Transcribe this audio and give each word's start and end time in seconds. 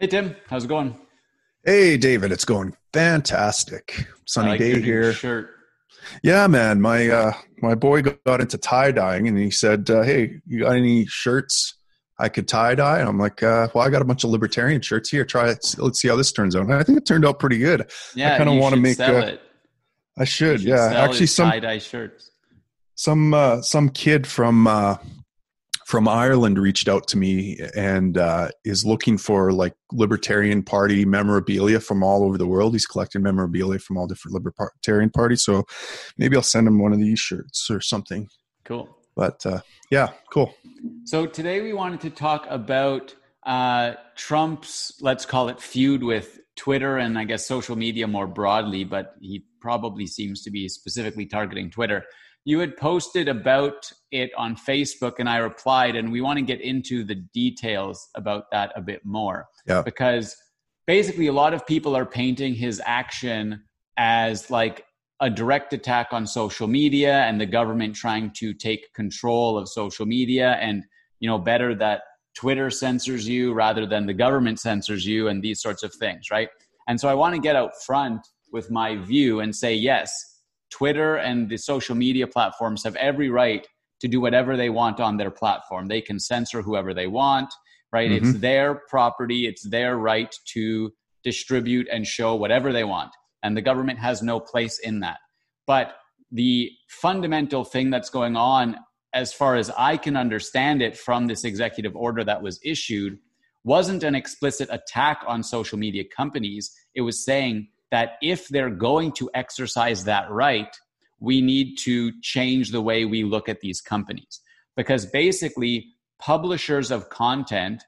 Hey 0.00 0.06
Tim, 0.06 0.34
how's 0.48 0.64
it 0.64 0.68
going? 0.68 0.96
Hey 1.62 1.98
David, 1.98 2.32
it's 2.32 2.46
going 2.46 2.74
fantastic. 2.94 4.06
Sunny 4.24 4.52
like 4.52 4.58
day 4.58 4.80
here. 4.80 5.12
Shirt. 5.12 5.50
Yeah, 6.22 6.46
man. 6.46 6.80
My 6.80 7.06
uh, 7.10 7.32
my 7.60 7.74
boy 7.74 8.00
got 8.00 8.40
into 8.40 8.56
tie 8.56 8.92
dyeing, 8.92 9.28
and 9.28 9.36
he 9.36 9.50
said, 9.50 9.90
uh, 9.90 10.00
"Hey, 10.00 10.40
you 10.46 10.60
got 10.60 10.74
any 10.74 11.04
shirts 11.04 11.74
I 12.18 12.30
could 12.30 12.48
tie 12.48 12.74
dye?" 12.76 13.00
And 13.00 13.10
I'm 13.10 13.18
like, 13.18 13.42
uh, 13.42 13.68
"Well, 13.74 13.86
I 13.86 13.90
got 13.90 14.00
a 14.00 14.06
bunch 14.06 14.24
of 14.24 14.30
libertarian 14.30 14.80
shirts 14.80 15.10
here. 15.10 15.26
Try 15.26 15.50
it. 15.50 15.74
Let's 15.76 16.00
see 16.00 16.08
how 16.08 16.16
this 16.16 16.32
turns 16.32 16.56
out." 16.56 16.62
And 16.62 16.72
I 16.72 16.82
think 16.82 16.96
it 16.96 17.04
turned 17.04 17.26
out 17.26 17.38
pretty 17.38 17.58
good. 17.58 17.90
Yeah, 18.14 18.34
I 18.34 18.38
kind 18.38 18.48
of 18.48 18.56
want 18.56 18.74
to 18.74 18.80
make. 18.80 18.96
Sell 18.96 19.18
uh, 19.18 19.26
it. 19.26 19.42
I 20.18 20.24
should. 20.24 20.62
You 20.62 20.70
yeah, 20.70 20.94
actually, 20.94 21.26
some 21.26 21.50
tie-dye 21.50 21.76
shirts. 21.76 22.30
some 22.94 23.34
uh, 23.34 23.60
some 23.60 23.90
kid 23.90 24.26
from 24.26 24.66
uh, 24.66 24.96
from 25.90 26.06
Ireland 26.06 26.56
reached 26.56 26.88
out 26.88 27.08
to 27.08 27.18
me 27.18 27.58
and 27.74 28.16
uh, 28.16 28.50
is 28.64 28.86
looking 28.86 29.18
for 29.18 29.52
like 29.52 29.74
Libertarian 29.90 30.62
Party 30.62 31.04
memorabilia 31.04 31.80
from 31.80 32.04
all 32.04 32.22
over 32.22 32.38
the 32.38 32.46
world. 32.46 32.74
He's 32.74 32.86
collecting 32.86 33.22
memorabilia 33.22 33.80
from 33.80 33.98
all 33.98 34.06
different 34.06 34.34
Libertarian 34.34 35.10
parties. 35.10 35.42
So 35.42 35.64
maybe 36.16 36.36
I'll 36.36 36.42
send 36.42 36.68
him 36.68 36.78
one 36.78 36.92
of 36.92 37.00
these 37.00 37.18
shirts 37.18 37.68
or 37.68 37.80
something. 37.80 38.28
Cool. 38.64 38.88
But 39.16 39.44
uh, 39.44 39.62
yeah, 39.90 40.10
cool. 40.32 40.54
So 41.06 41.26
today 41.26 41.60
we 41.60 41.72
wanted 41.72 42.02
to 42.02 42.10
talk 42.10 42.46
about 42.48 43.12
uh, 43.44 43.94
Trump's, 44.14 44.92
let's 45.00 45.26
call 45.26 45.48
it 45.48 45.60
feud 45.60 46.04
with 46.04 46.38
Twitter 46.54 46.98
and 46.98 47.18
I 47.18 47.24
guess 47.24 47.46
social 47.46 47.74
media 47.74 48.06
more 48.06 48.28
broadly, 48.28 48.84
but 48.84 49.16
he 49.20 49.44
probably 49.60 50.06
seems 50.06 50.44
to 50.44 50.52
be 50.52 50.68
specifically 50.68 51.26
targeting 51.26 51.68
Twitter 51.68 52.04
you 52.44 52.58
had 52.58 52.76
posted 52.76 53.28
about 53.28 53.90
it 54.10 54.30
on 54.36 54.56
Facebook 54.56 55.14
and 55.18 55.28
I 55.28 55.38
replied, 55.38 55.96
and 55.96 56.10
we 56.10 56.20
want 56.20 56.38
to 56.38 56.44
get 56.44 56.60
into 56.60 57.04
the 57.04 57.16
details 57.34 58.08
about 58.14 58.44
that 58.52 58.72
a 58.76 58.80
bit 58.80 59.04
more. 59.04 59.46
Yeah. 59.66 59.82
Because 59.82 60.36
basically, 60.86 61.26
a 61.26 61.32
lot 61.32 61.54
of 61.54 61.66
people 61.66 61.96
are 61.96 62.06
painting 62.06 62.54
his 62.54 62.80
action 62.84 63.62
as 63.96 64.50
like 64.50 64.84
a 65.20 65.28
direct 65.28 65.72
attack 65.74 66.08
on 66.12 66.26
social 66.26 66.66
media 66.66 67.20
and 67.20 67.38
the 67.40 67.46
government 67.46 67.94
trying 67.94 68.32
to 68.38 68.54
take 68.54 68.92
control 68.94 69.58
of 69.58 69.68
social 69.68 70.06
media 70.06 70.52
and, 70.60 70.84
you 71.18 71.28
know, 71.28 71.38
better 71.38 71.74
that 71.74 72.02
Twitter 72.34 72.70
censors 72.70 73.28
you 73.28 73.52
rather 73.52 73.86
than 73.86 74.06
the 74.06 74.14
government 74.14 74.58
censors 74.58 75.04
you 75.04 75.28
and 75.28 75.42
these 75.42 75.60
sorts 75.60 75.82
of 75.82 75.92
things, 75.94 76.30
right? 76.30 76.48
And 76.88 76.98
so 76.98 77.08
I 77.08 77.14
want 77.14 77.34
to 77.34 77.40
get 77.40 77.54
out 77.54 77.72
front 77.84 78.26
with 78.50 78.70
my 78.70 78.96
view 78.96 79.40
and 79.40 79.54
say, 79.54 79.74
yes, 79.74 80.39
Twitter 80.70 81.16
and 81.16 81.48
the 81.48 81.56
social 81.56 81.94
media 81.94 82.26
platforms 82.26 82.84
have 82.84 82.96
every 82.96 83.28
right 83.28 83.66
to 84.00 84.08
do 84.08 84.20
whatever 84.20 84.56
they 84.56 84.70
want 84.70 85.00
on 85.00 85.16
their 85.16 85.30
platform. 85.30 85.88
They 85.88 86.00
can 86.00 86.18
censor 86.18 86.62
whoever 86.62 86.94
they 86.94 87.06
want, 87.06 87.52
right? 87.92 88.10
Mm-hmm. 88.10 88.30
It's 88.30 88.38
their 88.38 88.82
property, 88.88 89.46
it's 89.46 89.68
their 89.68 89.96
right 89.96 90.34
to 90.52 90.92
distribute 91.22 91.86
and 91.92 92.06
show 92.06 92.34
whatever 92.34 92.72
they 92.72 92.84
want. 92.84 93.10
And 93.42 93.56
the 93.56 93.62
government 93.62 93.98
has 93.98 94.22
no 94.22 94.40
place 94.40 94.78
in 94.78 95.00
that. 95.00 95.18
But 95.66 95.96
the 96.32 96.70
fundamental 96.88 97.64
thing 97.64 97.90
that's 97.90 98.10
going 98.10 98.36
on, 98.36 98.76
as 99.12 99.32
far 99.32 99.56
as 99.56 99.70
I 99.76 99.96
can 99.96 100.16
understand 100.16 100.82
it 100.82 100.96
from 100.96 101.26
this 101.26 101.44
executive 101.44 101.96
order 101.96 102.24
that 102.24 102.42
was 102.42 102.60
issued, 102.64 103.18
wasn't 103.64 104.02
an 104.04 104.14
explicit 104.14 104.68
attack 104.70 105.22
on 105.26 105.42
social 105.42 105.78
media 105.78 106.04
companies. 106.04 106.70
It 106.94 107.02
was 107.02 107.24
saying 107.24 107.68
that 107.90 108.12
if 108.22 108.48
they're 108.48 108.70
going 108.70 109.12
to 109.12 109.30
exercise 109.34 110.04
that 110.04 110.30
right, 110.30 110.74
we 111.18 111.40
need 111.40 111.76
to 111.76 112.12
change 112.22 112.70
the 112.70 112.80
way 112.80 113.04
we 113.04 113.24
look 113.24 113.48
at 113.48 113.60
these 113.60 113.80
companies. 113.80 114.40
Because 114.76 115.06
basically, 115.06 115.88
publishers 116.18 116.90
of 116.90 117.08
content 117.10 117.84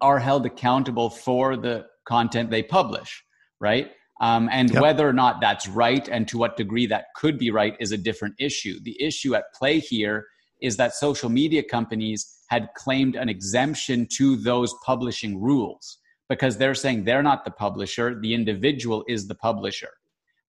are 0.00 0.18
held 0.18 0.46
accountable 0.46 1.10
for 1.10 1.56
the 1.56 1.86
content 2.06 2.50
they 2.50 2.62
publish, 2.62 3.22
right? 3.60 3.90
Um, 4.20 4.48
and 4.50 4.70
yep. 4.70 4.82
whether 4.82 5.06
or 5.06 5.12
not 5.12 5.40
that's 5.40 5.68
right 5.68 6.08
and 6.08 6.26
to 6.28 6.38
what 6.38 6.56
degree 6.56 6.86
that 6.86 7.06
could 7.16 7.38
be 7.38 7.50
right 7.50 7.76
is 7.80 7.92
a 7.92 7.98
different 7.98 8.34
issue. 8.38 8.80
The 8.82 8.96
issue 9.02 9.34
at 9.34 9.52
play 9.54 9.78
here 9.78 10.26
is 10.62 10.78
that 10.78 10.94
social 10.94 11.28
media 11.28 11.62
companies 11.62 12.26
had 12.48 12.68
claimed 12.74 13.14
an 13.14 13.28
exemption 13.28 14.06
to 14.16 14.36
those 14.36 14.74
publishing 14.84 15.40
rules 15.40 15.98
because 16.28 16.56
they're 16.56 16.74
saying 16.74 17.04
they're 17.04 17.22
not 17.22 17.44
the 17.44 17.50
publisher, 17.50 18.18
the 18.20 18.34
individual 18.34 19.04
is 19.08 19.28
the 19.28 19.34
publisher. 19.34 19.90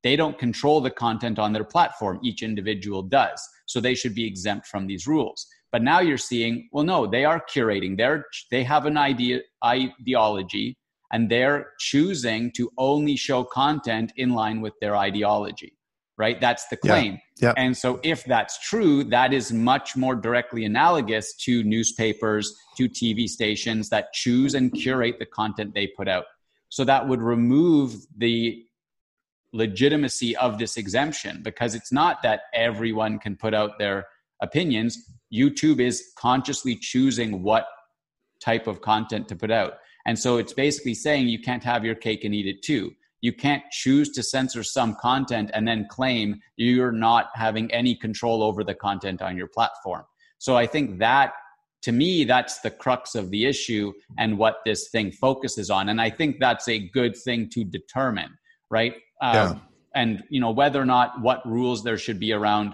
They 0.04 0.16
don't 0.16 0.38
control 0.38 0.82
the 0.82 0.92
content 0.92 1.40
on 1.40 1.54
their 1.54 1.64
platform, 1.64 2.20
each 2.24 2.44
individual 2.44 3.02
does. 3.04 3.42
So 3.66 3.80
they 3.80 3.96
should 3.96 4.16
be 4.16 4.26
exempt 4.26 4.68
from 4.68 4.88
these 4.88 5.08
rules. 5.08 5.46
But 5.72 5.84
now 5.84 6.00
you're 6.00 6.18
seeing, 6.18 6.70
well, 6.72 6.86
no, 6.86 7.06
they 7.08 7.26
are 7.26 7.44
curating. 7.54 7.98
They're 7.98 8.26
they 8.52 8.64
have 8.64 8.86
an 8.86 8.98
idea 8.98 9.42
ideology 9.64 10.78
and 11.12 11.30
they're 11.30 11.72
choosing 11.80 12.52
to 12.54 12.72
only 12.78 13.16
show 13.16 13.44
content 13.44 14.14
in 14.18 14.30
line 14.34 14.62
with 14.62 14.74
their 14.82 14.96
ideology 14.96 15.77
right? 16.18 16.40
That's 16.42 16.68
the 16.68 16.78
claim. 16.78 17.20
Yeah. 17.38 17.50
yeah. 17.50 17.54
And 17.58 17.78
so, 17.78 18.00
if 18.04 18.24
that's 18.26 18.60
true, 18.60 19.04
that 19.06 19.34
is 19.34 19.52
much 19.52 19.96
more 19.96 20.16
directly 20.16 20.66
analogous 20.66 21.36
to 21.38 21.64
newspapers, 21.64 22.56
to 22.78 22.90
TV 22.90 23.28
stations 23.28 23.90
that 23.90 24.14
choose 24.14 24.54
and 24.54 24.74
curate 24.74 25.20
the 25.20 25.26
content 25.26 25.74
they 25.74 25.88
put 25.88 26.08
out. 26.08 26.26
So, 26.70 26.84
that 26.86 27.08
would 27.08 27.22
remove 27.22 27.96
the 28.18 28.64
legitimacy 29.54 30.36
of 30.38 30.58
this 30.58 30.78
exemption 30.78 31.42
because 31.44 31.74
it's 31.74 31.92
not 31.92 32.22
that 32.24 32.42
everyone 32.54 33.18
can 33.20 33.36
put 33.36 33.54
out 33.54 33.80
their 33.80 34.06
opinions. 34.42 34.98
YouTube 35.34 35.80
is 35.80 36.12
consciously 36.18 36.76
choosing 36.76 37.44
what 37.44 37.66
type 38.40 38.68
of 38.68 38.82
content 38.82 39.28
to 39.30 39.36
put 39.36 39.52
out. 39.52 39.74
And 40.06 40.18
so 40.18 40.38
it's 40.38 40.54
basically 40.54 40.94
saying 40.94 41.28
you 41.28 41.42
can't 41.42 41.64
have 41.64 41.84
your 41.84 41.96
cake 41.96 42.24
and 42.24 42.34
eat 42.34 42.46
it 42.46 42.62
too 42.62 42.92
you 43.22 43.34
can't 43.34 43.64
choose 43.72 44.10
to 44.12 44.24
censor 44.24 44.64
some 44.64 44.96
content 44.96 45.52
and 45.54 45.68
then 45.68 45.88
claim 45.90 46.40
you're 46.56 46.92
not 46.92 47.30
having 47.34 47.72
any 47.72 47.96
control 47.96 48.44
over 48.44 48.64
the 48.64 48.76
content 48.76 49.22
on 49.22 49.36
your 49.36 49.48
platform. 49.48 50.04
So 50.38 50.56
I 50.56 50.68
think 50.68 51.00
that 51.00 51.34
to 51.84 51.92
me 51.92 52.24
that's 52.24 52.60
the 52.60 52.72
crux 52.72 53.16
of 53.16 53.30
the 53.30 53.46
issue 53.46 53.94
and 54.18 54.38
what 54.38 54.58
this 54.66 54.90
thing 54.90 55.12
focuses 55.12 55.70
on 55.70 55.90
and 55.90 56.02
i 56.02 56.10
think 56.10 56.40
that's 56.40 56.68
a 56.68 56.80
good 56.90 57.16
thing 57.16 57.50
to 57.50 57.64
determine 57.64 58.38
right 58.70 58.96
um, 59.22 59.36
yeah. 59.36 59.54
and 59.96 60.24
you 60.30 60.40
know 60.40 60.52
whether 60.52 60.82
or 60.82 60.86
not 60.86 61.22
what 61.22 61.46
rules 61.46 61.84
there 61.84 61.98
should 61.98 62.20
be 62.20 62.34
around 62.34 62.74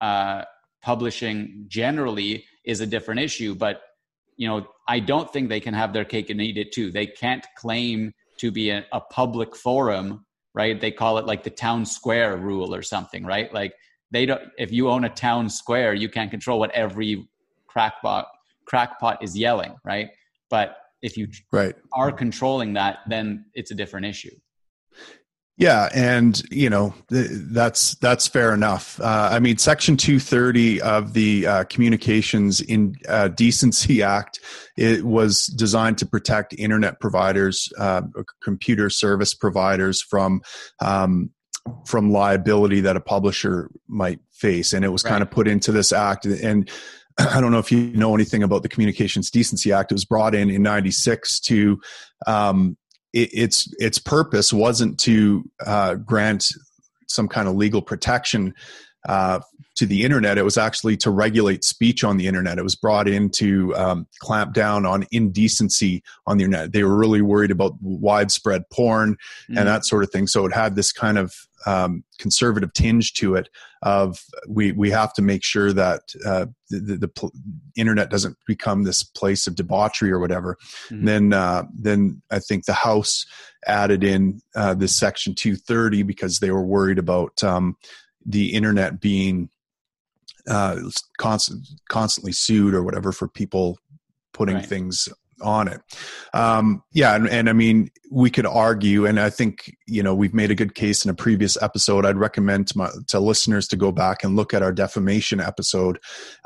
uh, 0.00 0.42
publishing 0.82 1.64
generally 1.68 2.44
is 2.64 2.80
a 2.80 2.86
different 2.86 3.20
issue 3.20 3.54
but 3.54 3.82
you 4.36 4.48
know 4.48 4.66
i 4.88 5.00
don't 5.00 5.32
think 5.32 5.48
they 5.48 5.60
can 5.60 5.74
have 5.74 5.92
their 5.92 6.04
cake 6.04 6.30
and 6.30 6.40
eat 6.40 6.56
it 6.56 6.72
too 6.72 6.90
they 6.90 7.06
can't 7.06 7.46
claim 7.56 8.12
to 8.38 8.50
be 8.50 8.70
a, 8.70 8.84
a 8.92 9.00
public 9.00 9.56
forum, 9.56 10.24
right? 10.54 10.80
They 10.80 10.90
call 10.90 11.18
it 11.18 11.26
like 11.26 11.42
the 11.42 11.50
town 11.50 11.84
square 11.84 12.36
rule 12.36 12.74
or 12.74 12.82
something, 12.82 13.24
right? 13.24 13.52
Like 13.52 13.74
they 14.10 14.26
don't. 14.26 14.42
If 14.58 14.72
you 14.72 14.88
own 14.88 15.04
a 15.04 15.08
town 15.08 15.48
square, 15.48 15.94
you 15.94 16.08
can't 16.08 16.30
control 16.30 16.58
what 16.58 16.70
every 16.72 17.28
crackpot 17.66 18.26
crackpot 18.66 19.22
is 19.22 19.36
yelling, 19.36 19.76
right? 19.84 20.08
But 20.50 20.76
if 21.02 21.16
you 21.16 21.28
right. 21.52 21.74
are 21.92 22.12
controlling 22.12 22.72
that, 22.74 22.98
then 23.08 23.46
it's 23.54 23.70
a 23.70 23.74
different 23.74 24.06
issue. 24.06 24.34
Yeah, 25.58 25.88
and 25.94 26.40
you 26.50 26.68
know 26.68 26.92
th- 27.08 27.30
that's 27.30 27.94
that's 27.94 28.28
fair 28.28 28.52
enough. 28.52 29.00
Uh, 29.00 29.30
I 29.32 29.40
mean, 29.40 29.56
Section 29.56 29.96
two 29.96 30.20
thirty 30.20 30.82
of 30.82 31.14
the 31.14 31.46
uh, 31.46 31.64
Communications 31.64 32.60
in 32.60 32.94
uh, 33.08 33.28
Decency 33.28 34.02
Act 34.02 34.40
it 34.76 35.04
was 35.04 35.46
designed 35.46 35.98
to 35.98 36.06
protect 36.06 36.52
internet 36.52 37.00
providers, 37.00 37.72
uh, 37.78 38.02
computer 38.42 38.90
service 38.90 39.32
providers 39.32 40.02
from 40.02 40.42
um, 40.80 41.30
from 41.86 42.12
liability 42.12 42.80
that 42.80 42.96
a 42.96 43.00
publisher 43.00 43.70
might 43.88 44.20
face, 44.32 44.72
and 44.72 44.84
it 44.84 44.88
was 44.88 45.02
right. 45.04 45.10
kind 45.10 45.22
of 45.22 45.30
put 45.30 45.48
into 45.48 45.72
this 45.72 45.92
act. 45.92 46.26
And 46.26 46.70
I 47.18 47.40
don't 47.40 47.50
know 47.50 47.58
if 47.58 47.72
you 47.72 47.90
know 47.92 48.14
anything 48.14 48.42
about 48.42 48.62
the 48.62 48.68
Communications 48.68 49.30
Decency 49.30 49.72
Act. 49.72 49.90
It 49.90 49.94
was 49.94 50.04
brought 50.04 50.34
in 50.34 50.50
in 50.50 50.62
'96 50.62 51.40
to 51.40 51.80
um, 52.26 52.76
it, 53.16 53.30
its 53.32 53.74
its 53.78 53.98
purpose 53.98 54.52
wasn't 54.52 54.98
to 55.00 55.48
uh, 55.64 55.94
grant 55.94 56.52
some 57.08 57.28
kind 57.28 57.48
of 57.48 57.54
legal 57.54 57.80
protection 57.80 58.54
uh, 59.08 59.40
to 59.76 59.86
the 59.86 60.02
internet. 60.02 60.38
It 60.38 60.44
was 60.44 60.58
actually 60.58 60.96
to 60.98 61.10
regulate 61.10 61.64
speech 61.64 62.02
on 62.02 62.16
the 62.16 62.26
internet. 62.26 62.58
It 62.58 62.64
was 62.64 62.74
brought 62.74 63.08
in 63.08 63.30
to 63.30 63.74
um, 63.76 64.06
clamp 64.18 64.52
down 64.52 64.84
on 64.84 65.06
indecency 65.12 66.02
on 66.26 66.38
the 66.38 66.44
internet. 66.44 66.72
They 66.72 66.82
were 66.82 66.96
really 66.96 67.22
worried 67.22 67.50
about 67.50 67.74
widespread 67.80 68.68
porn 68.70 69.16
mm. 69.48 69.58
and 69.58 69.68
that 69.68 69.86
sort 69.86 70.02
of 70.02 70.10
thing. 70.10 70.26
So 70.26 70.44
it 70.46 70.52
had 70.52 70.74
this 70.74 70.92
kind 70.92 71.18
of 71.18 71.34
um, 71.66 72.04
conservative 72.18 72.72
tinge 72.72 73.12
to 73.14 73.34
it 73.34 73.50
of 73.82 74.24
we 74.48 74.72
we 74.72 74.90
have 74.90 75.12
to 75.14 75.22
make 75.22 75.44
sure 75.44 75.72
that 75.72 76.02
uh, 76.24 76.46
the, 76.70 76.78
the, 76.78 76.96
the 76.96 77.08
pl- 77.08 77.32
internet 77.76 78.08
doesn't 78.08 78.36
become 78.46 78.84
this 78.84 79.02
place 79.02 79.46
of 79.46 79.56
debauchery 79.56 80.10
or 80.10 80.18
whatever. 80.18 80.56
Mm-hmm. 80.88 81.04
Then 81.04 81.32
uh, 81.32 81.64
then 81.74 82.22
I 82.30 82.38
think 82.38 82.64
the 82.64 82.72
House 82.72 83.26
added 83.66 84.04
in 84.04 84.40
uh, 84.54 84.74
this 84.74 84.96
section 84.96 85.34
230 85.34 86.04
because 86.04 86.38
they 86.38 86.50
were 86.50 86.64
worried 86.64 86.98
about 86.98 87.42
um, 87.42 87.76
the 88.24 88.54
internet 88.54 89.00
being 89.00 89.50
uh, 90.48 90.78
constant, 91.18 91.66
constantly 91.88 92.32
sued 92.32 92.74
or 92.74 92.82
whatever 92.82 93.12
for 93.12 93.28
people 93.28 93.78
putting 94.32 94.56
right. 94.56 94.66
things 94.66 95.08
on 95.42 95.68
it. 95.68 95.80
um, 96.32 96.82
yeah, 96.92 97.14
and, 97.14 97.28
and 97.28 97.48
I 97.48 97.52
mean, 97.52 97.90
we 98.10 98.30
could 98.30 98.46
argue, 98.46 99.06
and 99.06 99.18
I 99.20 99.30
think 99.30 99.74
you 99.86 100.02
know 100.02 100.14
we've 100.14 100.34
made 100.34 100.50
a 100.50 100.54
good 100.54 100.74
case 100.74 101.04
in 101.04 101.10
a 101.10 101.14
previous 101.14 101.60
episode. 101.62 102.06
I'd 102.06 102.16
recommend 102.16 102.68
to, 102.68 102.78
my, 102.78 102.90
to 103.08 103.20
listeners 103.20 103.68
to 103.68 103.76
go 103.76 103.92
back 103.92 104.24
and 104.24 104.36
look 104.36 104.54
at 104.54 104.62
our 104.62 104.72
defamation 104.72 105.40
episode, 105.40 105.98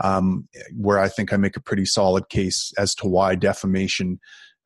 um, 0.02 0.48
where 0.76 0.98
I 0.98 1.08
think 1.08 1.32
I 1.32 1.36
make 1.36 1.56
a 1.56 1.62
pretty 1.62 1.84
solid 1.84 2.28
case 2.28 2.72
as 2.78 2.94
to 2.96 3.06
why 3.06 3.34
defamation 3.34 4.20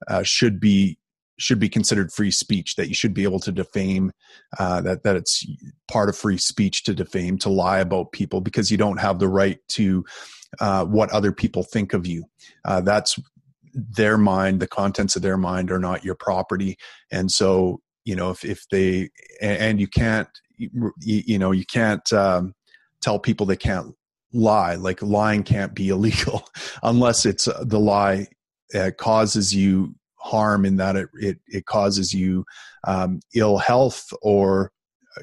uh, 0.08 0.22
should 0.22 0.60
be 0.60 0.98
should 1.36 1.58
be 1.58 1.68
considered 1.68 2.12
free 2.12 2.30
speech 2.30 2.76
that 2.76 2.88
you 2.88 2.94
should 2.94 3.14
be 3.14 3.24
able 3.24 3.40
to 3.40 3.52
defame 3.52 4.12
uh, 4.58 4.80
that 4.80 5.02
that 5.02 5.16
it's 5.16 5.44
part 5.90 6.08
of 6.08 6.16
free 6.16 6.38
speech 6.38 6.84
to 6.84 6.94
defame 6.94 7.38
to 7.38 7.48
lie 7.48 7.80
about 7.80 8.12
people 8.12 8.40
because 8.40 8.70
you 8.70 8.76
don't 8.76 9.00
have 9.00 9.18
the 9.18 9.28
right 9.28 9.58
to 9.68 10.04
uh, 10.60 10.84
what 10.84 11.10
other 11.10 11.32
people 11.32 11.64
think 11.64 11.92
of 11.92 12.06
you 12.06 12.24
uh, 12.64 12.80
that's 12.80 13.18
their 13.74 14.16
mind 14.16 14.60
the 14.60 14.66
contents 14.66 15.16
of 15.16 15.22
their 15.22 15.36
mind 15.36 15.70
are 15.70 15.78
not 15.78 16.04
your 16.04 16.14
property. 16.14 16.76
And 17.10 17.30
so 17.30 17.80
you 18.04 18.14
know 18.14 18.30
if, 18.30 18.44
if 18.44 18.66
they 18.70 19.10
and 19.40 19.80
you 19.80 19.88
can't 19.88 20.28
you, 20.56 21.38
know 21.38 21.50
you 21.50 21.66
can't 21.66 22.12
um, 22.12 22.54
tell 23.00 23.18
people 23.18 23.46
they 23.46 23.56
can't 23.56 23.94
lie. 24.32 24.74
Like 24.74 25.02
lying 25.02 25.42
can't 25.42 25.74
be 25.74 25.88
illegal 25.90 26.44
unless 26.82 27.26
it's 27.26 27.48
uh, 27.48 27.64
the 27.64 27.80
lie 27.80 28.28
uh, 28.74 28.90
causes 28.96 29.54
you 29.54 29.94
harm 30.16 30.64
in 30.64 30.76
that 30.76 30.96
it 30.96 31.08
it, 31.14 31.38
it 31.46 31.66
causes 31.66 32.12
you 32.12 32.44
um, 32.86 33.20
ill 33.34 33.58
health 33.58 34.12
or 34.22 34.72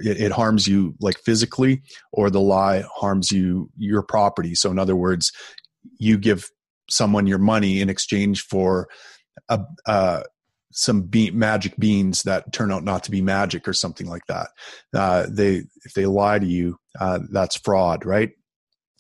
it, 0.04 0.22
it, 0.22 0.32
harms 0.32 0.68
you 0.68 0.96
like 1.02 1.18
physically 1.20 1.82
or 2.14 2.30
the 2.30 2.40
lie 2.40 2.84
harms 2.96 3.32
you 3.32 3.70
your 3.78 4.02
property. 4.02 4.56
So 4.56 4.72
in 4.72 4.80
other 4.80 4.96
words 4.96 5.32
you 5.98 6.18
give 6.18 6.48
someone 6.92 7.28
your 7.28 7.38
money 7.38 7.82
in 7.82 7.90
exchange 7.90 8.44
for 8.44 8.88
a, 9.50 9.60
uh, 9.86 10.24
some 10.72 11.02
be- 11.02 11.32
magic 11.32 11.76
beans 11.78 12.24
that 12.24 12.52
turn 12.54 12.72
out 12.72 12.84
not 12.84 13.04
to 13.04 13.12
be 13.12 13.22
magic 13.22 13.68
or 13.68 13.74
something 13.74 14.08
like 14.08 14.26
that 14.28 14.50
uh, 14.96 15.26
they 15.30 15.64
if 15.86 15.94
they 15.96 16.06
lie 16.06 16.40
to 16.40 16.46
you 16.46 16.78
uh, 17.00 17.20
that's 17.32 17.58
fraud 17.58 18.06
right 18.06 18.32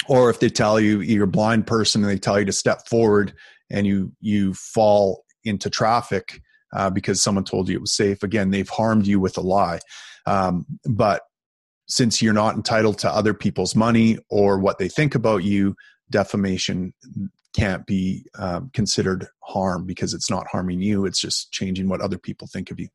or 0.08 0.30
if 0.30 0.40
they 0.40 0.50
tell 0.50 0.80
you 0.80 1.02
you're 1.02 1.26
a 1.26 1.28
blind 1.28 1.68
person 1.68 2.02
and 2.02 2.12
they 2.12 2.18
tell 2.18 2.40
you 2.40 2.46
to 2.46 2.52
step 2.52 2.88
forward 2.88 3.34
and 3.70 3.88
you 3.88 4.12
you 4.20 4.54
fall 4.54 5.24
into 5.44 5.70
traffic 5.70 6.42
uh, 6.74 6.90
because 6.90 7.22
someone 7.22 7.44
told 7.44 7.70
you 7.70 7.76
it 7.76 7.82
was 7.82 7.96
safe. 7.96 8.24
Again, 8.24 8.52
they've 8.52 8.70
harmed 8.70 9.06
you 9.06 9.20
with 9.20 9.38
a 9.38 9.42
lie. 9.42 9.80
Um, 10.26 10.66
but 10.86 11.24
since 11.88 12.22
you're 12.22 12.34
not 12.34 12.56
entitled 12.56 12.98
to 13.00 13.10
other 13.10 13.34
people's 13.34 13.76
money 13.76 14.18
or 14.30 14.60
what 14.60 14.78
they 14.78 14.88
think 14.88 15.16
about 15.16 15.44
you, 15.44 15.76
defamation 16.10 16.94
can't 17.54 17.86
be 17.86 18.26
um, 18.38 18.70
considered 18.74 19.28
harm 19.40 19.86
because 19.86 20.14
it's 20.14 20.30
not 20.30 20.48
harming 20.48 20.82
you. 20.82 21.06
It's 21.06 21.20
just 21.20 21.52
changing 21.52 21.90
what 21.90 22.02
other 22.02 22.18
people 22.18 22.48
think 22.48 22.72
of 22.72 22.80
you. 22.80 22.88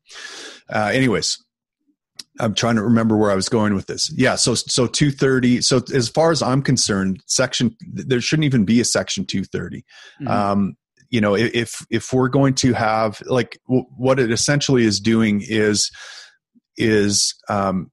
Uh, 0.69 0.91
anyways, 0.93 1.43
I'm 2.39 2.53
trying 2.53 2.75
to 2.75 2.83
remember 2.83 3.17
where 3.17 3.31
I 3.31 3.35
was 3.35 3.49
going 3.49 3.75
with 3.75 3.87
this. 3.87 4.11
Yeah, 4.15 4.35
so 4.35 4.55
so 4.55 4.87
230. 4.87 5.61
So 5.61 5.81
as 5.93 6.09
far 6.09 6.31
as 6.31 6.41
I'm 6.41 6.61
concerned, 6.61 7.21
section 7.25 7.75
there 7.81 8.21
shouldn't 8.21 8.45
even 8.45 8.65
be 8.65 8.79
a 8.79 8.85
section 8.85 9.25
230. 9.25 9.85
Mm-hmm. 10.21 10.27
Um, 10.27 10.77
you 11.09 11.21
know 11.21 11.35
if 11.35 11.85
if 11.89 12.11
we're 12.11 12.27
going 12.27 12.53
to 12.53 12.73
have 12.73 13.21
like 13.25 13.59
w- 13.67 13.85
what 13.95 14.19
it 14.19 14.31
essentially 14.31 14.83
is 14.83 14.99
doing 14.99 15.41
is 15.41 15.89
is 16.75 17.33
um, 17.49 17.91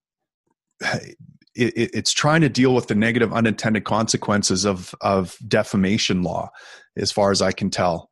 it, 1.54 1.90
it's 1.94 2.12
trying 2.12 2.40
to 2.40 2.48
deal 2.48 2.74
with 2.74 2.88
the 2.88 2.94
negative 2.94 3.32
unintended 3.32 3.84
consequences 3.84 4.64
of 4.64 4.94
of 5.00 5.36
defamation 5.46 6.22
law 6.22 6.50
as 6.96 7.12
far 7.12 7.30
as 7.30 7.42
i 7.42 7.52
can 7.52 7.70
tell 7.70 8.10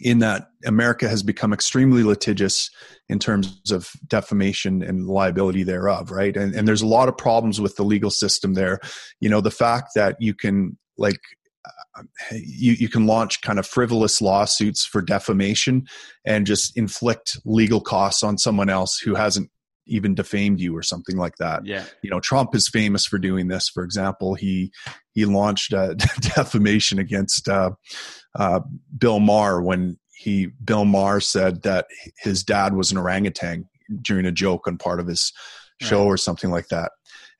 in 0.00 0.18
that 0.18 0.48
america 0.66 1.08
has 1.08 1.22
become 1.22 1.52
extremely 1.52 2.02
litigious 2.02 2.70
in 3.08 3.18
terms 3.18 3.70
of 3.70 3.92
defamation 4.08 4.82
and 4.82 5.06
liability 5.06 5.62
thereof 5.62 6.10
right? 6.10 6.36
And, 6.36 6.54
and 6.54 6.66
there's 6.66 6.82
a 6.82 6.86
lot 6.86 7.08
of 7.08 7.16
problems 7.16 7.60
with 7.60 7.76
the 7.76 7.84
legal 7.84 8.10
system 8.10 8.54
there. 8.54 8.80
You 9.20 9.28
know 9.28 9.40
the 9.40 9.50
fact 9.50 9.90
that 9.94 10.16
you 10.18 10.34
can 10.34 10.76
like 10.98 11.20
you, 12.32 12.72
you 12.72 12.88
can 12.88 13.06
launch 13.06 13.40
kind 13.42 13.58
of 13.58 13.66
frivolous 13.66 14.20
lawsuits 14.20 14.84
for 14.84 15.00
defamation 15.00 15.86
and 16.26 16.46
just 16.46 16.76
inflict 16.76 17.38
legal 17.44 17.80
costs 17.80 18.22
on 18.22 18.38
someone 18.38 18.68
else 18.68 18.98
who 18.98 19.14
hasn't 19.14 19.50
even 19.86 20.14
defamed 20.14 20.60
you 20.60 20.76
or 20.76 20.82
something 20.82 21.16
like 21.16 21.36
that. 21.38 21.64
Yeah. 21.64 21.84
You 22.02 22.10
know, 22.10 22.20
Trump 22.20 22.54
is 22.54 22.68
famous 22.68 23.06
for 23.06 23.18
doing 23.18 23.48
this. 23.48 23.68
For 23.68 23.82
example, 23.82 24.34
he 24.34 24.72
he 25.12 25.24
launched 25.24 25.72
a 25.72 25.94
defamation 26.20 26.98
against 26.98 27.48
uh, 27.48 27.70
uh, 28.38 28.60
Bill 28.98 29.20
Maher 29.20 29.62
when 29.62 29.98
he 30.14 30.48
Bill 30.64 30.84
Maher 30.84 31.20
said 31.20 31.62
that 31.62 31.86
his 32.18 32.42
dad 32.42 32.74
was 32.74 32.90
an 32.90 32.98
orangutan 32.98 33.68
during 34.02 34.26
a 34.26 34.32
joke 34.32 34.66
on 34.66 34.78
part 34.78 35.00
of 35.00 35.06
his 35.06 35.32
show 35.80 36.00
right. 36.00 36.06
or 36.06 36.16
something 36.16 36.50
like 36.50 36.68
that 36.68 36.90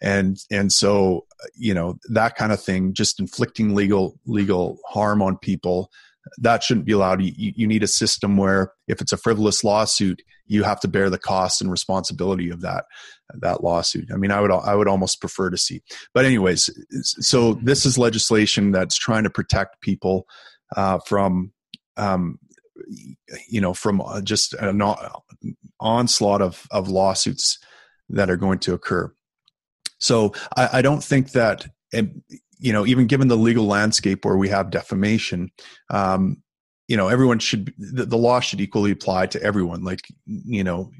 and 0.02 0.38
and 0.50 0.72
so 0.72 1.24
you 1.56 1.72
know 1.72 1.98
that 2.08 2.36
kind 2.36 2.52
of 2.52 2.62
thing 2.62 2.92
just 2.92 3.18
inflicting 3.18 3.74
legal 3.74 4.18
legal 4.26 4.78
harm 4.86 5.22
on 5.22 5.38
people 5.38 5.90
that 6.38 6.62
shouldn't 6.62 6.86
be 6.86 6.92
allowed. 6.92 7.22
You, 7.22 7.32
you 7.36 7.66
need 7.66 7.82
a 7.82 7.88
system 7.88 8.36
where 8.36 8.72
if 8.88 9.00
it's 9.00 9.12
a 9.12 9.16
frivolous 9.16 9.64
lawsuit 9.64 10.22
you 10.48 10.62
have 10.62 10.78
to 10.78 10.88
bear 10.88 11.10
the 11.10 11.18
cost 11.18 11.60
and 11.60 11.70
responsibility 11.70 12.50
of 12.50 12.60
that 12.60 12.84
that 13.40 13.64
lawsuit. 13.64 14.08
I 14.12 14.16
mean 14.16 14.30
i 14.30 14.40
would 14.40 14.50
i 14.50 14.74
would 14.74 14.88
almost 14.88 15.20
prefer 15.20 15.50
to 15.50 15.58
see 15.58 15.82
but 16.14 16.24
anyways 16.24 16.70
so 17.02 17.54
this 17.54 17.84
is 17.84 17.98
legislation 17.98 18.70
that's 18.70 18.96
trying 18.96 19.24
to 19.24 19.30
protect 19.30 19.80
people 19.80 20.26
uh, 20.76 20.98
from 21.06 21.52
um, 21.96 22.38
you 23.48 23.60
know 23.60 23.74
from 23.74 24.00
uh, 24.00 24.20
just 24.20 24.54
an 24.54 24.82
onslaught 25.80 26.42
of 26.42 26.66
of 26.70 26.88
lawsuits 26.88 27.58
that 28.08 28.30
are 28.30 28.36
going 28.36 28.58
to 28.60 28.74
occur. 28.74 29.12
So 29.98 30.32
I, 30.56 30.68
I 30.74 30.82
don't 30.82 31.02
think 31.02 31.32
that, 31.32 31.66
you 32.58 32.72
know, 32.72 32.86
even 32.86 33.06
given 33.06 33.28
the 33.28 33.36
legal 33.36 33.66
landscape 33.66 34.24
where 34.24 34.36
we 34.36 34.48
have 34.48 34.70
defamation, 34.70 35.50
um, 35.90 36.42
you 36.88 36.96
know, 36.96 37.08
everyone 37.08 37.38
should, 37.38 37.74
the, 37.78 38.06
the 38.06 38.16
law 38.16 38.40
should 38.40 38.60
equally 38.60 38.90
apply 38.90 39.26
to 39.26 39.42
everyone. 39.42 39.82
Like, 39.82 40.00
you 40.24 40.64
know, 40.64 40.90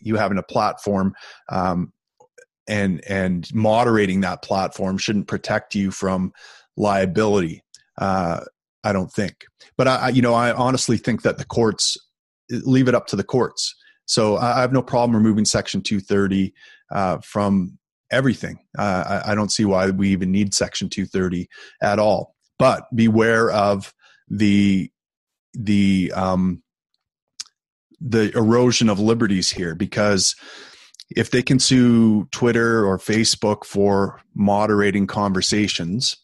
you 0.00 0.16
having 0.16 0.38
a 0.38 0.42
platform, 0.42 1.14
um, 1.48 1.92
and 2.66 3.04
and 3.06 3.52
moderating 3.54 4.22
that 4.22 4.42
platform 4.42 4.96
shouldn't 4.96 5.28
protect 5.28 5.74
you 5.74 5.90
from 5.90 6.32
liability. 6.76 7.62
Uh, 7.98 8.40
I 8.82 8.92
don't 8.92 9.12
think, 9.12 9.44
but 9.76 9.88
I, 9.88 10.10
you 10.10 10.22
know, 10.22 10.34
I 10.34 10.52
honestly 10.52 10.96
think 10.96 11.22
that 11.22 11.38
the 11.38 11.44
courts 11.44 11.96
leave 12.50 12.88
it 12.88 12.94
up 12.94 13.06
to 13.08 13.16
the 13.16 13.24
courts. 13.24 13.74
So 14.06 14.36
I 14.36 14.60
have 14.60 14.72
no 14.72 14.82
problem 14.82 15.16
removing 15.16 15.46
Section 15.46 15.80
230 15.80 16.52
uh, 16.90 17.18
from 17.18 17.78
everything. 18.14 18.58
Uh, 18.78 19.20
I, 19.24 19.32
I, 19.32 19.34
don't 19.34 19.52
see 19.52 19.64
why 19.64 19.90
we 19.90 20.10
even 20.10 20.30
need 20.30 20.54
Section 20.54 20.88
230 20.88 21.48
at 21.82 21.98
all. 21.98 22.34
But 22.58 22.84
beware 22.94 23.50
of 23.50 23.92
the 24.28 24.90
the 25.52 26.12
um, 26.14 26.62
the 28.00 28.36
erosion 28.36 28.88
of 28.88 29.00
liberties 29.00 29.50
here, 29.50 29.74
because 29.74 30.36
if 31.10 31.30
they 31.30 31.42
can 31.42 31.58
sue 31.58 32.26
Twitter 32.30 32.86
or 32.86 32.98
Facebook 32.98 33.64
for 33.64 34.20
moderating 34.34 35.06
conversations 35.06 36.16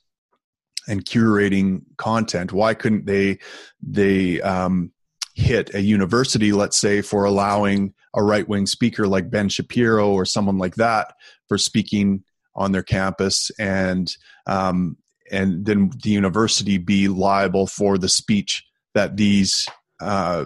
and 0.89 1.05
curating 1.05 1.83
content, 1.97 2.53
why 2.53 2.75
couldn't 2.75 3.07
they 3.07 3.39
they 3.83 4.41
um, 4.41 4.93
hit 5.35 5.75
a 5.75 5.81
university, 5.81 6.53
let's 6.53 6.77
say, 6.77 7.03
for 7.03 7.25
allowing 7.25 7.95
a 8.15 8.23
right 8.23 8.49
wing 8.49 8.67
speaker 8.67 9.07
like 9.07 9.31
Ben 9.31 9.49
Shapiro 9.49 10.11
or 10.11 10.25
someone 10.25 10.59
like 10.59 10.77
that 10.77 11.15
for 11.51 11.59
speaking 11.59 12.23
on 12.55 12.71
their 12.71 12.83
campus 12.85 13.51
and 13.59 14.17
um, 14.47 14.97
and 15.33 15.67
then 15.67 15.91
the 16.05 16.11
university 16.11 16.79
be 16.79 17.09
liable 17.09 17.67
for 17.67 17.99
the 17.99 18.09
speech 18.09 18.65
that 18.95 19.17
these 19.17 19.67
uh, 20.01 20.45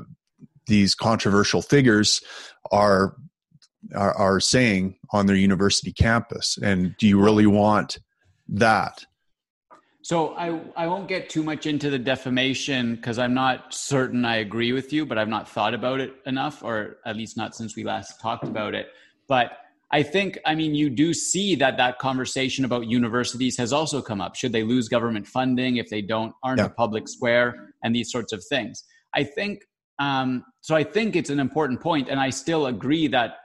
these 0.67 0.95
controversial 0.95 1.61
figures 1.61 2.23
are, 2.73 3.17
are, 3.95 4.15
are 4.15 4.41
saying 4.41 4.97
on 5.13 5.27
their 5.27 5.37
university 5.37 5.93
campus 5.93 6.59
and 6.63 6.97
do 6.97 7.07
you 7.07 7.23
really 7.23 7.47
want 7.47 7.99
that 8.49 9.05
so 10.01 10.35
I, 10.35 10.59
I 10.75 10.87
won't 10.87 11.07
get 11.07 11.29
too 11.29 11.43
much 11.43 11.67
into 11.67 11.91
the 11.91 11.99
defamation 11.99 12.95
because 12.97 13.19
I'm 13.19 13.35
not 13.35 13.75
certain 13.75 14.25
I 14.27 14.37
agree 14.37 14.73
with 14.73 14.93
you, 14.93 15.07
but 15.07 15.17
I've 15.17 15.29
not 15.29 15.49
thought 15.49 15.73
about 15.73 15.99
it 15.99 16.13
enough, 16.27 16.63
or 16.63 16.99
at 17.07 17.17
least 17.17 17.39
not 17.39 17.57
since 17.57 17.75
we 17.75 17.85
last 17.85 18.21
talked 18.21 18.45
about 18.45 18.75
it. 18.75 18.89
But 19.29 19.53
I 19.95 20.03
think, 20.03 20.41
I 20.45 20.57
mean, 20.57 20.75
you 20.75 20.91
do 20.91 21.15
see 21.15 21.55
that 21.55 21.77
that 21.77 22.01
conversation 22.01 22.65
about 22.65 22.89
universities 22.89 23.57
has 23.59 23.73
also 23.73 24.03
come 24.03 24.21
up. 24.21 24.35
Should 24.35 24.51
they 24.51 24.65
lose 24.65 24.89
government 24.89 25.25
funding 25.25 25.77
if 25.77 25.89
they 25.89 26.03
don't 26.03 26.35
aren't 26.43 26.59
yeah. 26.59 26.67
a 26.67 26.71
public 26.71 27.07
square 27.07 27.75
and 27.85 27.95
these 27.95 28.11
sorts 28.11 28.33
of 28.33 28.45
things? 28.45 28.83
I 29.15 29.23
think 29.23 29.63
um, 30.01 30.45
so. 30.61 30.75
I 30.75 30.83
think 30.83 31.15
it's 31.15 31.31
an 31.31 31.39
important 31.39 31.81
point, 31.81 32.09
and 32.09 32.19
I 32.19 32.31
still 32.31 32.67
agree 32.67 33.07
that 33.09 33.37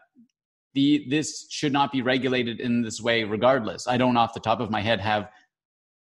the 0.74 1.06
this 1.08 1.46
should 1.52 1.72
not 1.72 1.92
be 1.92 2.02
regulated 2.02 2.60
in 2.60 2.82
this 2.82 3.00
way, 3.00 3.24
regardless. 3.24 3.88
I 3.88 3.98
don't, 3.98 4.18
off 4.18 4.34
the 4.34 4.40
top 4.40 4.60
of 4.60 4.72
my 4.72 4.82
head, 4.82 5.00
have 5.00 5.30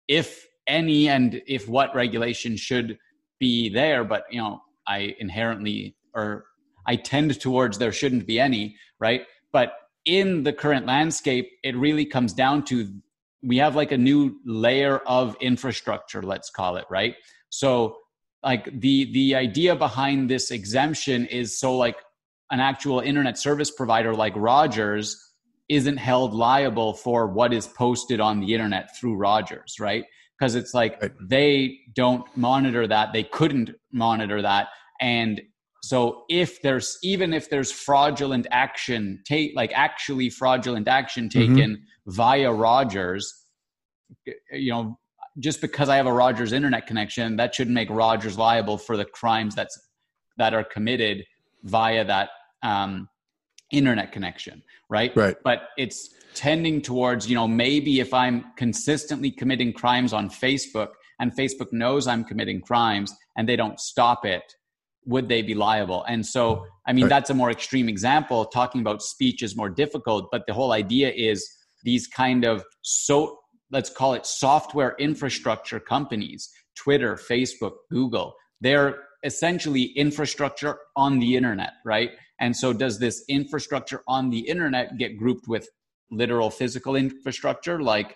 if 0.10 0.46
any 0.68 1.08
and 1.08 1.42
if 1.48 1.70
what 1.70 1.96
regulation 1.96 2.58
should 2.58 2.98
be 3.40 3.68
there 3.68 4.06
but 4.06 4.24
you 4.32 4.40
know 4.40 4.62
i 4.88 5.14
inherently 5.20 5.94
or 6.14 6.46
I 6.86 6.96
tend 6.96 7.40
towards 7.40 7.78
there 7.78 7.92
shouldn't 7.92 8.28
be 8.28 8.40
any, 8.40 8.76
right? 9.00 9.26
But 9.52 9.74
in 10.05 10.43
the 10.43 10.53
current 10.53 10.86
landscape, 10.86 11.51
it 11.63 11.75
really 11.75 12.05
comes 12.05 12.33
down 12.33 12.63
to 12.65 12.88
we 13.41 13.57
have 13.57 13.75
like 13.75 13.91
a 13.91 13.98
new 13.98 14.39
layer 14.45 15.00
of 15.00 15.36
infrastructure, 15.41 16.22
let's 16.22 16.50
call 16.50 16.77
it, 16.77 16.86
right? 16.89 17.15
So 17.50 17.98
like 18.41 18.79
the 18.79 19.12
the 19.13 19.36
idea 19.36 19.75
behind 19.75 20.29
this 20.29 20.51
exemption 20.51 21.25
is 21.27 21.57
so 21.57 21.75
like 21.75 21.98
an 22.51 22.60
actual 22.60 23.00
internet 23.00 23.38
service 23.38 23.72
provider 23.72 24.13
like 24.13 24.33
Rogers 24.36 25.17
isn't 25.69 25.98
held 25.98 26.33
liable 26.33 26.93
for 26.93 27.27
what 27.27 27.53
is 27.53 27.67
posted 27.67 28.19
on 28.19 28.39
the 28.39 28.53
internet 28.53 28.95
through 28.98 29.15
Rogers, 29.15 29.77
right? 29.79 30.05
Because 30.38 30.55
it's 30.55 30.74
like 30.74 31.01
right. 31.01 31.12
they 31.22 31.79
don't 31.95 32.25
monitor 32.36 32.86
that, 32.88 33.13
they 33.13 33.24
couldn't 33.24 33.72
monitor 33.91 34.41
that, 34.41 34.67
and 35.00 35.41
so 35.84 36.24
if 36.30 36.62
there's 36.62 36.98
even 37.04 37.34
if 37.34 37.50
there's 37.50 37.70
fraudulent 37.70 38.48
action 38.52 39.22
take 39.25 39.52
like 39.54 39.74
actually 39.75 40.30
fraudulent 40.30 40.88
action 40.88 41.28
mm-hmm. 41.28 41.56
taken 41.56 41.72
mm-hmm. 41.72 42.12
via 42.12 42.54
Rogers, 42.54 43.46
you 44.52 44.72
know, 44.72 44.98
just 45.40 45.60
because 45.60 45.90
I 45.90 45.98
have 45.98 46.08
a 46.08 46.13
Rogers 46.13 46.54
internet 46.54 46.88
connection, 46.88 47.36
that 47.36 47.54
shouldn't 47.54 47.74
make 47.74 47.90
Rogers 47.90 48.38
liable 48.38 48.78
for 48.78 48.96
the 48.96 49.04
crimes 49.04 49.56
that's 49.56 49.78
that 50.38 50.54
are 50.54 50.63
committed 50.63 51.25
via 51.63 52.06
that 52.06 52.30
um, 52.63 53.10
internet 53.70 54.13
connection, 54.13 54.63
right? 54.90 55.13
Right. 55.18 55.36
But 55.44 55.63
it's 55.78 56.12
tending 56.34 56.82
towards, 56.82 57.30
you 57.30 57.36
know, 57.36 57.48
maybe 57.48 58.00
if 58.00 58.13
I'm 58.13 58.46
consistently 58.56 59.32
committing 59.32 59.74
crimes 59.74 60.13
on 60.13 60.30
Facebook 60.30 60.92
and 61.20 61.36
Facebook 61.36 61.74
knows 61.74 62.08
I'm 62.08 62.24
committing 62.24 62.62
crimes 62.62 63.13
and 63.36 63.50
they 63.50 63.58
don't 63.58 63.82
stop 63.82 64.25
it, 64.25 64.56
would 65.05 65.29
they 65.29 65.41
be 65.41 65.53
liable? 65.53 66.03
And 66.03 66.25
so, 66.25 66.65
I 66.88 66.93
mean, 66.93 67.05
right. 67.05 67.10
that's 67.10 67.29
a 67.29 67.33
more 67.33 67.51
extreme 67.51 67.89
example. 67.89 68.45
Talking 68.45 68.81
about 68.81 69.01
speech 69.01 69.41
is 69.41 69.55
more 69.55 69.69
difficult, 69.69 70.29
but 70.31 70.43
the 70.48 70.53
whole 70.53 70.72
idea 70.72 71.12
is 71.12 71.50
these 71.83 72.07
kind 72.07 72.45
of 72.45 72.63
so 72.81 73.39
let's 73.72 73.89
call 73.89 74.13
it 74.13 74.25
software 74.25 74.95
infrastructure 75.00 75.79
companies, 75.79 76.50
Twitter, 76.75 77.15
Facebook, 77.15 77.74
Google, 77.91 78.36
they're 78.62 79.00
essentially 79.24 79.83
infrastructure 79.95 80.77
on 80.95 81.19
the 81.19 81.36
internet, 81.36 81.74
right? 81.83 82.12
And 82.39 82.55
so 82.55 82.72
does 82.72 83.00
this 83.00 83.24
infrastructure 83.27 84.01
on 84.07 84.29
the 84.29 84.39
internet 84.39 84.98
get 84.98 85.17
grouped 85.17 85.48
with 85.48 85.67
literal 86.12 86.50
physical 86.50 86.95
infrastructure 86.95 87.81
like 87.81 88.15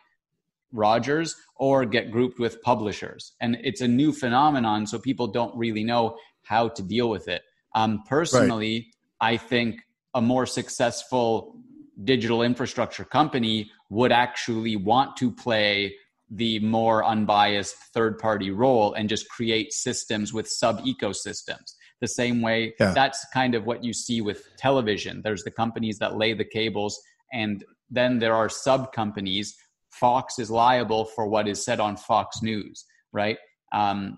Rogers 0.73 1.35
or 1.55 1.85
get 1.85 2.11
grouped 2.11 2.39
with 2.39 2.61
publishers? 2.61 3.33
And 3.41 3.57
it's 3.63 3.81
a 3.81 3.87
new 3.87 4.11
phenomenon, 4.11 4.85
so 4.85 4.99
people 4.99 5.27
don't 5.27 5.57
really 5.57 5.83
know 5.83 6.17
how 6.47 6.69
to 6.69 6.83
deal 6.83 7.09
with 7.09 7.27
it. 7.27 7.41
Um, 7.75 8.03
personally, 8.07 8.87
right. 9.21 9.33
I 9.33 9.37
think 9.37 9.81
a 10.13 10.21
more 10.21 10.45
successful 10.45 11.57
digital 12.03 12.43
infrastructure 12.43 13.03
company 13.03 13.71
would 13.89 14.11
actually 14.11 14.75
want 14.75 15.17
to 15.17 15.31
play 15.31 15.95
the 16.29 16.59
more 16.59 17.05
unbiased 17.05 17.75
third 17.93 18.17
party 18.17 18.51
role 18.51 18.93
and 18.93 19.07
just 19.07 19.29
create 19.29 19.71
systems 19.71 20.33
with 20.33 20.47
sub 20.47 20.83
ecosystems 20.83 21.73
the 22.01 22.07
same 22.07 22.41
way 22.41 22.73
yeah. 22.79 22.91
that's 22.91 23.25
kind 23.33 23.55
of 23.55 23.65
what 23.65 23.83
you 23.83 23.93
see 23.93 24.19
with 24.19 24.45
television 24.57 25.21
there's 25.23 25.43
the 25.43 25.51
companies 25.51 25.97
that 25.99 26.17
lay 26.17 26.33
the 26.33 26.43
cables 26.43 26.99
and 27.31 27.63
then 27.89 28.19
there 28.19 28.35
are 28.35 28.49
sub 28.49 28.91
companies 28.91 29.55
fox 29.89 30.37
is 30.37 30.51
liable 30.51 31.05
for 31.05 31.27
what 31.27 31.47
is 31.47 31.63
said 31.63 31.79
on 31.79 31.95
fox 31.95 32.41
news 32.41 32.85
right 33.13 33.37
um, 33.71 34.17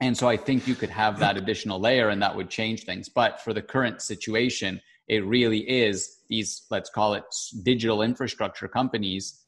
and 0.00 0.16
so 0.16 0.28
i 0.28 0.36
think 0.36 0.66
you 0.66 0.74
could 0.74 0.90
have 0.90 1.18
that 1.18 1.36
additional 1.36 1.80
layer 1.80 2.08
and 2.08 2.22
that 2.22 2.34
would 2.34 2.50
change 2.50 2.84
things. 2.84 3.08
But 3.08 3.40
for 3.40 3.52
the 3.52 3.62
current 3.62 4.02
situation 4.02 4.80
it 5.08 5.24
really 5.24 5.60
is 5.60 6.18
these 6.28 6.62
let's 6.70 6.90
call 6.90 7.14
it 7.14 7.24
digital 7.62 8.02
infrastructure 8.02 8.68
companies 8.68 9.42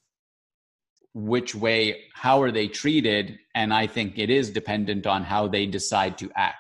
which 1.15 1.55
way 1.55 2.03
how 2.15 2.41
are 2.41 2.53
they 2.53 2.69
treated? 2.69 3.39
And 3.55 3.73
i 3.75 3.87
think 3.87 4.19
it 4.19 4.31
is 4.31 4.51
dependent 4.51 5.07
on 5.07 5.25
how 5.25 5.49
they 5.49 5.67
decide 5.67 6.19
to 6.19 6.31
act. 6.37 6.57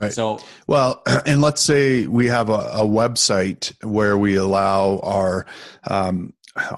Right. 0.00 0.12
So 0.12 0.40
well 0.66 1.02
and 1.26 1.40
let's 1.40 1.62
say 1.62 2.06
we 2.06 2.26
have 2.26 2.48
a, 2.48 2.70
a 2.72 2.84
website 2.84 3.72
where 3.84 4.16
we 4.16 4.36
allow 4.36 4.98
our 5.02 5.46
um, 5.88 6.34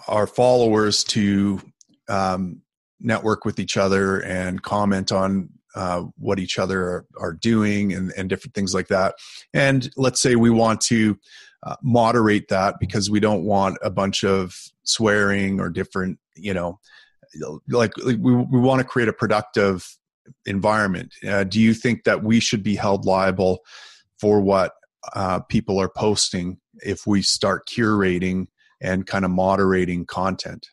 our 0.06 0.26
followers 0.26 1.04
to 1.04 1.60
um, 2.08 2.62
network 3.00 3.44
with 3.44 3.58
each 3.58 3.76
other 3.76 4.20
and 4.20 4.62
comment 4.62 5.12
on 5.12 5.48
uh, 5.74 6.02
what 6.18 6.38
each 6.38 6.58
other 6.58 6.82
are, 6.82 7.06
are 7.18 7.32
doing 7.32 7.92
and, 7.92 8.12
and, 8.16 8.28
different 8.28 8.54
things 8.54 8.74
like 8.74 8.88
that. 8.88 9.14
And 9.54 9.90
let's 9.96 10.20
say 10.20 10.36
we 10.36 10.50
want 10.50 10.80
to 10.82 11.18
uh, 11.62 11.76
moderate 11.82 12.48
that 12.48 12.76
because 12.78 13.10
we 13.10 13.20
don't 13.20 13.44
want 13.44 13.78
a 13.82 13.90
bunch 13.90 14.24
of 14.24 14.54
swearing 14.84 15.60
or 15.60 15.70
different, 15.70 16.18
you 16.36 16.52
know, 16.52 16.78
like, 17.68 17.96
we, 17.96 18.16
we 18.16 18.58
want 18.58 18.80
to 18.80 18.86
create 18.86 19.08
a 19.08 19.12
productive 19.12 19.96
environment. 20.46 21.14
Uh, 21.26 21.44
do 21.44 21.60
you 21.60 21.74
think 21.74 22.04
that 22.04 22.22
we 22.22 22.40
should 22.40 22.62
be 22.62 22.74
held 22.74 23.06
liable 23.06 23.60
for 24.20 24.40
what 24.40 24.72
uh, 25.14 25.40
people 25.40 25.80
are 25.80 25.88
posting 25.88 26.58
if 26.84 27.06
we 27.06 27.22
start 27.22 27.66
curating 27.66 28.46
and 28.80 29.06
kind 29.06 29.24
of 29.24 29.30
moderating 29.30 30.04
content? 30.04 30.66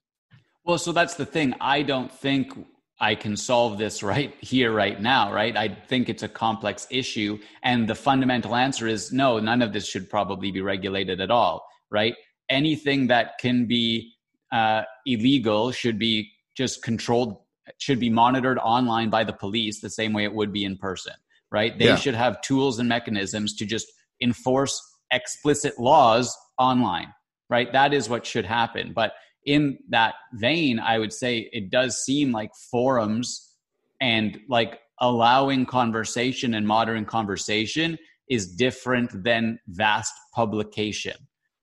Well, 0.65 0.77
so 0.77 0.91
that's 0.91 1.15
the 1.15 1.25
thing. 1.25 1.55
I 1.59 1.81
don't 1.81 2.11
think 2.11 2.53
I 3.01 3.15
can 3.15 3.37
solve 3.37 3.77
this 3.77 4.03
right 4.03 4.33
here, 4.41 4.71
right 4.73 5.01
now, 5.01 5.31
right? 5.31 5.55
I 5.55 5.69
think 5.87 6.09
it's 6.09 6.23
a 6.23 6.27
complex 6.27 6.85
issue. 6.89 7.39
And 7.63 7.87
the 7.87 7.95
fundamental 7.95 8.55
answer 8.55 8.87
is 8.87 9.11
no, 9.11 9.39
none 9.39 9.61
of 9.61 9.71
this 9.73 9.87
should 9.87 10.09
probably 10.09 10.51
be 10.51 10.61
regulated 10.61 11.21
at 11.21 11.31
all, 11.31 11.65
right? 11.89 12.15
Anything 12.49 13.07
that 13.07 13.37
can 13.39 13.65
be 13.67 14.13
uh, 14.51 14.83
illegal 15.05 15.71
should 15.71 15.97
be 15.97 16.31
just 16.57 16.83
controlled, 16.83 17.37
should 17.77 17.99
be 17.99 18.09
monitored 18.09 18.57
online 18.57 19.09
by 19.09 19.23
the 19.23 19.33
police 19.33 19.79
the 19.79 19.89
same 19.89 20.11
way 20.11 20.25
it 20.25 20.33
would 20.33 20.51
be 20.51 20.65
in 20.65 20.77
person, 20.77 21.13
right? 21.51 21.77
They 21.77 21.85
yeah. 21.85 21.95
should 21.95 22.15
have 22.15 22.41
tools 22.41 22.79
and 22.79 22.89
mechanisms 22.89 23.55
to 23.55 23.65
just 23.65 23.87
enforce 24.21 24.81
explicit 25.11 25.79
laws 25.79 26.35
online, 26.57 27.13
right? 27.49 27.71
That 27.71 27.93
is 27.93 28.09
what 28.09 28.25
should 28.25 28.45
happen. 28.45 28.91
But 28.93 29.13
in 29.45 29.79
that 29.89 30.15
vein, 30.33 30.79
I 30.79 30.99
would 30.99 31.13
say 31.13 31.49
it 31.51 31.69
does 31.69 32.03
seem 32.03 32.31
like 32.31 32.51
forums 32.71 33.55
and 34.01 34.39
like 34.49 34.79
allowing 34.99 35.65
conversation 35.65 36.53
and 36.53 36.67
modern 36.67 37.05
conversation 37.05 37.97
is 38.29 38.47
different 38.55 39.23
than 39.23 39.59
vast 39.67 40.13
publication 40.33 41.15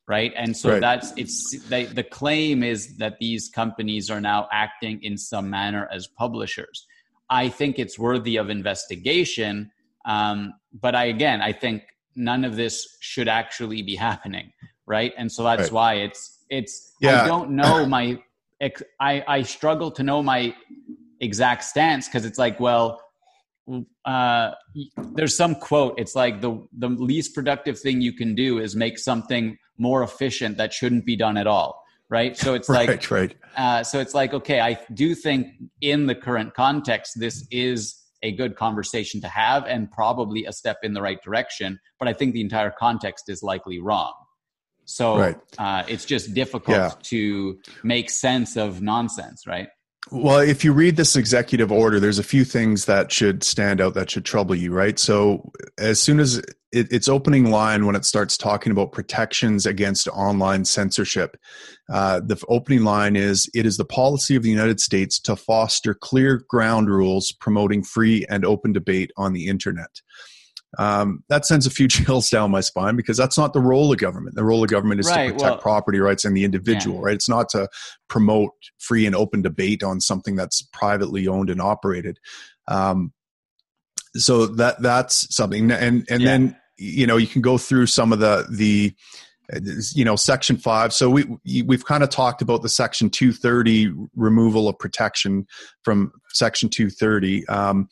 right 0.09 0.33
and 0.37 0.57
so 0.57 0.71
right. 0.71 0.81
that's 0.81 1.13
it's 1.17 1.61
they, 1.69 1.85
the 1.85 2.03
claim 2.03 2.63
is 2.63 2.97
that 2.97 3.19
these 3.19 3.49
companies 3.49 4.11
are 4.11 4.21
now 4.21 4.49
acting 4.53 5.03
in 5.03 5.17
some 5.17 5.49
manner 5.51 5.89
as 5.93 6.07
publishers 6.07 6.87
i 7.31 7.49
think 7.49 7.79
it's 7.79 7.99
worthy 7.99 8.37
of 8.37 8.51
investigation 8.51 9.71
um, 10.07 10.53
but 10.81 10.95
i 10.95 11.05
again 11.05 11.41
i 11.43 11.53
think 11.53 11.83
none 12.15 12.45
of 12.45 12.57
this 12.57 12.97
should 13.01 13.29
actually 13.29 13.83
be 13.83 13.95
happening 13.95 14.53
right 14.87 15.13
and 15.17 15.31
so 15.31 15.43
that's 15.45 15.65
right. 15.65 15.73
why 15.73 15.95
it's 15.95 16.36
it's 16.51 16.93
yeah. 17.01 17.23
I 17.23 17.27
don't 17.27 17.51
know 17.51 17.87
my 17.87 18.19
I 19.01 19.25
I 19.27 19.43
struggle 19.43 19.91
to 19.93 20.03
know 20.03 20.23
my 20.23 20.55
exact 21.21 21.65
stance 21.65 22.09
because 22.09 22.25
it's 22.25 22.39
like 22.39 22.61
well 22.61 23.01
uh, 24.05 24.53
there's 25.15 25.37
some 25.37 25.55
quote 25.57 25.95
it's 25.99 26.15
like 26.15 26.41
the 26.41 26.67
the 26.79 26.89
least 26.89 27.35
productive 27.35 27.79
thing 27.79 28.01
you 28.01 28.13
can 28.13 28.35
do 28.35 28.59
is 28.59 28.77
make 28.77 28.99
something 28.99 29.59
more 29.79 30.03
efficient 30.03 30.57
that 30.57 30.73
shouldn't 30.73 31.05
be 31.05 31.17
done 31.17 31.37
at 31.37 31.47
all 31.47 31.83
right? 32.09 32.37
So 32.37 32.55
it's 32.55 32.69
right, 32.69 32.89
like 32.89 33.11
right. 33.11 33.37
uh, 33.57 33.83
so 33.83 33.99
it's 33.99 34.15
like 34.15 34.33
okay 34.33 34.61
i 34.61 34.79
do 34.95 35.15
think 35.15 35.49
in 35.81 36.07
the 36.07 36.15
current 36.15 36.55
context 36.55 37.19
this 37.19 37.47
is 37.51 38.03
a 38.23 38.33
good 38.33 38.57
conversation 38.57 39.21
to 39.21 39.29
have 39.29 39.65
and 39.67 39.91
probably 39.91 40.45
a 40.47 40.53
step 40.53 40.79
in 40.83 40.95
the 40.95 41.03
right 41.03 41.23
direction 41.23 41.79
but 41.99 42.09
i 42.09 42.13
think 42.13 42.33
the 42.33 42.41
entire 42.41 42.71
context 42.71 43.29
is 43.29 43.43
likely 43.43 43.79
wrong 43.81 44.13
so 44.87 45.19
right. 45.19 45.37
uh, 45.59 45.83
it's 45.89 46.05
just 46.05 46.33
difficult 46.33 46.77
yeah. 46.77 46.91
to 47.03 47.59
make 47.83 48.09
sense 48.09 48.57
of 48.57 48.81
nonsense, 48.81 49.47
right? 49.47 49.69
Well, 50.13 50.39
if 50.39 50.65
you 50.65 50.73
read 50.73 50.97
this 50.97 51.17
executive 51.17 51.73
order, 51.73 51.99
there's 51.99 52.21
a 52.21 52.25
few 52.25 52.45
things 52.45 52.85
that 52.85 53.11
should 53.11 53.43
stand 53.43 53.81
out 53.81 53.95
that 53.95 54.09
should 54.09 54.25
trouble 54.25 54.55
you, 54.55 54.73
right? 54.73 54.97
So, 55.01 55.51
as 55.79 55.99
soon 55.99 56.21
as 56.21 56.37
it, 56.71 56.93
its 56.93 57.09
opening 57.09 57.51
line, 57.51 57.87
when 57.87 57.97
it 57.97 58.05
starts 58.05 58.37
talking 58.37 58.71
about 58.71 58.93
protections 58.93 59.67
against 59.67 60.07
online 60.09 60.65
censorship, 60.65 61.37
uh, 61.93 62.21
the 62.21 62.41
opening 62.49 62.85
line 62.85 63.17
is 63.17 63.51
It 63.53 63.67
is 63.67 63.79
the 63.79 63.85
policy 63.85 64.37
of 64.37 64.45
the 64.45 64.51
United 64.51 64.79
States 64.79 65.19
to 65.23 65.35
foster 65.35 65.93
clear 65.93 66.45
ground 66.49 66.89
rules 66.89 67.33
promoting 67.41 67.83
free 67.83 68.25
and 68.31 68.45
open 68.45 68.73
debate 68.73 69.11
on 69.17 69.33
the 69.33 69.49
internet 69.49 70.01
um, 70.79 71.25
that 71.29 71.47
sends 71.47 71.67
a 71.67 71.71
few 71.71 71.89
chills 71.89 72.31
down 72.31 72.51
my 72.51 72.61
spine 72.61 72.97
because 72.97 73.17
that's 73.17 73.39
not 73.39 73.53
the 73.53 73.61
role 73.61 73.93
of 73.93 73.99
government. 73.99 74.37
The 74.37 74.45
role 74.45 74.63
of 74.63 74.71
government 74.71 75.01
is 75.01 75.09
right, 75.09 75.29
to 75.29 75.33
protect 75.33 75.51
well, 75.51 75.59
property 75.59 76.01
rights 76.01 76.25
and 76.25 76.37
the 76.37 76.45
individual, 76.45 76.97
yeah. 76.99 77.07
right? 77.07 77.15
It's 77.15 77.29
not 77.29 77.49
to 77.51 77.69
promote 78.09 78.53
free 78.79 79.07
and 79.07 79.15
open 79.15 79.43
debate 79.43 79.83
on 79.83 80.01
something 80.01 80.37
that's 80.37 80.63
privately 80.63 81.27
owned 81.29 81.51
and 81.51 81.61
operated. 81.61 82.19
Um, 82.69 83.13
so 84.15 84.47
that 84.47 84.81
that's 84.83 85.35
something, 85.35 85.71
and 85.71 86.07
and 86.09 86.23
yeah. 86.23 86.27
then 86.27 86.57
you 86.79 87.07
know 87.07 87.17
you 87.17 87.27
can 87.27 87.43
go 87.43 87.59
through 87.59 87.87
some 87.87 88.13
of 88.13 88.19
the 88.19 88.47
the 88.51 88.95
you 89.95 90.05
know 90.05 90.17
section 90.17 90.57
5 90.57 90.93
so 90.93 91.09
we 91.09 91.25
we've 91.65 91.85
kind 91.85 92.03
of 92.03 92.11
talked 92.11 92.43
about 92.43 92.63
the 92.63 92.69
section 92.69 93.09
230 93.09 93.93
removal 94.17 94.69
of 94.69 94.77
protection 94.77 95.47
from 95.85 96.11
section 96.33 96.69
230 96.69 97.47
um, 97.47 97.89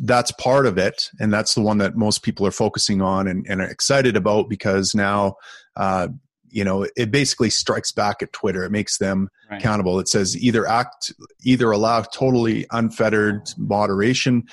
that's 0.00 0.30
part 0.32 0.66
of 0.66 0.78
it. 0.78 1.10
And 1.18 1.32
that's 1.32 1.54
the 1.54 1.62
one 1.62 1.78
that 1.78 1.96
most 1.96 2.22
people 2.22 2.46
are 2.46 2.52
focusing 2.52 3.00
on 3.00 3.26
and, 3.26 3.46
and 3.48 3.60
are 3.60 3.68
excited 3.68 4.16
about 4.16 4.48
because 4.48 4.94
now 4.94 5.36
uh, 5.76 6.08
you 6.50 6.64
know 6.64 6.86
it 6.96 7.10
basically 7.10 7.50
strikes 7.50 7.92
back 7.92 8.22
at 8.22 8.32
twitter. 8.32 8.64
It 8.64 8.70
makes 8.70 8.98
them 8.98 9.28
right. 9.50 9.60
accountable. 9.60 9.98
It 9.98 10.08
says 10.08 10.36
either 10.36 10.66
act 10.66 11.12
either 11.42 11.70
allow 11.70 12.02
totally 12.02 12.66
unfettered 12.70 13.50
moderation 13.56 14.44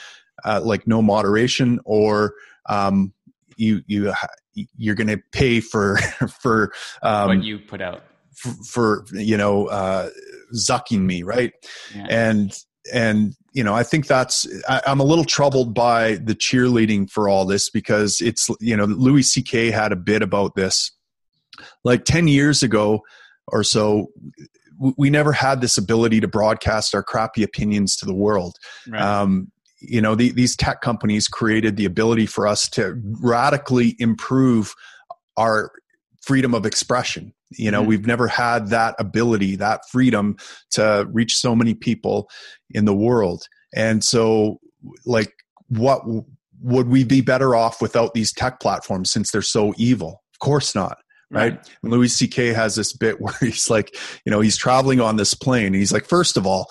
uh, 0.44 0.62
like 0.64 0.88
no 0.88 1.02
moderation 1.02 1.80
or 1.86 2.34
um, 2.68 3.14
you 3.58 3.82
you 3.88 4.14
you're 4.78 4.96
going 4.96 5.08
to 5.08 5.22
pay 5.32 5.60
for 5.60 5.98
for 6.42 6.72
um, 7.02 7.28
what 7.28 7.44
you 7.44 7.60
put 7.60 7.82
out. 7.82 8.04
for, 8.36 9.06
for 9.06 9.06
you 9.14 9.38
know 9.38 9.68
uh, 9.68 10.10
zucking 10.54 11.02
me 11.02 11.24
right? 11.24 11.54
Yeah. 11.96 12.08
and 12.10 12.58
and 12.94 13.36
you 13.54 13.64
know 13.64 13.74
i 13.74 13.84
think 13.84 14.08
that's 14.08 14.48
I, 14.68 14.82
am 14.86 15.00
a 15.00 15.04
little 15.04 15.26
troubled 15.26 15.74
by 15.74 16.16
the 16.16 16.36
cheerleading 16.36 17.10
for 17.10 17.30
all 17.30 17.46
this 17.46 17.70
because 17.70 18.22
it's 18.22 18.50
you 18.60 18.76
know 18.76 18.86
louis 18.86 19.24
ck 19.24 19.74
had 19.74 19.92
a 19.92 19.96
bit 19.96 20.22
about 20.22 20.56
this 20.56 20.92
like 21.84 22.06
10 22.06 22.28
years 22.28 22.64
ago 22.64 23.02
or 23.48 23.64
so 23.64 24.08
we 24.98 25.10
never 25.10 25.32
had 25.32 25.62
this 25.62 25.78
ability 25.78 26.20
to 26.20 26.28
broadcast 26.28 26.94
our 26.94 27.04
crappy 27.04 27.44
opinions 27.44 27.96
to 27.98 28.06
the 28.06 28.14
world 28.14 28.58
right. 28.88 29.02
um, 29.02 29.52
you 29.80 30.02
know 30.02 30.16
the, 30.16 30.32
these 30.32 30.56
tech 30.56 30.82
companies 30.82 31.28
created 31.28 31.78
the 31.78 31.86
ability 31.86 32.26
for 32.26 32.48
us 32.48 32.70
to 32.70 33.00
radically 33.22 33.96
improve 34.00 34.74
our 35.38 35.72
freedom 36.26 36.54
of 36.54 36.66
expression 36.66 37.34
you 37.52 37.70
know 37.70 37.82
mm-hmm. 37.82 37.90
we've 37.90 38.08
never 38.08 38.28
had 38.28 38.70
that 38.70 38.96
ability 39.00 39.56
that 39.56 39.82
freedom 39.90 40.36
to 40.72 41.08
reach 41.12 41.36
so 41.36 41.56
many 41.56 41.74
people 41.74 42.30
in 42.72 42.86
the 42.86 42.96
world 42.96 43.48
and 43.76 44.04
so 44.04 44.60
like 45.06 45.34
what 45.68 46.02
would 46.62 46.88
we 46.88 47.04
be 47.04 47.22
better 47.22 47.56
off 47.56 47.82
without 47.82 48.14
these 48.14 48.34
tech 48.34 48.60
platforms 48.60 49.12
since 49.12 49.32
they're 49.32 49.42
so 49.42 49.74
evil 49.78 50.24
of 50.34 50.40
course 50.40 50.74
not 50.76 50.98
right? 51.32 51.54
right. 51.54 51.72
And 51.84 51.92
Louis 51.92 52.10
C.K. 52.10 52.54
has 52.54 52.76
this 52.76 52.94
bit 52.94 53.20
where 53.22 53.34
he's 53.40 53.70
like, 53.70 53.96
you 54.26 54.32
know, 54.32 54.42
he's 54.42 54.58
traveling 54.58 55.02
on 55.02 55.16
this 55.16 55.34
plane. 55.34 55.68
And 55.68 55.76
he's 55.76 55.92
like, 55.92 56.06
first 56.06 56.38
of 56.38 56.46
all, 56.46 56.70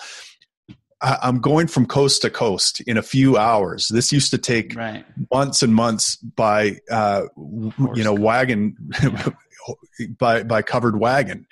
I'm 1.01 1.39
going 1.39 1.67
from 1.67 1.85
coast 1.85 2.21
to 2.23 2.29
coast 2.29 2.81
in 2.87 2.97
a 2.97 3.01
few 3.01 3.37
hours. 3.37 3.87
This 3.89 4.11
used 4.11 4.31
to 4.31 4.37
take 4.37 4.75
right. 4.75 5.05
months 5.31 5.61
and 5.61 5.75
months 5.75 6.15
by, 6.15 6.77
uh, 6.89 7.23
you 7.37 8.03
know, 8.03 8.13
wagon, 8.13 8.75
yeah. 9.03 9.29
by 10.17 10.43
by 10.43 10.61
covered 10.61 10.99
wagon, 10.99 11.47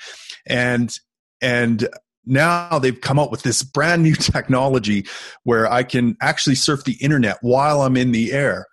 and 0.46 0.94
and 1.42 1.88
now 2.26 2.80
they've 2.80 3.02
come 3.02 3.20
up 3.20 3.32
with 3.32 3.44
this 3.44 3.64
brand 3.64 4.04
new 4.04 4.16
technology 4.16 5.06
where 5.44 5.72
I 5.72 5.84
can 5.84 6.16
actually 6.22 6.56
surf 6.56 6.84
the 6.84 6.98
internet 7.02 7.38
while 7.42 7.82
I'm 7.82 7.98
in 7.98 8.12
the 8.12 8.32
air, 8.32 8.68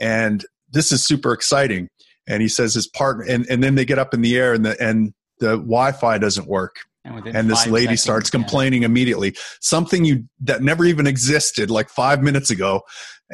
and 0.00 0.44
this 0.70 0.92
is 0.92 1.04
super 1.04 1.32
exciting. 1.32 1.88
And 2.28 2.42
he 2.42 2.48
says 2.48 2.74
his 2.74 2.88
partner, 2.88 3.24
and 3.28 3.46
and 3.48 3.62
then 3.62 3.76
they 3.76 3.84
get 3.84 3.98
up 3.98 4.12
in 4.12 4.22
the 4.22 4.36
air, 4.36 4.52
and 4.52 4.64
the 4.64 4.80
and 4.82 5.14
the 5.38 5.56
Wi-Fi 5.56 6.18
doesn't 6.18 6.48
work 6.48 6.76
and, 7.06 7.36
and 7.36 7.50
this 7.50 7.66
lady 7.66 7.86
seconds, 7.86 8.02
starts 8.02 8.30
complaining 8.30 8.82
yeah. 8.82 8.86
immediately. 8.86 9.36
Something 9.60 10.04
you 10.04 10.24
that 10.40 10.62
never 10.62 10.84
even 10.84 11.06
existed 11.06 11.70
like 11.70 11.88
five 11.88 12.22
minutes 12.22 12.50
ago, 12.50 12.82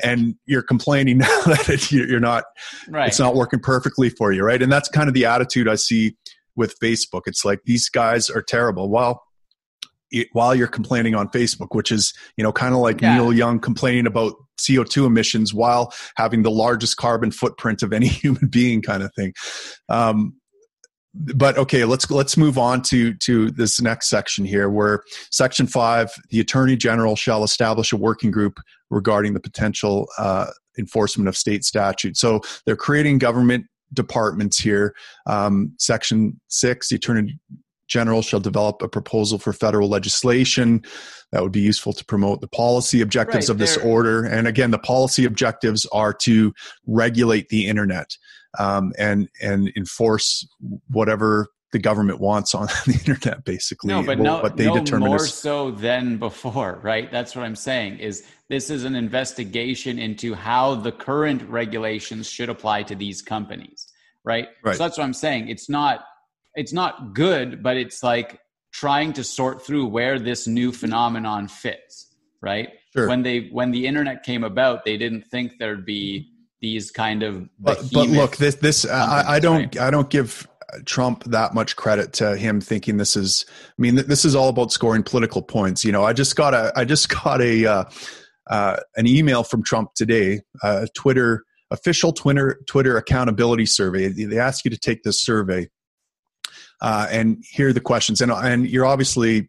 and 0.03 0.35
you're 0.47 0.63
complaining 0.63 1.19
now 1.19 1.27
that 1.45 1.91
you're 1.91 2.21
not. 2.21 2.45
Right. 2.89 3.09
It's 3.09 3.19
not 3.19 3.35
working 3.35 3.61
perfectly 3.61 4.11
for 4.11 4.33
you, 4.33 4.43
right? 4.43 4.63
And 4.63 4.71
that's 4.71 4.89
kind 4.89 5.09
of 5.09 5.15
the 5.15 5.27
attitude 5.27 5.69
I 5.69 5.75
see 5.75 6.17
with 6.57 6.75
Facebook. 6.81 7.23
It's 7.27 7.45
like 7.45 7.61
these 7.65 7.89
guys 7.89 8.31
are 8.31 8.43
terrible. 8.43 8.91
Well, 8.91 9.23
while 10.33 10.55
you're 10.55 10.69
complaining 10.69 11.15
on 11.15 11.29
Facebook, 11.29 11.69
which 11.71 11.91
is 11.91 12.13
you 12.37 12.45
know 12.45 12.53
kind 12.53 12.75
of 12.75 12.81
like 12.81 13.01
yeah. 13.01 13.17
Neil 13.17 13.33
Young 13.33 13.59
complaining 13.59 14.07
about 14.07 14.35
CO2 14.61 15.07
emissions 15.07 15.55
while 15.55 15.93
having 16.17 16.43
the 16.43 16.51
largest 16.51 16.97
carbon 16.97 17.31
footprint 17.31 17.83
of 17.83 17.93
any 17.93 18.07
human 18.09 18.49
being, 18.49 18.83
kind 18.83 19.03
of 19.03 19.11
thing. 19.15 19.33
Um, 19.89 20.35
but 21.15 21.59
okay 21.59 21.85
let's 21.85 22.11
let's 22.11 22.37
move 22.39 22.57
on 22.57 22.81
to 22.81 23.13
to 23.15 23.51
this 23.51 23.81
next 23.83 24.09
section 24.09 24.47
here 24.47 24.71
where 24.71 25.03
section 25.31 25.67
5 25.67 26.11
the 26.31 26.41
attorney 26.41 26.75
general 26.75 27.17
shall 27.17 27.45
establish 27.45 27.93
a 27.93 27.99
working 27.99 28.31
group 28.31 28.59
regarding 28.93 29.35
the 29.35 29.41
potential 29.41 30.09
uh, 30.19 30.47
enforcement 30.79 31.29
of 31.29 31.37
state 31.37 31.65
statute. 31.65 32.17
So 32.17 32.41
they're 32.65 32.77
creating 32.77 33.19
government 33.19 33.67
departments 33.93 34.59
here. 34.59 34.95
Um, 35.27 35.75
section 35.79 36.41
6 36.49 36.89
the 36.89 36.97
attorney 36.97 37.39
general 37.89 38.23
shall 38.23 38.41
develop 38.41 38.81
a 38.81 38.89
proposal 38.89 39.39
for 39.39 39.53
federal 39.53 39.89
legislation 39.89 40.83
that 41.31 41.43
would 41.43 41.53
be 41.53 41.61
useful 41.61 41.93
to 41.93 42.05
promote 42.07 42.41
the 42.41 42.49
policy 42.49 43.03
objectives 43.03 43.49
right, 43.49 43.53
of 43.53 43.59
this 43.59 43.77
order. 43.79 44.25
And 44.25 44.47
again 44.47 44.71
the 44.71 44.79
policy 44.79 45.25
objectives 45.25 45.87
are 45.93 46.15
to 46.15 46.55
regulate 46.87 47.49
the 47.49 47.67
internet 47.67 48.17
um, 48.59 48.93
and 48.99 49.29
and 49.43 49.71
enforce 49.77 50.47
whatever 50.89 51.49
the 51.73 51.79
government 51.79 52.21
wants 52.21 52.55
on 52.55 52.67
the 52.87 52.93
internet 52.93 53.45
basically 53.45 53.89
no 53.89 54.03
but 54.03 54.19
no, 54.19 54.41
what 54.41 54.57
they 54.57 54.67
no 54.67 54.79
determine 54.79 55.09
more 55.09 55.17
is, 55.17 55.35
so 55.35 55.71
than 55.71 56.19
before 56.19 56.79
right 56.83 57.11
that's 57.11 57.35
what 57.35 57.45
i'm 57.45 57.57
saying 57.57 57.99
is 57.99 58.25
this 58.49 58.71
is 58.71 58.85
an 58.85 58.95
investigation 58.95 59.99
into 59.99 60.35
how 60.35 60.75
the 60.75 60.93
current 60.93 61.43
regulations 61.49 62.29
should 62.29 62.49
apply 62.49 62.83
to 62.83 62.95
these 62.95 63.23
companies 63.23 63.89
right, 64.25 64.49
right. 64.63 64.77
so 64.77 64.85
that's 64.85 64.99
what 64.99 65.05
i'm 65.05 65.15
saying 65.15 65.49
it's 65.49 65.69
not 65.69 66.05
it's 66.55 66.73
not 66.73 67.15
good 67.15 67.63
but 67.63 67.77
it's 67.77 68.03
like 68.03 68.39
trying 68.73 69.13
to 69.13 69.25
sort 69.25 69.65
through 69.65 69.87
where 69.87 70.19
this 70.19 70.47
new 70.47 70.73
phenomenon 70.73 71.49
fits 71.49 72.15
right 72.41 72.71
sure. 72.95 73.09
when 73.09 73.23
they 73.23 73.49
when 73.53 73.71
the 73.71 73.87
internet 73.87 74.23
came 74.23 74.45
about 74.45 74.85
they 74.85 74.97
didn't 74.97 75.23
think 75.31 75.53
there'd 75.59 75.87
be 75.87 76.29
these 76.61 76.93
kind 76.93 77.23
of 77.25 77.49
but, 77.59 77.83
but 77.93 78.09
look 78.09 78.37
this 78.37 78.55
this 78.55 78.87
I, 78.87 79.25
I, 79.35 79.41
don't 79.41 79.57
right? 79.57 79.81
I 79.81 79.91
don't 79.91 80.09
give 80.09 80.47
Trump 80.85 81.25
that 81.25 81.55
much 81.55 81.77
credit 81.77 82.13
to 82.15 82.37
him 82.37 82.61
thinking 82.61 82.97
this 82.97 83.17
is 83.17 83.45
I 83.49 83.83
mean 83.83 83.97
this 83.97 84.25
is 84.25 84.35
all 84.35 84.49
about 84.49 84.73
scoring 84.73 85.03
political 85.03 85.43
points 85.43 85.85
you 85.85 85.93
know 85.93 86.05
I 86.05 86.13
just 86.13 86.37
got 86.37 86.55
a 86.55 86.73
I 86.77 86.85
just 86.85 87.09
got 87.25 87.41
a 87.41 87.67
uh, 87.67 87.85
uh, 88.49 88.77
an 88.97 89.07
email 89.07 89.43
from 89.45 89.63
Trump 89.63 89.95
today 89.95 90.41
a 90.63 90.89
Twitter 90.95 91.45
official 91.71 92.13
Twitter 92.13 92.61
Twitter 92.67 92.97
accountability 92.97 93.67
survey 93.67 94.09
they 94.09 94.39
ask 94.39 94.65
you 94.65 94.71
to 94.71 94.79
take 94.79 95.03
this 95.03 95.23
survey 95.23 95.69
uh, 96.81 97.07
and 97.11 97.43
here 97.51 97.69
are 97.69 97.73
the 97.73 97.81
questions 97.81 98.21
and 98.21 98.33
and 98.33 98.69
you're 98.69 98.87
obviously 98.87 99.49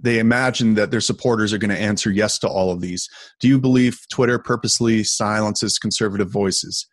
they 0.00 0.18
imagine 0.18 0.74
that 0.74 0.90
their 0.90 1.00
supporters 1.00 1.52
are 1.52 1.58
going 1.58 1.74
to 1.74 1.80
answer 1.80 2.10
yes 2.10 2.38
to 2.38 2.48
all 2.48 2.70
of 2.70 2.80
these. 2.80 3.08
Do 3.40 3.48
you 3.48 3.58
believe 3.58 3.98
Twitter 4.10 4.38
purposely 4.38 5.02
silences 5.04 5.78
conservative 5.78 6.30
voices? 6.30 6.86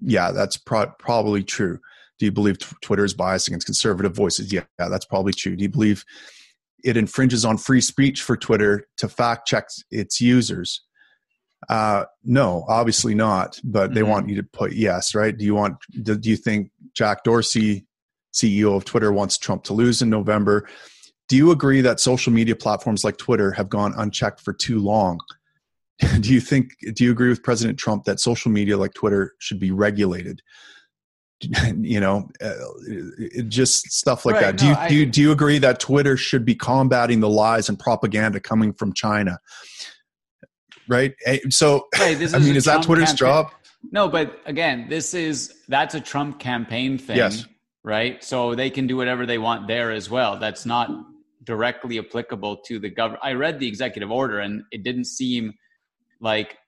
Yeah, 0.00 0.32
that's 0.32 0.56
pro- 0.56 0.92
probably 0.98 1.44
true. 1.44 1.78
Do 2.18 2.26
you 2.26 2.32
believe 2.32 2.58
t- 2.58 2.66
Twitter 2.82 3.04
is 3.04 3.14
biased 3.14 3.48
against 3.48 3.66
conservative 3.66 4.14
voices? 4.14 4.52
Yeah, 4.52 4.64
yeah, 4.78 4.88
that's 4.88 5.04
probably 5.04 5.32
true. 5.32 5.56
Do 5.56 5.62
you 5.62 5.68
believe 5.68 6.04
it 6.84 6.96
infringes 6.96 7.44
on 7.44 7.58
free 7.58 7.80
speech 7.80 8.22
for 8.22 8.36
Twitter 8.36 8.86
to 8.98 9.08
fact 9.08 9.46
check 9.46 9.68
its 9.90 10.20
users? 10.20 10.82
Uh, 11.68 12.04
no, 12.24 12.64
obviously 12.68 13.14
not. 13.14 13.60
But 13.64 13.94
they 13.94 14.00
mm-hmm. 14.00 14.10
want 14.10 14.28
you 14.28 14.36
to 14.36 14.42
put 14.42 14.72
yes, 14.72 15.14
right? 15.14 15.36
Do 15.36 15.44
you 15.44 15.54
want? 15.54 15.76
Do, 16.02 16.16
do 16.16 16.30
you 16.30 16.36
think 16.36 16.70
Jack 16.94 17.24
Dorsey, 17.24 17.86
CEO 18.32 18.76
of 18.76 18.84
Twitter, 18.84 19.12
wants 19.12 19.38
Trump 19.38 19.64
to 19.64 19.72
lose 19.72 20.02
in 20.02 20.10
November? 20.10 20.68
Do 21.28 21.36
you 21.36 21.50
agree 21.50 21.82
that 21.82 22.00
social 22.00 22.32
media 22.32 22.56
platforms 22.56 23.04
like 23.04 23.18
Twitter 23.18 23.52
have 23.52 23.68
gone 23.68 23.92
unchecked 23.96 24.40
for 24.40 24.52
too 24.52 24.78
long? 24.78 25.20
do 26.20 26.32
you 26.32 26.40
think 26.40 26.76
do 26.94 27.04
you 27.04 27.10
agree 27.10 27.28
with 27.28 27.42
President 27.42 27.78
Trump 27.78 28.04
that 28.04 28.20
social 28.20 28.50
media 28.50 28.76
like 28.76 28.94
Twitter 28.94 29.34
should 29.38 29.58
be 29.58 29.70
regulated? 29.70 30.40
you 31.80 32.00
know, 32.00 32.28
uh, 32.42 32.54
just 33.48 33.90
stuff 33.92 34.24
like 34.24 34.36
right, 34.36 34.56
that. 34.56 34.56
Do 34.56 34.64
no, 34.64 34.70
you 34.70 34.76
I, 34.76 34.88
do 34.88 34.94
you, 34.94 35.06
do 35.06 35.20
you 35.20 35.32
agree 35.32 35.58
that 35.58 35.80
Twitter 35.80 36.16
should 36.16 36.44
be 36.44 36.54
combating 36.54 37.20
the 37.20 37.28
lies 37.28 37.68
and 37.68 37.78
propaganda 37.78 38.40
coming 38.40 38.72
from 38.72 38.92
China? 38.92 39.38
Right. 40.88 41.14
So, 41.50 41.86
right, 41.98 42.16
I 42.34 42.38
mean, 42.38 42.56
is 42.56 42.64
Trump 42.64 42.82
that 42.82 42.86
Twitter's 42.86 43.08
campaign. 43.08 43.16
job? 43.16 43.52
No, 43.92 44.08
but 44.08 44.40
again, 44.46 44.86
this 44.88 45.14
is 45.14 45.54
that's 45.68 45.94
a 45.94 46.00
Trump 46.00 46.38
campaign 46.40 46.98
thing. 46.98 47.16
Yes. 47.16 47.46
Right. 47.84 48.22
So 48.24 48.54
they 48.54 48.70
can 48.70 48.86
do 48.86 48.96
whatever 48.96 49.24
they 49.24 49.38
want 49.38 49.68
there 49.68 49.92
as 49.92 50.10
well. 50.10 50.38
That's 50.38 50.66
not 50.66 50.90
directly 51.44 51.98
applicable 51.98 52.58
to 52.66 52.78
the 52.78 52.90
government. 52.90 53.22
I 53.22 53.32
read 53.32 53.60
the 53.60 53.68
executive 53.68 54.10
order 54.10 54.40
and 54.40 54.64
it 54.72 54.82
didn't 54.82 55.04
seem 55.04 55.54
like 56.20 56.58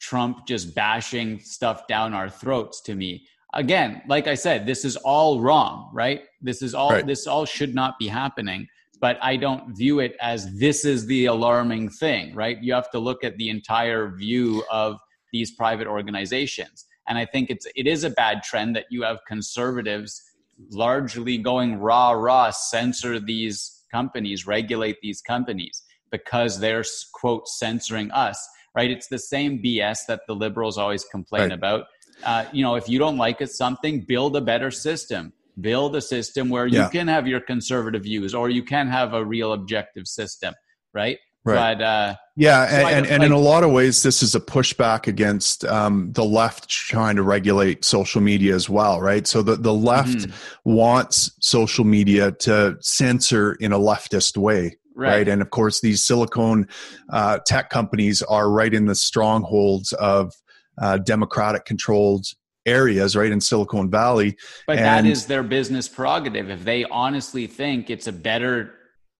Trump 0.00 0.46
just 0.46 0.74
bashing 0.74 1.40
stuff 1.40 1.86
down 1.86 2.12
our 2.12 2.28
throats 2.28 2.80
to 2.82 2.94
me. 2.94 3.26
Again, 3.54 4.02
like 4.06 4.26
I 4.26 4.34
said, 4.34 4.66
this 4.66 4.84
is 4.84 4.96
all 4.96 5.40
wrong, 5.40 5.90
right? 5.92 6.22
This 6.42 6.60
is 6.62 6.74
all 6.74 6.90
right. 6.90 7.06
this 7.06 7.26
all 7.26 7.46
should 7.46 7.74
not 7.74 7.98
be 7.98 8.06
happening, 8.06 8.68
but 9.00 9.18
I 9.22 9.36
don't 9.36 9.76
view 9.76 10.00
it 10.00 10.16
as 10.20 10.58
this 10.58 10.84
is 10.84 11.06
the 11.06 11.26
alarming 11.26 11.88
thing, 11.90 12.34
right? 12.34 12.62
You 12.62 12.74
have 12.74 12.90
to 12.90 12.98
look 12.98 13.24
at 13.24 13.36
the 13.36 13.48
entire 13.48 14.10
view 14.10 14.64
of 14.70 14.98
these 15.32 15.52
private 15.52 15.86
organizations. 15.86 16.86
And 17.08 17.16
I 17.16 17.24
think 17.24 17.50
it's 17.50 17.66
it 17.74 17.86
is 17.86 18.04
a 18.04 18.10
bad 18.10 18.42
trend 18.42 18.76
that 18.76 18.86
you 18.90 19.02
have 19.02 19.18
conservatives 19.26 20.22
largely 20.70 21.38
going 21.38 21.78
rah 21.78 22.10
rah 22.10 22.50
censor 22.50 23.18
these 23.18 23.84
companies, 23.90 24.46
regulate 24.46 24.96
these 25.00 25.20
companies 25.20 25.82
because 26.10 26.60
they're 26.60 26.84
quote 27.14 27.48
censoring 27.48 28.10
us. 28.10 28.46
Right? 28.74 28.90
It's 28.90 29.08
the 29.08 29.18
same 29.18 29.62
BS 29.62 30.00
that 30.06 30.20
the 30.28 30.34
liberals 30.34 30.78
always 30.78 31.04
complain 31.04 31.48
right. 31.48 31.52
about. 31.52 31.86
Uh, 32.24 32.44
you 32.52 32.62
know, 32.62 32.74
if 32.74 32.88
you 32.88 32.98
don't 32.98 33.16
like 33.16 33.40
it, 33.40 33.50
something, 33.50 34.00
build 34.00 34.36
a 34.36 34.40
better 34.40 34.70
system. 34.70 35.32
Build 35.60 35.96
a 35.96 36.00
system 36.00 36.50
where 36.50 36.66
you 36.66 36.78
yeah. 36.78 36.88
can 36.88 37.08
have 37.08 37.26
your 37.26 37.40
conservative 37.40 38.02
views, 38.02 38.34
or 38.34 38.48
you 38.48 38.62
can 38.62 38.88
have 38.88 39.14
a 39.14 39.24
real 39.24 39.52
objective 39.52 40.06
system. 40.06 40.54
Right? 40.94 41.18
Right. 41.44 41.78
But, 41.78 41.84
uh, 41.84 42.14
yeah, 42.36 42.68
so 42.68 42.76
and, 42.76 42.88
and, 42.88 43.06
and 43.06 43.24
in 43.24 43.32
a 43.32 43.38
lot 43.38 43.64
of 43.64 43.70
ways, 43.70 44.02
this 44.02 44.22
is 44.22 44.34
a 44.34 44.40
pushback 44.40 45.06
against 45.06 45.64
um, 45.64 46.12
the 46.12 46.24
left 46.24 46.68
trying 46.68 47.16
to 47.16 47.22
regulate 47.22 47.84
social 47.84 48.20
media 48.20 48.54
as 48.54 48.68
well, 48.68 49.00
right? 49.00 49.26
So 49.26 49.42
the, 49.42 49.56
the 49.56 49.72
left 49.72 50.18
mm-hmm. 50.18 50.70
wants 50.70 51.32
social 51.40 51.84
media 51.84 52.32
to 52.32 52.76
censor 52.80 53.54
in 53.54 53.72
a 53.72 53.78
leftist 53.78 54.36
way. 54.36 54.76
Right. 54.94 55.08
right. 55.08 55.28
And 55.28 55.40
of 55.40 55.50
course, 55.50 55.80
these 55.80 56.04
silicone 56.04 56.68
uh, 57.10 57.38
tech 57.46 57.70
companies 57.70 58.20
are 58.22 58.50
right 58.50 58.74
in 58.74 58.86
the 58.86 58.96
strongholds 58.96 59.92
of 59.94 60.32
uh, 60.80 60.98
democratic 60.98 61.64
controlled 61.64 62.26
areas, 62.66 63.16
right 63.16 63.30
in 63.30 63.40
Silicon 63.40 63.90
Valley. 63.90 64.36
But 64.66 64.78
and, 64.78 65.06
that 65.06 65.10
is 65.10 65.26
their 65.26 65.42
business 65.42 65.88
prerogative. 65.88 66.50
If 66.50 66.64
they 66.64 66.84
honestly 66.84 67.46
think 67.46 67.90
it's 67.90 68.06
a 68.06 68.12
better 68.12 68.74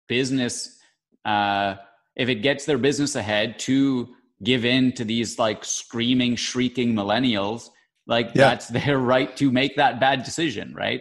business 0.09 0.79
uh, 1.25 1.77
if 2.17 2.29
it 2.29 2.37
gets 2.37 2.65
their 2.65 2.79
business 2.79 3.15
ahead 3.15 3.59
to 3.61 4.09
give 4.43 4.65
in 4.65 4.93
to 4.93 5.05
these 5.05 5.39
like 5.39 5.65
screaming, 5.65 6.37
shrieking 6.37 6.95
millennials, 6.95 7.69
like 8.07 8.29
yeah. 8.29 8.49
that's 8.49 8.69
their 8.69 8.99
right 9.15 9.37
to 9.37 9.51
make 9.51 9.77
that 9.77 10.01
bad 10.01 10.25
decision, 10.25 10.75
right? 10.75 11.01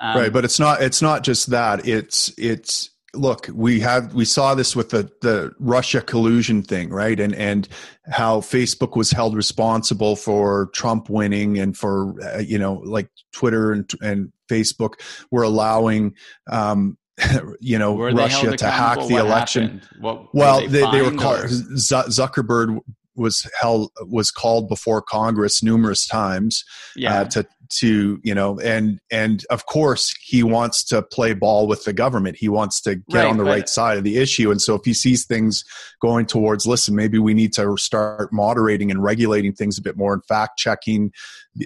Um, 0.00 0.18
right, 0.18 0.32
but 0.32 0.44
it's 0.44 0.60
not. 0.60 0.82
It's 0.82 1.00
not 1.00 1.24
just 1.24 1.50
that. 1.50 1.88
It's 1.88 2.30
it's 2.36 2.90
look 3.14 3.48
we 3.54 3.80
have 3.80 4.12
we 4.12 4.24
saw 4.24 4.54
this 4.54 4.76
with 4.76 4.90
the 4.90 5.10
the 5.22 5.50
russia 5.58 6.00
collusion 6.00 6.62
thing 6.62 6.90
right? 6.90 7.18
And 7.18 7.34
and 7.34 7.66
how 8.10 8.40
facebook 8.40 8.96
was 8.96 9.10
held 9.10 9.34
responsible 9.34 10.14
for 10.14 10.70
trump 10.74 11.08
winning 11.08 11.58
and 11.58 11.76
for 11.76 12.14
uh, 12.22 12.38
you 12.38 12.58
know 12.58 12.74
like 12.84 13.08
twitter 13.32 13.72
and 13.72 13.90
and 14.02 14.32
facebook 14.50 14.94
were 15.30 15.42
allowing 15.42 16.14
um 16.50 16.98
you 17.60 17.78
know 17.78 17.98
Russia 17.98 18.56
to 18.56 18.70
hack 18.70 18.98
the 19.08 19.16
election. 19.16 19.82
What, 19.98 20.32
well, 20.34 20.60
they, 20.60 20.66
they, 20.66 20.90
they, 20.92 21.02
were 21.02 21.16
called 21.16 21.46
Zuckerberg 21.46 22.78
was 23.18 23.50
held 23.60 23.90
was 24.00 24.30
called 24.30 24.68
before 24.68 25.02
Congress 25.02 25.62
numerous 25.62 26.06
times 26.06 26.64
uh, 26.96 27.00
yeah. 27.00 27.20
uh, 27.20 27.24
to 27.24 27.46
to 27.70 28.18
you 28.22 28.34
know 28.34 28.58
and 28.60 28.98
and 29.10 29.44
of 29.50 29.66
course 29.66 30.14
he 30.22 30.42
wants 30.42 30.82
to 30.84 31.02
play 31.02 31.34
ball 31.34 31.66
with 31.66 31.84
the 31.84 31.92
government. 31.92 32.36
He 32.36 32.48
wants 32.48 32.80
to 32.82 32.96
get 32.96 33.18
right, 33.18 33.26
on 33.26 33.36
the 33.36 33.44
right. 33.44 33.68
side 33.68 33.98
of 33.98 34.04
the 34.04 34.16
issue. 34.16 34.50
And 34.50 34.60
so 34.60 34.74
if 34.74 34.84
he 34.84 34.94
sees 34.94 35.26
things 35.26 35.64
going 36.00 36.26
towards 36.26 36.66
listen 36.66 36.94
maybe 36.94 37.18
we 37.18 37.34
need 37.34 37.52
to 37.54 37.76
start 37.76 38.32
moderating 38.32 38.90
and 38.90 39.02
regulating 39.02 39.52
things 39.52 39.78
a 39.78 39.82
bit 39.82 39.96
more 39.96 40.14
and 40.14 40.24
fact 40.24 40.58
checking 40.58 41.12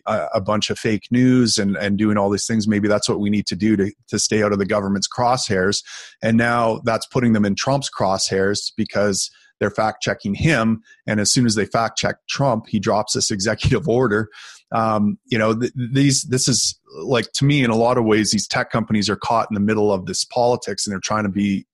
a, 0.07 0.11
uh, 0.11 0.29
a 0.35 0.41
bunch 0.41 0.71
of 0.71 0.79
fake 0.79 1.07
news 1.11 1.59
and 1.59 1.77
and 1.77 1.99
doing 1.99 2.17
all 2.17 2.31
these 2.31 2.47
things 2.47 2.67
maybe 2.67 2.89
that's 2.89 3.09
what 3.09 3.21
we 3.21 3.31
need 3.31 3.47
to 3.47 3.57
do 3.57 3.77
to 3.77 3.93
to 4.09 4.19
stay 4.19 4.43
out 4.43 4.53
of 4.53 4.59
the 4.59 4.67
government's 4.67 5.09
crosshairs. 5.09 5.83
And 6.23 6.37
now 6.37 6.81
that's 6.85 7.07
putting 7.07 7.33
them 7.33 7.45
in 7.45 7.55
Trump's 7.55 7.91
crosshairs 7.91 8.73
because 8.77 9.31
they're 9.63 9.71
fact 9.71 10.03
checking 10.03 10.35
him. 10.35 10.83
And 11.07 11.21
as 11.21 11.33
soon 11.33 11.47
as 11.47 11.55
they 11.55 11.65
fact 11.65 11.97
check 11.97 12.17
Trump, 12.29 12.67
he 12.67 12.81
drops 12.81 13.13
this 13.13 13.31
executive 13.31 13.89
order. 13.89 14.29
Um, 14.73 15.19
you 15.27 15.39
know, 15.39 15.55
th- 15.55 15.73
these, 15.77 16.25
this 16.25 16.49
is 16.49 16.77
like 16.97 17.31
to 17.35 17.45
me, 17.45 17.63
in 17.63 17.71
a 17.71 17.77
lot 17.77 17.97
of 17.97 18.05
ways, 18.05 18.33
these 18.33 18.49
tech 18.49 18.71
companies 18.71 19.09
are 19.09 19.15
caught 19.15 19.47
in 19.49 19.55
the 19.55 19.61
middle 19.61 19.93
of 19.93 20.07
this 20.07 20.25
politics 20.25 20.85
and 20.85 20.93
they're 20.93 20.99
trying 20.99 21.23
to 21.23 21.31
be 21.31 21.65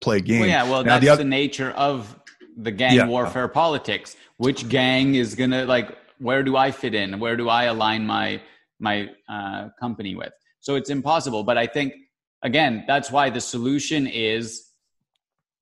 play 0.00 0.20
game. 0.20 0.40
Well, 0.40 0.48
yeah, 0.48 0.62
well, 0.62 0.84
now, 0.84 0.92
that's 0.92 1.04
the, 1.04 1.08
other, 1.08 1.24
the, 1.24 1.28
nature 1.28 1.72
of 1.72 2.16
the 2.56 2.70
gang 2.70 2.94
yeah. 2.94 3.08
warfare 3.08 3.48
politics. 3.48 4.16
Which 4.36 4.68
gang 4.68 5.16
is 5.16 5.34
gonna 5.34 5.64
like? 5.64 5.96
Where 6.18 6.44
do 6.44 6.56
I 6.56 6.70
fit 6.70 6.94
in? 6.94 7.18
Where 7.18 7.36
do 7.36 7.48
I 7.48 7.64
align 7.64 8.06
my 8.06 8.40
my 8.78 9.10
uh, 9.28 9.70
company 9.80 10.14
with? 10.14 10.32
So 10.60 10.76
it's 10.76 10.90
impossible. 10.90 11.42
But 11.42 11.58
I 11.58 11.66
think 11.66 11.94
again, 12.42 12.84
that's 12.86 13.10
why 13.10 13.30
the 13.30 13.40
solution 13.40 14.06
is 14.06 14.65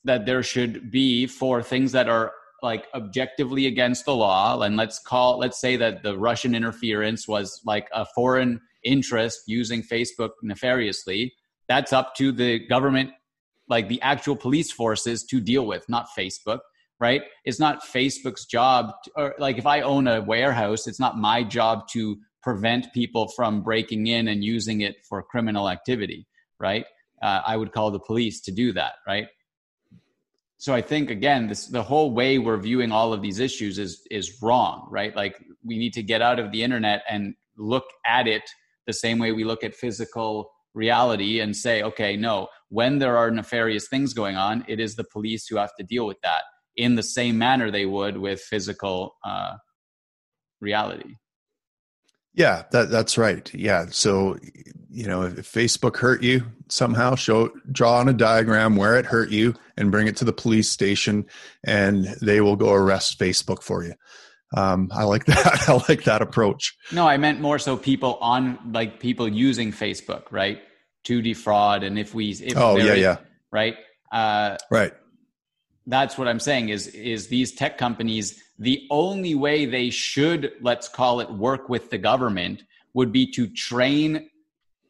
that 0.04 0.26
there 0.26 0.42
should 0.42 0.90
be 0.90 1.26
for 1.26 1.62
things 1.62 1.92
that 1.92 2.08
are 2.08 2.32
like 2.62 2.86
objectively 2.94 3.66
against 3.66 4.06
the 4.06 4.14
law. 4.14 4.60
And 4.62 4.76
let's 4.76 4.98
call 4.98 5.38
let's 5.38 5.60
say 5.60 5.76
that 5.76 6.02
the 6.02 6.16
russian 6.16 6.54
interference 6.54 7.28
was 7.28 7.60
like 7.64 7.88
a 7.92 8.06
foreign 8.14 8.60
interest 8.84 9.42
using 9.46 9.82
facebook 9.82 10.30
nefariously 10.42 11.32
that's 11.68 11.92
up 11.92 12.14
to 12.14 12.32
the 12.32 12.58
government 12.66 13.10
like 13.68 13.88
the 13.88 14.00
actual 14.02 14.36
police 14.36 14.70
forces 14.70 15.24
to 15.24 15.40
deal 15.40 15.66
with 15.66 15.88
not 15.88 16.08
facebook 16.16 16.60
right? 17.00 17.22
It's 17.44 17.58
not 17.58 17.82
facebook's 17.82 18.46
job 18.46 18.92
to, 19.04 19.10
or 19.16 19.34
like 19.38 19.58
if 19.58 19.66
i 19.66 19.80
own 19.80 20.06
a 20.06 20.20
warehouse 20.20 20.86
it's 20.86 21.00
not 21.00 21.18
my 21.18 21.42
job 21.42 21.88
to 21.88 22.16
prevent 22.42 22.92
people 22.92 23.28
from 23.28 23.62
breaking 23.62 24.06
in 24.06 24.28
and 24.28 24.44
using 24.44 24.82
it 24.82 24.96
for 25.08 25.22
criminal 25.22 25.68
activity 25.68 26.26
right? 26.60 26.86
Uh, 27.22 27.40
i 27.46 27.56
would 27.56 27.72
call 27.72 27.90
the 27.90 28.00
police 28.00 28.40
to 28.42 28.52
do 28.52 28.72
that 28.72 28.94
right 29.06 29.26
so 30.56 30.74
I 30.74 30.80
think 30.80 31.10
again, 31.10 31.48
this 31.48 31.66
the 31.66 31.82
whole 31.82 32.12
way 32.12 32.38
we're 32.38 32.56
viewing 32.56 32.92
all 32.92 33.12
of 33.12 33.22
these 33.22 33.38
issues 33.38 33.78
is 33.78 34.06
is 34.10 34.42
wrong, 34.42 34.86
right? 34.90 35.14
Like 35.14 35.42
we 35.64 35.78
need 35.78 35.92
to 35.94 36.02
get 36.02 36.22
out 36.22 36.38
of 36.38 36.52
the 36.52 36.62
internet 36.62 37.02
and 37.08 37.34
look 37.56 37.84
at 38.06 38.26
it 38.26 38.42
the 38.86 38.92
same 38.92 39.18
way 39.18 39.32
we 39.32 39.44
look 39.44 39.64
at 39.64 39.74
physical 39.74 40.50
reality 40.74 41.40
and 41.40 41.56
say, 41.56 41.82
okay, 41.82 42.16
no, 42.16 42.48
when 42.68 42.98
there 42.98 43.16
are 43.16 43.30
nefarious 43.30 43.88
things 43.88 44.12
going 44.12 44.36
on, 44.36 44.64
it 44.68 44.80
is 44.80 44.96
the 44.96 45.04
police 45.04 45.46
who 45.46 45.56
have 45.56 45.74
to 45.78 45.84
deal 45.84 46.06
with 46.06 46.20
that 46.22 46.42
in 46.76 46.96
the 46.96 47.02
same 47.02 47.38
manner 47.38 47.70
they 47.70 47.86
would 47.86 48.16
with 48.16 48.40
physical 48.40 49.14
uh, 49.24 49.54
reality. 50.60 51.14
Yeah, 52.34 52.64
that 52.72 52.90
that's 52.90 53.16
right. 53.16 53.52
Yeah, 53.54 53.86
so 53.90 54.38
you 54.90 55.06
know, 55.06 55.22
if 55.22 55.52
Facebook 55.52 55.96
hurt 55.96 56.22
you 56.22 56.44
somehow, 56.68 57.14
show 57.14 57.50
draw 57.70 57.98
on 57.98 58.08
a 58.08 58.12
diagram 58.12 58.76
where 58.76 58.96
it 58.96 59.06
hurt 59.06 59.30
you 59.30 59.54
and 59.76 59.90
bring 59.90 60.06
it 60.06 60.16
to 60.16 60.24
the 60.24 60.32
police 60.32 60.68
station, 60.68 61.26
and 61.64 62.04
they 62.20 62.40
will 62.40 62.56
go 62.56 62.72
arrest 62.72 63.18
Facebook 63.18 63.62
for 63.62 63.84
you. 63.84 63.94
Um, 64.56 64.88
I 64.92 65.04
like 65.04 65.24
that. 65.26 65.68
I 65.68 65.72
like 65.88 66.04
that 66.04 66.22
approach. 66.22 66.76
No, 66.92 67.06
I 67.06 67.16
meant 67.16 67.40
more 67.40 67.58
so 67.58 67.76
people 67.76 68.18
on 68.20 68.58
like 68.72 69.00
people 69.00 69.28
using 69.28 69.72
Facebook, 69.72 70.24
right, 70.30 70.60
to 71.04 71.22
defraud, 71.22 71.82
and 71.82 71.98
if 71.98 72.14
we, 72.14 72.30
if 72.30 72.56
oh 72.56 72.76
yeah, 72.76 72.94
yeah, 72.94 73.16
right, 73.50 73.76
uh, 74.12 74.56
right. 74.70 74.92
That's 75.86 76.16
what 76.16 76.28
I'm 76.28 76.40
saying. 76.40 76.70
Is 76.70 76.88
is 76.88 77.28
these 77.28 77.52
tech 77.52 77.78
companies 77.78 78.42
the 78.58 78.86
only 78.90 79.34
way 79.34 79.66
they 79.66 79.90
should, 79.90 80.52
let's 80.60 80.88
call 80.88 81.20
it, 81.20 81.30
work 81.30 81.68
with 81.68 81.90
the 81.90 81.98
government 81.98 82.62
would 82.94 83.12
be 83.12 83.30
to 83.32 83.48
train 83.48 84.30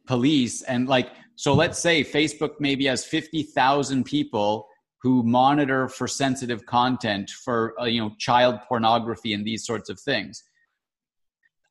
police 0.06 0.62
and 0.62 0.88
like 0.88 1.10
so 1.36 1.54
let's 1.54 1.78
say 1.78 2.04
facebook 2.04 2.52
maybe 2.60 2.84
has 2.86 3.04
50,000 3.04 4.04
people 4.04 4.68
who 5.02 5.22
monitor 5.22 5.88
for 5.88 6.06
sensitive 6.06 6.66
content 6.66 7.30
for 7.30 7.74
uh, 7.80 7.84
you 7.84 8.00
know 8.00 8.14
child 8.18 8.58
pornography 8.68 9.32
and 9.32 9.44
these 9.44 9.64
sorts 9.64 9.88
of 9.88 9.98
things 9.98 10.44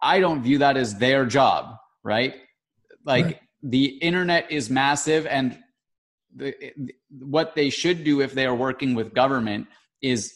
i 0.01 0.19
don't 0.19 0.41
view 0.41 0.57
that 0.57 0.77
as 0.77 0.97
their 0.97 1.25
job 1.25 1.75
right 2.03 2.35
like 3.05 3.25
right. 3.25 3.39
the 3.61 3.85
internet 3.85 4.51
is 4.51 4.69
massive 4.69 5.27
and 5.27 5.59
the, 6.35 6.73
what 7.19 7.55
they 7.55 7.69
should 7.69 8.03
do 8.03 8.21
if 8.21 8.33
they 8.33 8.45
are 8.45 8.55
working 8.55 8.95
with 8.95 9.13
government 9.13 9.67
is 10.01 10.33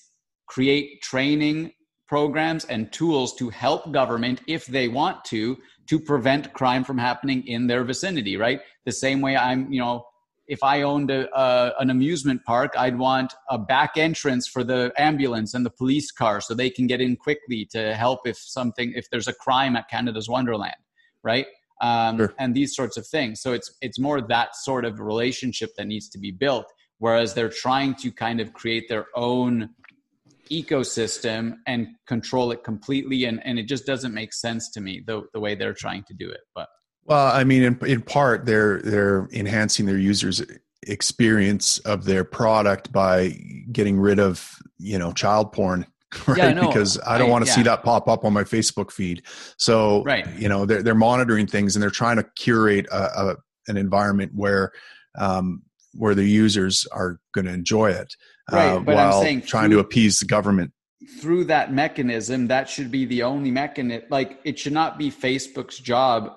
create 0.47 1.01
training 1.01 1.73
programs 2.07 2.65
and 2.65 2.91
tools 2.91 3.35
to 3.35 3.49
help 3.49 3.91
government 3.91 4.41
if 4.47 4.65
they 4.65 4.87
want 4.87 5.23
to 5.25 5.57
to 5.87 5.99
prevent 5.99 6.53
crime 6.53 6.83
from 6.83 6.97
happening 6.97 7.45
in 7.47 7.67
their 7.67 7.83
vicinity 7.83 8.37
right? 8.37 8.61
The 8.85 8.91
same 8.91 9.21
way 9.21 9.35
i'm 9.35 9.71
you 9.71 9.81
know 9.81 10.05
if 10.47 10.63
i 10.63 10.81
owned 10.81 11.11
a, 11.11 11.29
uh, 11.35 11.73
an 11.79 11.89
amusement 11.89 12.43
park 12.45 12.73
i'd 12.77 12.97
want 12.97 13.33
a 13.49 13.57
back 13.57 13.97
entrance 13.97 14.47
for 14.47 14.63
the 14.63 14.93
ambulance 14.97 15.53
and 15.53 15.65
the 15.65 15.69
police 15.69 16.11
car 16.11 16.39
so 16.39 16.53
they 16.53 16.69
can 16.69 16.87
get 16.87 17.01
in 17.01 17.15
quickly 17.15 17.65
to 17.71 17.93
help 17.95 18.21
if 18.25 18.37
something 18.37 18.93
if 18.95 19.09
there's 19.09 19.27
a 19.27 19.33
crime 19.33 19.75
at 19.75 19.89
canada's 19.89 20.29
wonderland 20.29 20.75
right 21.23 21.47
um, 21.81 22.17
sure. 22.17 22.33
and 22.39 22.55
these 22.55 22.75
sorts 22.75 22.97
of 22.97 23.05
things. 23.07 23.41
So 23.41 23.53
it's 23.53 23.73
it's 23.81 23.99
more 23.99 24.21
that 24.21 24.55
sort 24.55 24.85
of 24.85 24.99
relationship 24.99 25.71
that 25.77 25.87
needs 25.87 26.09
to 26.09 26.17
be 26.17 26.31
built 26.31 26.71
whereas 26.99 27.33
they're 27.33 27.49
trying 27.49 27.95
to 27.95 28.11
kind 28.11 28.39
of 28.39 28.53
create 28.53 28.87
their 28.89 29.05
own 29.15 29.69
ecosystem 30.49 31.55
and 31.67 31.87
control 32.07 32.51
it 32.51 32.63
completely. 32.63 33.25
And, 33.25 33.45
and 33.45 33.59
it 33.59 33.67
just 33.67 33.85
doesn't 33.85 34.13
make 34.13 34.33
sense 34.33 34.69
to 34.71 34.81
me 34.81 35.03
the, 35.05 35.23
the 35.33 35.39
way 35.39 35.55
they're 35.55 35.73
trying 35.73 36.03
to 36.03 36.13
do 36.13 36.29
it 36.29 36.41
but. 36.55 36.67
Well 37.05 37.27
i 37.27 37.45
mean 37.45 37.63
in, 37.63 37.79
in 37.85 38.01
part 38.01 38.45
they're 38.45 38.81
they're 38.81 39.29
enhancing 39.31 39.85
their 39.85 39.97
users 39.97 40.41
experience 40.85 41.79
of 41.79 42.03
their 42.03 42.25
product 42.25 42.91
by 42.91 43.29
getting 43.71 43.97
rid 43.97 44.19
of 44.19 44.57
you 44.77 44.99
know 44.99 45.13
child 45.13 45.53
porn 45.53 45.85
right? 46.27 46.37
Yeah, 46.37 46.53
no, 46.53 46.67
because 46.67 46.99
I 47.05 47.17
don't 47.17 47.29
want 47.29 47.45
to 47.45 47.49
yeah. 47.49 47.55
see 47.55 47.63
that 47.63 47.83
pop 47.83 48.07
up 48.07 48.23
on 48.25 48.33
my 48.33 48.43
Facebook 48.43 48.91
feed. 48.91 49.23
So, 49.57 50.03
right. 50.03 50.27
you 50.37 50.49
know, 50.49 50.65
they're 50.65 50.83
they're 50.83 50.95
monitoring 50.95 51.47
things 51.47 51.75
and 51.75 51.83
they're 51.83 51.89
trying 51.89 52.17
to 52.17 52.25
curate 52.37 52.87
a, 52.91 53.29
a 53.29 53.35
an 53.67 53.77
environment 53.77 54.31
where 54.35 54.71
um, 55.17 55.63
where 55.93 56.15
the 56.15 56.25
users 56.25 56.85
are 56.91 57.19
going 57.33 57.45
to 57.45 57.53
enjoy 57.53 57.91
it, 57.91 58.13
right. 58.51 58.67
uh, 58.67 58.79
while 58.79 59.21
saying, 59.21 59.41
trying 59.41 59.69
through, 59.69 59.77
to 59.77 59.85
appease 59.85 60.19
the 60.19 60.25
government. 60.25 60.71
Through 61.19 61.45
that 61.45 61.73
mechanism, 61.73 62.47
that 62.47 62.69
should 62.69 62.91
be 62.91 63.05
the 63.05 63.23
only 63.23 63.51
mechanism. 63.51 64.07
Like, 64.09 64.39
it 64.43 64.59
should 64.59 64.73
not 64.73 64.97
be 64.97 65.11
Facebook's 65.11 65.79
job 65.79 66.31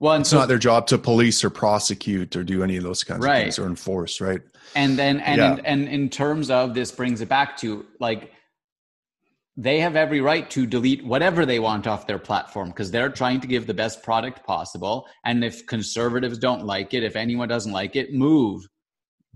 well, 0.00 0.20
it's 0.20 0.28
so, 0.28 0.38
not 0.38 0.48
their 0.48 0.58
job 0.58 0.86
to 0.88 0.98
police 0.98 1.42
or 1.42 1.50
prosecute 1.50 2.36
or 2.36 2.44
do 2.44 2.62
any 2.62 2.76
of 2.76 2.82
those 2.82 3.02
kinds 3.02 3.24
right. 3.24 3.38
of 3.38 3.42
things 3.44 3.58
or 3.58 3.66
enforce, 3.66 4.20
right? 4.20 4.40
And 4.74 4.98
then, 4.98 5.20
and 5.20 5.38
yeah. 5.38 5.52
in, 5.54 5.66
and 5.66 5.88
in 5.88 6.08
terms 6.10 6.50
of 6.50 6.74
this, 6.74 6.92
brings 6.92 7.20
it 7.22 7.28
back 7.28 7.56
to 7.58 7.86
like 7.98 8.32
they 9.56 9.80
have 9.80 9.96
every 9.96 10.20
right 10.20 10.48
to 10.50 10.66
delete 10.66 11.04
whatever 11.04 11.46
they 11.46 11.58
want 11.58 11.86
off 11.86 12.06
their 12.06 12.18
platform 12.18 12.68
because 12.68 12.90
they're 12.90 13.10
trying 13.10 13.40
to 13.40 13.46
give 13.46 13.66
the 13.66 13.74
best 13.74 14.02
product 14.02 14.46
possible. 14.46 15.06
And 15.24 15.42
if 15.42 15.66
conservatives 15.66 16.38
don't 16.38 16.64
like 16.64 16.92
it, 16.92 17.02
if 17.02 17.16
anyone 17.16 17.48
doesn't 17.48 17.72
like 17.72 17.96
it, 17.96 18.12
move, 18.12 18.68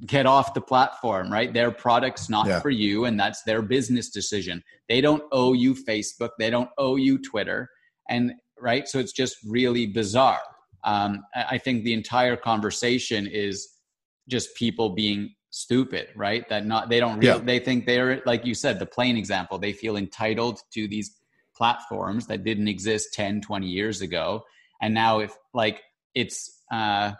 get 0.04 0.26
off 0.26 0.52
the 0.52 0.60
platform, 0.60 1.32
right? 1.32 1.52
Their 1.52 1.70
product's 1.70 2.28
not 2.28 2.46
yeah. 2.46 2.60
for 2.60 2.70
you, 2.70 3.06
and 3.06 3.18
that's 3.18 3.42
their 3.44 3.62
business 3.62 4.10
decision. 4.10 4.62
They 4.88 5.00
don't 5.00 5.22
owe 5.32 5.54
you 5.54 5.74
Facebook, 5.74 6.30
they 6.38 6.50
don't 6.50 6.70
owe 6.76 6.96
you 6.96 7.18
Twitter. 7.18 7.68
And 8.08 8.32
right? 8.60 8.86
So 8.88 8.98
it's 8.98 9.12
just 9.12 9.36
really 9.46 9.86
bizarre. 9.86 10.40
Um, 10.84 11.22
I 11.34 11.58
think 11.58 11.84
the 11.84 11.94
entire 11.94 12.36
conversation 12.36 13.26
is 13.26 13.68
just 14.28 14.54
people 14.54 14.90
being 14.90 15.34
stupid, 15.50 16.08
right? 16.16 16.48
That 16.48 16.66
not 16.66 16.88
they 16.88 17.00
don't 17.00 17.18
really, 17.18 17.38
yeah. 17.38 17.44
they 17.44 17.58
think 17.58 17.86
they're 17.86 18.22
like 18.24 18.46
you 18.46 18.54
said, 18.54 18.78
the 18.78 18.86
plane 18.86 19.16
example. 19.16 19.58
They 19.58 19.72
feel 19.72 19.96
entitled 19.96 20.60
to 20.72 20.88
these 20.88 21.16
platforms 21.56 22.26
that 22.28 22.44
didn't 22.44 22.68
exist 22.68 23.12
10, 23.12 23.42
20 23.42 23.66
years 23.66 24.00
ago, 24.00 24.44
and 24.80 24.94
now 24.94 25.20
if 25.20 25.36
like 25.52 25.82
it's 26.14 26.62
uh, 26.72 27.12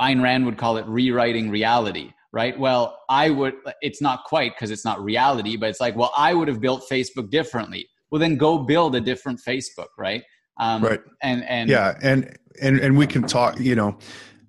Ayn 0.00 0.22
Rand 0.22 0.46
would 0.46 0.58
call 0.58 0.76
it 0.76 0.86
rewriting 0.86 1.50
reality, 1.50 2.12
right? 2.32 2.58
Well, 2.58 2.98
I 3.08 3.30
would. 3.30 3.54
It's 3.80 4.02
not 4.02 4.24
quite 4.24 4.54
because 4.54 4.70
it's 4.70 4.84
not 4.84 5.02
reality, 5.02 5.56
but 5.56 5.70
it's 5.70 5.80
like, 5.80 5.96
well, 5.96 6.12
I 6.16 6.34
would 6.34 6.48
have 6.48 6.60
built 6.60 6.84
Facebook 6.90 7.30
differently. 7.30 7.88
Well, 8.10 8.20
then 8.20 8.36
go 8.36 8.58
build 8.58 8.94
a 8.94 9.00
different 9.00 9.40
Facebook, 9.46 9.88
right? 9.98 10.22
Um, 10.58 10.82
right. 10.82 11.00
And 11.22 11.44
and 11.44 11.70
yeah, 11.70 11.98
and 12.02 12.36
and 12.60 12.78
and 12.78 12.96
we 12.96 13.06
can 13.06 13.22
talk. 13.22 13.58
You 13.58 13.74
know, 13.74 13.98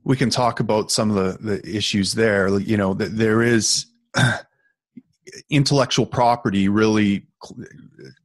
we 0.07 0.15
can 0.15 0.29
talk 0.29 0.61
about 0.61 0.89
some 0.89 1.11
of 1.11 1.17
the 1.17 1.55
the 1.55 1.75
issues 1.75 2.13
there. 2.13 2.47
You 2.59 2.77
know, 2.77 2.93
that 2.93 3.17
there 3.17 3.41
is 3.41 3.87
intellectual 5.49 6.05
property 6.05 6.69
really 6.69 7.27
cl- 7.43 7.67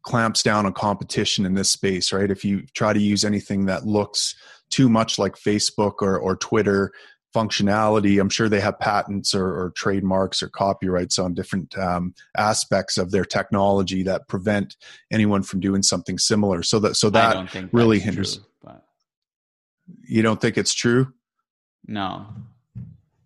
clamps 0.02 0.44
down 0.44 0.64
on 0.64 0.74
competition 0.74 1.44
in 1.44 1.54
this 1.54 1.70
space, 1.70 2.12
right? 2.12 2.30
If 2.30 2.44
you 2.44 2.62
try 2.74 2.92
to 2.92 3.00
use 3.00 3.24
anything 3.24 3.66
that 3.66 3.84
looks 3.84 4.36
too 4.70 4.88
much 4.88 5.18
like 5.18 5.34
Facebook 5.34 5.94
or 6.00 6.16
or 6.16 6.36
Twitter 6.36 6.92
functionality. 7.34 8.20
I'm 8.20 8.28
sure 8.28 8.50
they 8.50 8.60
have 8.60 8.78
patents 8.78 9.34
or, 9.34 9.46
or 9.46 9.70
trademarks 9.70 10.42
or 10.42 10.50
copyrights 10.50 11.18
on 11.18 11.32
different 11.32 11.76
um, 11.78 12.14
aspects 12.36 12.98
of 12.98 13.10
their 13.10 13.24
technology 13.24 14.02
that 14.02 14.28
prevent 14.28 14.76
anyone 15.10 15.42
from 15.42 15.60
doing 15.60 15.82
something 15.82 16.18
similar. 16.18 16.62
So 16.62 16.78
that 16.80 16.94
so 16.94 17.08
that 17.10 17.72
really 17.72 17.98
hinders. 17.98 18.36
True, 18.36 18.44
but... 18.62 18.84
You 20.06 20.20
don't 20.20 20.42
think 20.42 20.58
it's 20.58 20.74
true? 20.74 21.14
No. 21.86 22.26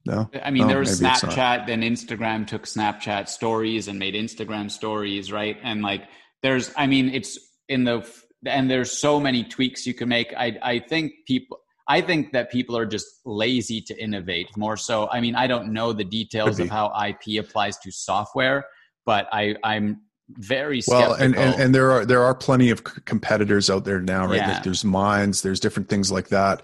No. 0.04 0.30
I 0.42 0.50
mean, 0.50 0.64
oh, 0.64 0.68
there 0.68 0.78
was 0.78 1.00
Snapchat, 1.00 1.66
then 1.66 1.82
Instagram 1.82 2.46
took 2.46 2.62
Snapchat 2.62 3.28
stories 3.28 3.88
and 3.88 3.98
made 3.98 4.14
Instagram 4.14 4.70
stories, 4.70 5.32
right? 5.32 5.56
And 5.62 5.82
like, 5.82 6.04
there's, 6.42 6.72
I 6.76 6.86
mean, 6.86 7.08
it's 7.08 7.38
in 7.68 7.84
the 7.84 8.08
and 8.44 8.70
there's 8.70 8.92
so 8.92 9.18
many 9.18 9.42
tweaks 9.42 9.86
you 9.86 9.94
can 9.94 10.08
make. 10.08 10.32
I 10.36 10.56
I 10.62 10.78
think 10.78 11.12
people 11.26 11.58
I 11.88 12.00
think 12.00 12.32
that 12.32 12.50
people 12.50 12.76
are 12.76 12.86
just 12.86 13.06
lazy 13.24 13.80
to 13.82 14.02
innovate 14.02 14.48
more 14.56 14.76
so. 14.76 15.08
I 15.10 15.20
mean, 15.20 15.36
I 15.36 15.46
don't 15.46 15.72
know 15.72 15.92
the 15.92 16.04
details 16.04 16.58
of 16.58 16.68
how 16.68 16.92
IP 17.06 17.44
applies 17.44 17.78
to 17.78 17.92
software, 17.92 18.66
but 19.04 19.28
I, 19.32 19.54
I'm 19.62 20.02
very 20.30 20.80
skeptical. 20.80 21.10
well 21.12 21.20
and, 21.20 21.36
and, 21.36 21.60
and 21.60 21.74
there 21.74 21.92
are 21.92 22.04
there 22.04 22.22
are 22.22 22.34
plenty 22.34 22.70
of 22.70 22.82
competitors 22.82 23.70
out 23.70 23.84
there 23.84 24.00
now 24.00 24.26
right 24.26 24.38
yeah. 24.38 24.54
like 24.54 24.62
there's 24.64 24.84
minds 24.84 25.42
there's 25.42 25.60
different 25.60 25.88
things 25.88 26.10
like 26.10 26.28
that 26.28 26.62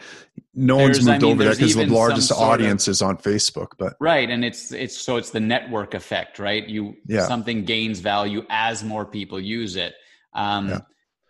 no 0.55 0.79
there's, 0.79 0.99
one's 0.99 1.07
moved 1.07 1.11
I 1.11 1.27
mean, 1.27 1.33
over 1.33 1.45
there 1.45 1.55
because 1.55 1.75
the 1.77 1.87
largest 1.87 2.33
audience 2.33 2.89
of, 2.89 2.93
is 2.93 3.03
on 3.03 3.19
facebook 3.19 3.69
but 3.79 3.95
right 4.01 4.29
and 4.29 4.45
it's 4.45 4.73
it's 4.73 4.99
so 4.99 5.17
it's 5.17 5.31
the 5.31 5.41
network 5.41 5.95
effect 5.95 6.41
right 6.41 6.67
you 6.67 6.97
yeah. 7.07 7.27
something 7.27 7.65
gains 7.65 8.01
value 8.01 8.45
as 8.51 8.83
more 8.83 9.07
people 9.07 9.39
use 9.39 9.77
it 9.77 9.95
um, 10.35 10.69
yeah 10.69 10.81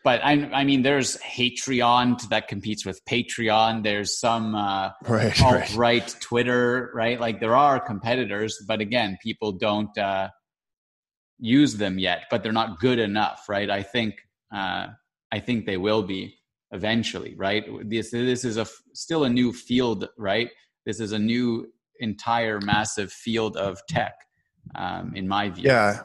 but 0.05 0.21
I, 0.25 0.33
I 0.53 0.65
mean, 0.65 0.83
there's 0.83 1.17
Hatreon 1.19 2.29
that 2.31 2.49
competes 2.49 2.85
with 2.85 3.05
Patreon. 3.05 3.85
There's 3.85 4.19
some 4.19 4.55
uh, 4.55 4.91
right, 5.09 5.41
alt 5.43 5.77
right 5.77 6.17
Twitter, 6.21 6.91
right? 6.93 7.21
Like 7.21 7.39
there 7.39 7.55
are 7.55 7.79
competitors, 7.79 8.65
but 8.67 8.81
again, 8.81 9.17
people 9.23 9.53
don't 9.53 9.97
uh, 9.97 10.29
use 11.43 11.77
them 11.77 11.99
yet. 11.99 12.25
But 12.31 12.43
they're 12.43 12.53
not 12.53 12.81
good 12.81 12.99
enough, 12.99 13.49
right? 13.49 13.69
I 13.69 13.83
think 13.83 14.15
uh, 14.55 14.87
I 15.31 15.39
think 15.41 15.67
they 15.67 15.77
will 15.77 16.03
be 16.03 16.39
eventually, 16.71 17.35
right? 17.37 17.65
This 17.85 18.11
this 18.11 18.45
is 18.45 18.57
a 18.57 18.67
still 18.95 19.25
a 19.25 19.29
new 19.29 19.53
field, 19.53 20.09
right? 20.17 20.51
This 20.87 21.01
is 21.01 21.13
a 21.13 21.19
new 21.19 21.67
entire 22.01 22.61
massive 22.61 23.13
field 23.13 23.57
of 23.57 23.81
tech, 23.89 24.15
um, 24.75 25.13
in 25.15 25.29
my 25.29 25.51
view. 25.51 25.65
Yeah, 25.65 26.03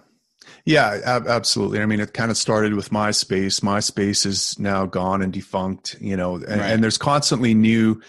yeah, 0.66 1.00
ab- 1.06 1.28
absolutely. 1.28 1.82
I 1.82 1.86
mean, 1.86 2.00
it 2.00 2.14
kind 2.14 2.32
of 2.32 2.38
started 2.38 2.74
with 2.74 2.90
MySpace. 2.90 3.62
MySpace 3.62 4.26
is 4.26 4.58
now 4.60 4.86
gone 4.86 5.22
and 5.22 5.32
defunct, 5.32 5.96
you 6.02 6.18
know, 6.18 6.36
and, 6.36 6.46
right. 6.48 6.72
and, 6.72 6.84
there's 6.84 6.98
constantly 6.98 7.54
new 7.54 8.02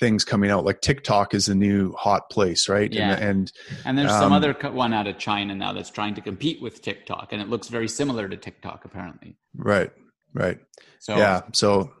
things 0.00 0.24
coming 0.24 0.50
out. 0.50 0.64
Like 0.64 0.80
TikTok 0.80 1.34
is 1.34 1.48
a 1.48 1.54
new 1.54 1.92
hot 1.92 2.30
place, 2.30 2.68
right? 2.68 2.92
Yeah. 2.92 3.12
And 3.12 3.22
and, 3.22 3.52
and 3.84 3.98
there's 3.98 4.10
um, 4.10 4.20
some 4.20 4.32
other 4.32 4.52
one 4.72 4.92
out 4.92 5.06
of 5.06 5.18
China 5.18 5.54
now 5.54 5.72
that's 5.72 5.90
trying 5.90 6.14
to 6.16 6.20
compete 6.20 6.60
with 6.60 6.82
TikTok, 6.82 7.32
and 7.32 7.40
it 7.40 7.48
looks 7.48 7.68
very 7.68 7.86
similar 7.86 8.28
to 8.28 8.36
TikTok, 8.36 8.84
apparently. 8.84 9.36
Right. 9.54 9.92
Right. 10.34 10.58
So 10.98 11.16
yeah. 11.16 11.42
So 11.52 11.92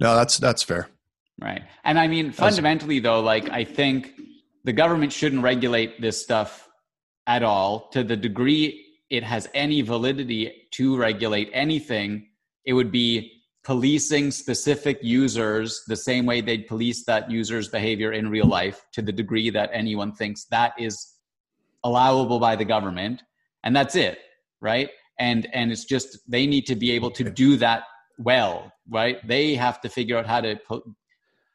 no, 0.00 0.16
that's 0.16 0.38
that's 0.38 0.62
fair. 0.62 0.88
Right. 1.40 1.62
And 1.84 1.98
I 1.98 2.08
mean, 2.08 2.32
fundamentally, 2.32 2.98
though, 2.98 3.20
like 3.20 3.50
I 3.50 3.64
think 3.64 4.12
the 4.64 4.72
government 4.72 5.12
shouldn't 5.12 5.42
regulate 5.42 6.00
this 6.00 6.20
stuff 6.20 6.68
at 7.26 7.42
all 7.42 7.88
to 7.90 8.02
the 8.02 8.16
degree 8.16 8.84
it 9.10 9.22
has 9.22 9.48
any 9.54 9.82
validity 9.82 10.68
to 10.72 10.96
regulate 10.96 11.50
anything, 11.52 12.28
it 12.64 12.72
would 12.72 12.90
be 12.90 13.43
policing 13.64 14.30
specific 14.30 14.98
users 15.02 15.82
the 15.86 15.96
same 15.96 16.26
way 16.26 16.40
they'd 16.40 16.66
police 16.66 17.04
that 17.04 17.30
user's 17.30 17.68
behavior 17.68 18.12
in 18.12 18.28
real 18.28 18.46
life 18.46 18.84
to 18.92 19.02
the 19.02 19.12
degree 19.12 19.50
that 19.50 19.70
anyone 19.72 20.12
thinks 20.12 20.44
that 20.46 20.72
is 20.78 21.14
allowable 21.82 22.38
by 22.38 22.54
the 22.56 22.64
government. 22.64 23.22
And 23.62 23.74
that's 23.74 23.96
it 23.96 24.18
right? 24.60 24.90
And 25.18 25.48
and 25.52 25.72
it's 25.72 25.84
just 25.84 26.18
they 26.30 26.46
need 26.46 26.66
to 26.66 26.76
be 26.76 26.90
able 26.92 27.10
to 27.12 27.24
do 27.30 27.56
that 27.56 27.84
well 28.18 28.72
right? 28.88 29.26
They 29.26 29.54
have 29.54 29.80
to 29.82 29.88
figure 29.88 30.16
out 30.16 30.26
how 30.26 30.40
to 30.40 30.56
po- 30.56 30.94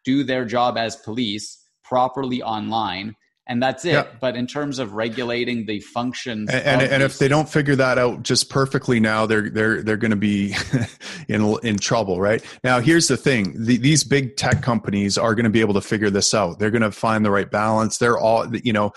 do 0.03 0.23
their 0.23 0.45
job 0.45 0.77
as 0.77 0.95
police 0.95 1.63
properly 1.83 2.41
online 2.41 3.15
and 3.49 3.62
that's 3.62 3.83
it. 3.83 3.93
Yep. 3.93 4.19
But 4.21 4.35
in 4.35 4.45
terms 4.45 4.77
of 4.77 4.93
regulating 4.93 5.65
the 5.65 5.79
functions, 5.79 6.51
and, 6.51 6.63
and, 6.63 6.81
and 6.83 7.03
if 7.03 7.17
they 7.17 7.27
don't 7.27 7.49
figure 7.49 7.75
that 7.75 7.97
out 7.97 8.21
just 8.21 8.49
perfectly 8.49 8.99
now, 8.99 9.25
they're 9.25 9.49
they're 9.49 9.81
they're 9.81 9.97
going 9.97 10.12
to 10.12 10.17
be 10.17 10.55
in 11.27 11.57
in 11.63 11.77
trouble, 11.77 12.21
right? 12.21 12.45
Now, 12.63 12.79
here's 12.79 13.07
the 13.07 13.17
thing: 13.17 13.55
the, 13.57 13.77
these 13.77 14.03
big 14.03 14.38
tech 14.38 14.62
companies 14.62 15.17
are 15.17 15.33
going 15.33 15.45
to 15.45 15.49
be 15.49 15.62
able 15.62 15.73
to 15.73 15.81
figure 15.81 16.12
this 16.12 16.33
out. 16.33 16.59
They're 16.59 16.69
going 16.69 16.83
to 16.83 16.91
find 16.91 17.25
the 17.25 17.31
right 17.31 17.49
balance. 17.49 17.97
They're 17.97 18.19
all, 18.19 18.55
you 18.55 18.71
know, 18.71 18.91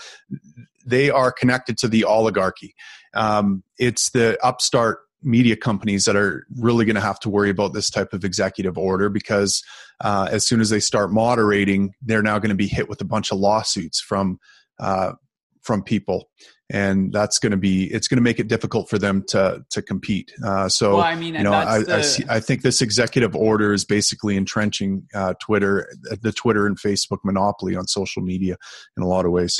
they 0.85 1.09
are 1.09 1.31
connected 1.31 1.77
to 1.79 1.87
the 1.87 2.03
oligarchy. 2.03 2.75
Um, 3.15 3.63
it's 3.79 4.11
the 4.11 4.37
upstart 4.45 4.99
media 5.23 5.55
companies 5.55 6.05
that 6.05 6.15
are 6.15 6.45
really 6.57 6.85
going 6.85 6.95
to 6.95 7.01
have 7.01 7.19
to 7.21 7.29
worry 7.29 7.49
about 7.49 7.73
this 7.73 7.89
type 7.89 8.13
of 8.13 8.23
executive 8.23 8.77
order 8.77 9.09
because 9.09 9.63
uh, 10.01 10.27
as 10.31 10.45
soon 10.45 10.61
as 10.61 10.69
they 10.69 10.79
start 10.79 11.11
moderating, 11.11 11.93
they're 12.01 12.21
now 12.21 12.39
going 12.39 12.49
to 12.49 12.55
be 12.55 12.67
hit 12.67 12.89
with 12.89 13.01
a 13.01 13.05
bunch 13.05 13.31
of 13.31 13.37
lawsuits 13.37 14.01
from 14.01 14.39
uh, 14.79 15.13
from 15.61 15.81
people, 15.81 16.29
and 16.69 17.13
that's 17.13 17.39
going 17.39 17.51
to 17.51 17.57
be 17.57 17.85
it's 17.85 18.07
going 18.07 18.17
to 18.17 18.23
make 18.23 18.39
it 18.39 18.47
difficult 18.47 18.89
for 18.89 18.97
them 18.97 19.23
to 19.29 19.63
to 19.69 19.81
compete. 19.81 20.31
Uh, 20.43 20.67
so, 20.67 20.97
well, 20.97 21.01
I 21.01 21.15
mean, 21.15 21.35
you 21.35 21.43
know, 21.43 21.53
I, 21.53 21.83
the... 21.83 21.95
I, 21.95 22.01
see, 22.01 22.23
I, 22.29 22.39
think 22.39 22.61
this 22.61 22.81
executive 22.81 23.35
order 23.35 23.73
is 23.73 23.85
basically 23.85 24.35
entrenching 24.35 25.07
uh, 25.13 25.33
Twitter, 25.41 25.89
the 26.21 26.33
Twitter 26.33 26.67
and 26.67 26.77
Facebook 26.77 27.19
monopoly 27.23 27.75
on 27.75 27.87
social 27.87 28.21
media 28.21 28.57
in 28.97 29.03
a 29.03 29.07
lot 29.07 29.25
of 29.25 29.31
ways. 29.31 29.59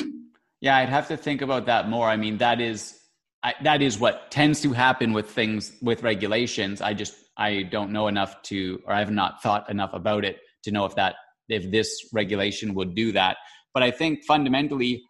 Yeah, 0.60 0.78
I'd 0.78 0.90
have 0.90 1.08
to 1.10 1.18
think 1.18 1.42
about 1.42 1.66
that 1.68 1.90
more. 1.90 2.08
I 2.08 2.18
mean, 2.18 2.38
that 2.38 2.62
is 2.62 2.98
I, 3.44 3.54
that 3.64 3.82
is 3.82 4.00
what 4.00 4.32
tends 4.32 4.62
to 4.62 4.72
happen 4.72 5.12
with 5.12 5.30
things 5.30 5.74
with 5.82 6.02
regulations. 6.04 6.82
I 6.82 6.94
just 6.94 7.16
I 7.38 7.64
don't 7.64 7.92
know 7.92 8.08
enough 8.08 8.42
to, 8.44 8.82
or 8.86 8.94
I 8.94 9.00
have 9.00 9.12
not 9.12 9.42
thought 9.42 9.70
enough 9.70 9.94
about 9.94 10.24
it 10.24 10.38
to 10.64 10.72
know 10.72 10.86
if 10.86 10.96
that 10.96 11.16
if 11.50 11.70
this 11.72 12.10
regulation 12.14 12.74
would 12.74 12.96
do 12.96 13.12
that. 13.12 13.38
But 13.74 13.84
I 13.84 13.92
think 13.92 14.24
fundamentally, 14.26 15.04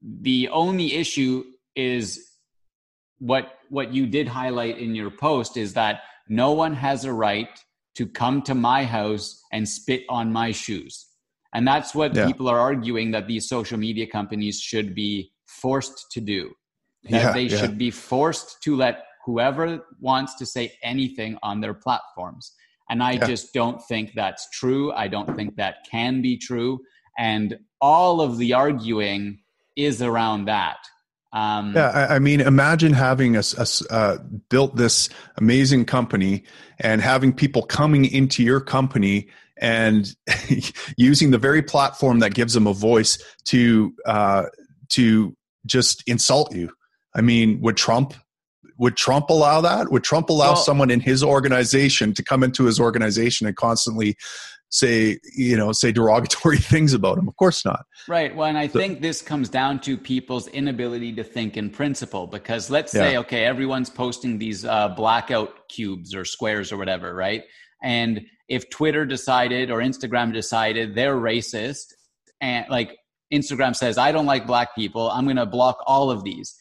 the 0.00 0.48
only 0.48 0.94
issue 0.94 1.44
is 1.76 2.20
what 3.18 3.54
what 3.68 3.92
you 3.92 4.06
did 4.06 4.28
highlight 4.28 4.78
in 4.78 4.94
your 4.94 5.10
post 5.10 5.56
is 5.56 5.74
that 5.74 6.00
no 6.28 6.52
one 6.52 6.74
has 6.74 7.04
a 7.04 7.12
right 7.12 7.48
to 7.96 8.06
come 8.06 8.40
to 8.42 8.54
my 8.54 8.84
house 8.84 9.42
and 9.52 9.68
spit 9.68 10.02
on 10.08 10.32
my 10.32 10.50
shoes. 10.52 11.06
And 11.54 11.66
that's 11.66 11.94
what 11.94 12.14
yeah. 12.14 12.26
people 12.26 12.48
are 12.48 12.58
arguing 12.58 13.10
that 13.10 13.26
these 13.26 13.48
social 13.48 13.78
media 13.78 14.06
companies 14.06 14.58
should 14.58 14.94
be 14.94 15.32
forced 15.46 16.06
to 16.12 16.20
do. 16.20 16.52
That 17.04 17.10
yeah, 17.10 17.32
they 17.32 17.42
yeah. 17.42 17.58
should 17.58 17.78
be 17.78 17.90
forced 17.90 18.62
to 18.62 18.76
let 18.76 19.04
whoever 19.24 19.84
wants 20.00 20.36
to 20.36 20.46
say 20.46 20.72
anything 20.82 21.38
on 21.42 21.60
their 21.60 21.74
platforms. 21.74 22.52
And 22.90 23.02
I 23.02 23.16
just 23.16 23.54
don't 23.54 23.82
think 23.82 24.12
that's 24.14 24.50
true. 24.50 24.92
I 24.92 25.08
don't 25.08 25.34
think 25.34 25.56
that 25.56 25.86
can 25.90 26.20
be 26.20 26.36
true. 26.36 26.80
And 27.18 27.58
all 27.80 28.20
of 28.20 28.38
the 28.38 28.52
arguing 28.54 29.38
is 29.76 30.02
around 30.02 30.46
that. 30.46 30.78
Um, 31.32 31.72
yeah, 31.74 31.88
I, 31.88 32.16
I, 32.16 32.18
mean, 32.18 32.42
imagine 32.42 32.92
having 32.92 33.36
a, 33.36 33.42
a 33.56 33.66
uh, 33.88 34.18
built 34.50 34.76
this 34.76 35.08
amazing 35.38 35.86
company 35.86 36.44
and 36.78 37.00
having 37.00 37.32
people 37.32 37.62
coming 37.62 38.04
into 38.04 38.42
your 38.42 38.60
company 38.60 39.28
and 39.56 40.14
using 40.98 41.30
the 41.30 41.38
very 41.38 41.62
platform 41.62 42.18
that 42.18 42.34
gives 42.34 42.52
them 42.52 42.66
a 42.66 42.74
voice 42.74 43.22
to 43.44 43.94
uh, 44.04 44.44
to 44.90 45.34
just 45.64 46.06
insult 46.06 46.54
you. 46.54 46.70
I 47.14 47.20
mean, 47.20 47.60
would 47.60 47.76
Trump 47.76 48.14
would 48.78 48.96
Trump 48.96 49.30
allow 49.30 49.60
that? 49.60 49.92
Would 49.92 50.02
Trump 50.02 50.28
allow 50.28 50.54
well, 50.54 50.56
someone 50.56 50.90
in 50.90 50.98
his 51.00 51.22
organization 51.22 52.14
to 52.14 52.22
come 52.22 52.42
into 52.42 52.64
his 52.64 52.80
organization 52.80 53.46
and 53.46 53.54
constantly 53.54 54.16
say, 54.70 55.18
you 55.36 55.56
know, 55.56 55.70
say 55.72 55.92
derogatory 55.92 56.56
things 56.72 56.92
about 56.92 57.18
him? 57.18 57.28
Of 57.28 57.36
course 57.36 57.64
not. 57.64 57.84
Right. 58.08 58.34
Well, 58.34 58.48
and 58.48 58.58
I 58.58 58.66
so, 58.66 58.78
think 58.78 59.00
this 59.00 59.22
comes 59.22 59.48
down 59.48 59.80
to 59.82 59.96
people's 59.96 60.48
inability 60.48 61.12
to 61.14 61.24
think 61.24 61.56
in 61.56 61.70
principle. 61.70 62.26
Because 62.26 62.70
let's 62.70 62.90
say, 62.90 63.12
yeah. 63.12 63.20
okay, 63.20 63.44
everyone's 63.44 63.90
posting 63.90 64.38
these 64.38 64.64
uh, 64.64 64.88
blackout 64.88 65.68
cubes 65.68 66.14
or 66.14 66.24
squares 66.24 66.72
or 66.72 66.76
whatever, 66.76 67.14
right? 67.14 67.44
And 67.82 68.22
if 68.48 68.68
Twitter 68.70 69.04
decided 69.04 69.70
or 69.70 69.78
Instagram 69.78 70.32
decided 70.32 70.94
they're 70.94 71.16
racist, 71.16 71.92
and 72.40 72.66
like 72.68 72.96
Instagram 73.32 73.76
says, 73.76 73.98
I 73.98 74.12
don't 74.12 74.26
like 74.26 74.46
black 74.46 74.74
people, 74.74 75.10
I'm 75.10 75.24
going 75.24 75.36
to 75.36 75.46
block 75.46 75.78
all 75.86 76.10
of 76.10 76.24
these 76.24 76.56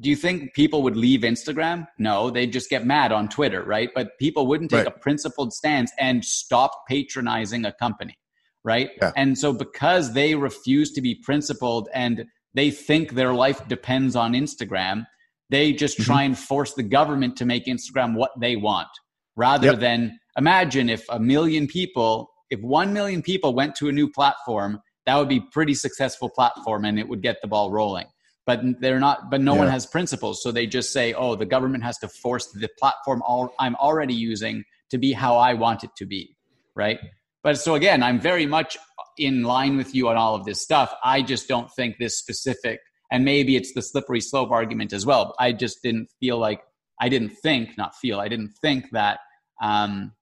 do 0.00 0.08
you 0.08 0.16
think 0.16 0.54
people 0.54 0.82
would 0.82 0.96
leave 0.96 1.20
Instagram? 1.20 1.86
No, 1.98 2.30
they'd 2.30 2.52
just 2.52 2.70
get 2.70 2.86
mad 2.86 3.10
on 3.10 3.28
Twitter, 3.28 3.64
right? 3.64 3.90
But 3.94 4.18
people 4.18 4.46
wouldn't 4.46 4.70
take 4.70 4.86
right. 4.86 4.94
a 4.94 4.98
principled 4.98 5.52
stance 5.52 5.90
and 5.98 6.24
stop 6.24 6.86
patronizing 6.88 7.64
a 7.64 7.72
company, 7.72 8.16
right? 8.64 8.90
Yeah. 9.02 9.12
And 9.16 9.36
so 9.36 9.52
because 9.52 10.12
they 10.12 10.36
refuse 10.36 10.92
to 10.92 11.00
be 11.00 11.16
principled 11.16 11.88
and 11.92 12.26
they 12.54 12.70
think 12.70 13.14
their 13.14 13.34
life 13.34 13.66
depends 13.66 14.14
on 14.14 14.34
Instagram, 14.34 15.04
they 15.50 15.72
just 15.72 15.98
mm-hmm. 15.98 16.12
try 16.12 16.22
and 16.22 16.38
force 16.38 16.74
the 16.74 16.84
government 16.84 17.36
to 17.36 17.44
make 17.44 17.66
Instagram 17.66 18.14
what 18.14 18.30
they 18.38 18.54
want 18.54 18.88
rather 19.36 19.68
yep. 19.68 19.80
than 19.80 20.18
imagine 20.36 20.88
if 20.88 21.04
a 21.10 21.18
million 21.18 21.66
people, 21.66 22.30
if 22.50 22.60
1 22.60 22.92
million 22.92 23.22
people 23.22 23.52
went 23.54 23.74
to 23.76 23.88
a 23.88 23.92
new 23.92 24.08
platform, 24.08 24.80
that 25.06 25.16
would 25.16 25.28
be 25.28 25.40
pretty 25.40 25.74
successful 25.74 26.28
platform 26.28 26.84
and 26.84 26.98
it 26.98 27.08
would 27.08 27.22
get 27.22 27.38
the 27.42 27.48
ball 27.48 27.70
rolling 27.72 28.06
but 28.48 28.62
they're 28.80 28.98
not 28.98 29.30
but 29.30 29.42
no 29.42 29.52
yeah. 29.52 29.58
one 29.58 29.68
has 29.68 29.84
principles. 29.84 30.42
So 30.42 30.50
they 30.50 30.66
just 30.66 30.90
say 30.90 31.12
oh 31.12 31.36
the 31.36 31.44
government 31.44 31.84
has 31.84 31.98
to 31.98 32.08
force 32.08 32.46
the 32.62 32.70
platform 32.80 33.22
all, 33.30 33.54
i'm 33.58 33.76
already 33.76 34.14
using 34.14 34.64
to 34.90 34.96
be 34.96 35.12
how 35.12 35.36
i 35.36 35.52
want 35.52 35.84
it 35.84 35.90
to 35.96 36.06
be 36.06 36.34
right? 36.74 36.98
But 37.42 37.58
so 37.58 37.74
again 37.74 38.02
i'm 38.02 38.18
very 38.18 38.46
much 38.46 38.78
in 39.18 39.42
line 39.42 39.76
with 39.76 39.94
you 39.94 40.08
on 40.08 40.16
all 40.16 40.34
of 40.34 40.44
this 40.46 40.62
stuff. 40.62 40.94
I 41.04 41.20
just 41.20 41.46
don't 41.46 41.70
think 41.78 41.98
this 41.98 42.16
specific 42.16 42.80
and 43.10 43.22
maybe 43.22 43.54
it's 43.54 43.74
the 43.74 43.82
slippery 43.82 44.22
slope 44.22 44.50
argument 44.50 44.92
as 44.94 45.04
well. 45.04 45.34
I 45.38 45.52
just 45.52 45.82
didn't 45.82 46.08
feel 46.18 46.38
like 46.38 46.62
i 47.04 47.08
didn't 47.10 47.34
think 47.44 47.76
not 47.76 47.94
feel 48.02 48.18
i 48.18 48.28
didn't 48.28 48.54
think 48.62 48.90
that 48.92 49.20
um, 49.60 50.12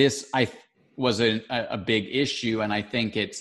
this 0.00 0.28
i 0.34 0.42
was 0.96 1.20
a, 1.20 1.40
a 1.76 1.78
big 1.78 2.04
issue. 2.24 2.56
And 2.62 2.72
i 2.80 2.82
think 2.82 3.16
it's 3.16 3.40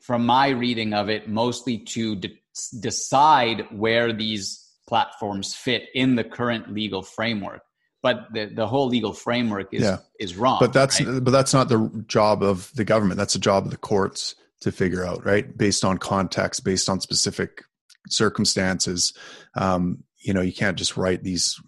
from 0.00 0.26
my 0.26 0.48
reading 0.48 0.94
of 0.94 1.08
it 1.08 1.28
mostly 1.28 1.78
to 1.94 2.16
de- 2.16 2.38
decide 2.68 3.66
where 3.70 4.12
these 4.12 4.68
platforms 4.88 5.54
fit 5.54 5.84
in 5.94 6.16
the 6.16 6.24
current 6.24 6.72
legal 6.72 7.02
framework. 7.02 7.62
But 8.02 8.28
the, 8.32 8.46
the 8.46 8.66
whole 8.66 8.88
legal 8.88 9.12
framework 9.12 9.74
is 9.74 9.82
yeah. 9.82 9.98
is 10.18 10.36
wrong 10.36 10.58
but 10.60 10.72
that's 10.72 11.00
right? 11.00 11.22
but 11.22 11.32
that's 11.32 11.52
not 11.52 11.68
the 11.68 12.04
job 12.06 12.42
of 12.42 12.72
the 12.74 12.84
government. 12.84 13.18
That's 13.18 13.34
the 13.34 13.40
job 13.40 13.64
of 13.64 13.70
the 13.70 13.76
courts 13.76 14.34
to 14.60 14.72
figure 14.72 15.04
out 15.04 15.24
right? 15.24 15.56
Based 15.56 15.84
on 15.84 15.98
context 15.98 16.64
based 16.64 16.88
on 16.88 17.00
specific 17.00 17.62
circumstances. 18.08 19.12
Um, 19.54 20.04
you 20.20 20.32
know 20.32 20.40
you 20.40 20.52
can't 20.52 20.78
just 20.78 20.96
write 20.96 21.22
these 21.22 21.60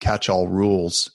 catch-all 0.00 0.48
rules 0.48 1.10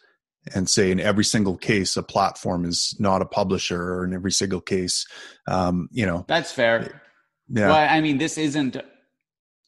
and 0.54 0.70
say 0.70 0.90
in 0.90 1.00
every 1.00 1.26
single 1.26 1.58
case 1.58 1.98
a 1.98 2.04
platform 2.04 2.66
is 2.66 2.96
not 2.98 3.22
a 3.22 3.26
publisher 3.26 3.82
or 3.82 4.06
in 4.06 4.14
every 4.14 4.32
single 4.32 4.62
case 4.62 5.06
um, 5.48 5.90
you 5.92 6.06
know. 6.06 6.24
That's 6.28 6.52
fair. 6.52 7.02
Yeah. 7.50 7.68
Well 7.68 7.88
i 7.90 8.00
mean 8.00 8.18
this 8.18 8.38
isn't 8.38 8.78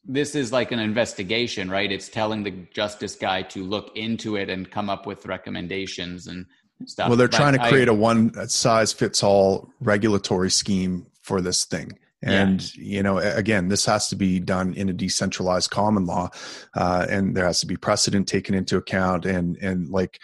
this 0.08 0.34
is 0.34 0.50
like 0.50 0.72
an 0.72 0.78
investigation, 0.78 1.70
right? 1.70 1.92
It's 1.92 2.08
telling 2.08 2.42
the 2.42 2.50
justice 2.72 3.14
guy 3.14 3.42
to 3.42 3.62
look 3.62 3.94
into 3.94 4.36
it 4.36 4.48
and 4.48 4.68
come 4.68 4.88
up 4.88 5.06
with 5.06 5.26
recommendations 5.26 6.26
and 6.26 6.46
stuff. 6.86 7.08
Well, 7.08 7.18
they're 7.18 7.28
but 7.28 7.36
trying 7.36 7.52
to 7.52 7.68
create 7.68 7.88
I, 7.88 7.92
a 7.92 7.94
one 7.94 8.48
size 8.48 8.92
fits 8.92 9.22
all 9.22 9.68
regulatory 9.80 10.50
scheme 10.50 11.06
for 11.20 11.42
this 11.42 11.66
thing. 11.66 11.98
And 12.22 12.74
yeah. 12.76 12.96
you 12.96 13.02
know, 13.02 13.18
again, 13.18 13.68
this 13.68 13.84
has 13.84 14.08
to 14.08 14.16
be 14.16 14.40
done 14.40 14.74
in 14.74 14.88
a 14.88 14.92
decentralized 14.92 15.70
common 15.70 16.06
law, 16.06 16.30
uh, 16.74 17.06
and 17.08 17.36
there 17.36 17.44
has 17.44 17.60
to 17.60 17.66
be 17.66 17.76
precedent 17.76 18.26
taken 18.26 18.54
into 18.56 18.76
account. 18.76 19.24
And 19.24 19.56
and 19.58 19.88
like, 19.88 20.18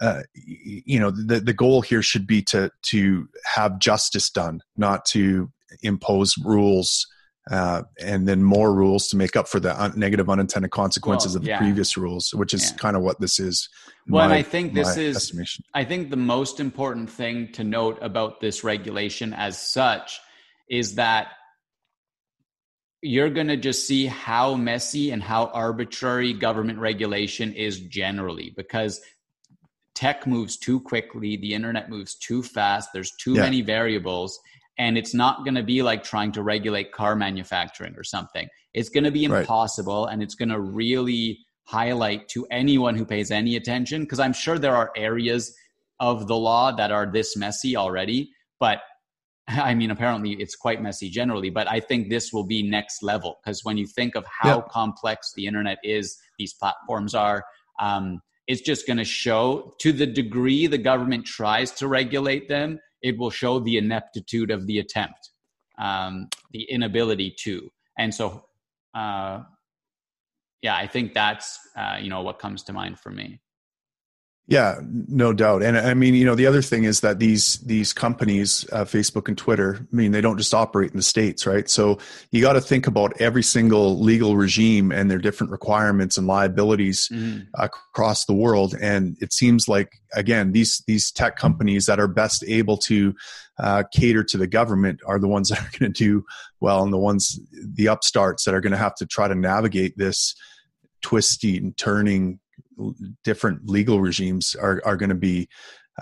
uh, 0.00 0.22
you 0.34 0.98
know, 0.98 1.12
the 1.12 1.38
the 1.38 1.52
goal 1.52 1.82
here 1.82 2.02
should 2.02 2.26
be 2.26 2.42
to 2.44 2.72
to 2.86 3.28
have 3.54 3.78
justice 3.78 4.28
done, 4.30 4.60
not 4.76 5.04
to 5.06 5.52
impose 5.82 6.34
rules 6.44 7.06
uh, 7.50 7.82
and 8.00 8.28
then 8.28 8.42
more 8.42 8.72
rules 8.72 9.08
to 9.08 9.16
make 9.16 9.34
up 9.34 9.48
for 9.48 9.58
the 9.58 9.80
un- 9.80 9.92
negative 9.96 10.30
unintended 10.30 10.70
consequences 10.70 11.32
well, 11.32 11.38
of 11.38 11.42
the 11.42 11.48
yeah. 11.48 11.58
previous 11.58 11.96
rules, 11.96 12.32
which 12.32 12.54
is 12.54 12.70
yeah. 12.70 12.76
kind 12.76 12.96
of 12.96 13.02
what 13.02 13.20
this 13.20 13.40
is. 13.40 13.68
Well, 14.08 14.28
my, 14.28 14.36
and 14.36 14.46
I 14.46 14.48
think 14.48 14.72
this 14.72 14.96
is, 14.96 15.16
estimation. 15.16 15.64
I 15.74 15.84
think 15.84 16.10
the 16.10 16.16
most 16.16 16.60
important 16.60 17.10
thing 17.10 17.50
to 17.52 17.64
note 17.64 17.98
about 18.00 18.40
this 18.40 18.62
regulation 18.62 19.34
as 19.34 19.60
such 19.60 20.20
is 20.68 20.94
that 20.94 21.32
you're 23.02 23.30
going 23.30 23.48
to 23.48 23.56
just 23.56 23.86
see 23.86 24.06
how 24.06 24.54
messy 24.54 25.10
and 25.10 25.22
how 25.22 25.46
arbitrary 25.46 26.32
government 26.32 26.78
regulation 26.78 27.52
is 27.54 27.80
generally 27.80 28.52
because 28.56 29.00
tech 29.94 30.26
moves 30.26 30.56
too 30.56 30.80
quickly, 30.80 31.36
the 31.36 31.52
internet 31.52 31.90
moves 31.90 32.14
too 32.14 32.42
fast, 32.42 32.90
there's 32.92 33.12
too 33.12 33.34
yeah. 33.34 33.42
many 33.42 33.60
variables 33.60 34.38
and 34.80 34.96
it's 34.96 35.12
not 35.12 35.44
going 35.44 35.54
to 35.54 35.62
be 35.62 35.82
like 35.82 36.02
trying 36.02 36.32
to 36.32 36.42
regulate 36.42 36.90
car 36.90 37.14
manufacturing 37.14 37.94
or 37.96 38.02
something 38.02 38.48
it's 38.74 38.88
going 38.88 39.04
to 39.04 39.10
be 39.10 39.24
impossible 39.24 40.06
right. 40.06 40.12
and 40.12 40.22
it's 40.22 40.34
going 40.34 40.48
to 40.48 40.58
really 40.60 41.38
highlight 41.64 42.26
to 42.28 42.46
anyone 42.50 42.96
who 42.96 43.04
pays 43.04 43.30
any 43.30 43.54
attention 43.56 44.02
because 44.02 44.18
i'm 44.18 44.32
sure 44.32 44.58
there 44.58 44.74
are 44.74 44.90
areas 44.96 45.54
of 46.00 46.26
the 46.26 46.36
law 46.36 46.72
that 46.72 46.90
are 46.90 47.06
this 47.12 47.36
messy 47.36 47.76
already 47.76 48.30
but 48.58 48.80
i 49.48 49.74
mean 49.74 49.90
apparently 49.90 50.32
it's 50.32 50.56
quite 50.56 50.82
messy 50.82 51.10
generally 51.10 51.50
but 51.50 51.68
i 51.68 51.78
think 51.78 52.08
this 52.08 52.32
will 52.32 52.46
be 52.46 52.62
next 52.62 53.02
level 53.02 53.38
because 53.44 53.62
when 53.62 53.76
you 53.76 53.86
think 53.86 54.16
of 54.16 54.24
how 54.26 54.56
yep. 54.56 54.68
complex 54.70 55.32
the 55.36 55.46
internet 55.46 55.78
is 55.84 56.18
these 56.38 56.54
platforms 56.54 57.14
are 57.14 57.44
um, 57.80 58.20
it's 58.46 58.62
just 58.62 58.86
going 58.86 58.96
to 58.96 59.04
show 59.04 59.74
to 59.78 59.92
the 59.92 60.06
degree 60.06 60.66
the 60.66 60.78
government 60.78 61.24
tries 61.24 61.70
to 61.70 61.86
regulate 61.86 62.48
them 62.48 62.78
it 63.02 63.18
will 63.18 63.30
show 63.30 63.60
the 63.60 63.76
ineptitude 63.76 64.50
of 64.50 64.66
the 64.66 64.78
attempt, 64.78 65.30
um, 65.78 66.28
the 66.52 66.62
inability 66.64 67.34
to. 67.44 67.70
And 67.98 68.14
so, 68.14 68.44
uh, 68.94 69.42
yeah, 70.62 70.76
I 70.76 70.86
think 70.86 71.14
that's 71.14 71.58
uh, 71.76 71.98
you 72.00 72.10
know 72.10 72.22
what 72.22 72.38
comes 72.38 72.62
to 72.64 72.72
mind 72.72 72.98
for 72.98 73.10
me. 73.10 73.40
Yeah, 74.50 74.80
no 74.82 75.32
doubt. 75.32 75.62
And 75.62 75.78
I 75.78 75.94
mean, 75.94 76.14
you 76.14 76.24
know, 76.24 76.34
the 76.34 76.48
other 76.48 76.60
thing 76.60 76.82
is 76.82 77.02
that 77.02 77.20
these 77.20 77.58
these 77.58 77.92
companies, 77.92 78.66
uh, 78.72 78.84
Facebook 78.84 79.28
and 79.28 79.38
Twitter, 79.38 79.78
I 79.80 79.96
mean, 79.96 80.10
they 80.10 80.20
don't 80.20 80.38
just 80.38 80.52
operate 80.52 80.90
in 80.90 80.96
the 80.96 81.04
states, 81.04 81.46
right? 81.46 81.70
So 81.70 82.00
you 82.32 82.42
got 82.42 82.54
to 82.54 82.60
think 82.60 82.88
about 82.88 83.20
every 83.20 83.44
single 83.44 84.00
legal 84.00 84.36
regime 84.36 84.90
and 84.90 85.08
their 85.08 85.20
different 85.20 85.52
requirements 85.52 86.18
and 86.18 86.26
liabilities 86.26 87.08
mm-hmm. 87.12 87.42
across 87.54 88.24
the 88.24 88.34
world. 88.34 88.74
And 88.74 89.16
it 89.20 89.32
seems 89.32 89.68
like 89.68 89.92
again, 90.14 90.50
these 90.50 90.82
these 90.84 91.12
tech 91.12 91.36
companies 91.36 91.86
that 91.86 92.00
are 92.00 92.08
best 92.08 92.42
able 92.48 92.76
to 92.78 93.14
uh, 93.60 93.84
cater 93.92 94.24
to 94.24 94.36
the 94.36 94.48
government 94.48 94.98
are 95.06 95.20
the 95.20 95.28
ones 95.28 95.48
that 95.50 95.60
are 95.60 95.78
going 95.78 95.92
to 95.92 96.04
do 96.04 96.24
well, 96.58 96.82
and 96.82 96.92
the 96.92 96.98
ones 96.98 97.38
the 97.52 97.86
upstarts 97.86 98.46
that 98.46 98.54
are 98.54 98.60
going 98.60 98.72
to 98.72 98.76
have 98.76 98.96
to 98.96 99.06
try 99.06 99.28
to 99.28 99.34
navigate 99.36 99.96
this 99.96 100.34
twisty 101.02 101.56
and 101.56 101.76
turning 101.76 102.40
different 103.24 103.68
legal 103.68 104.00
regimes 104.00 104.54
are 104.54 104.82
are 104.84 104.96
going 104.96 105.08
to 105.10 105.14
be 105.14 105.48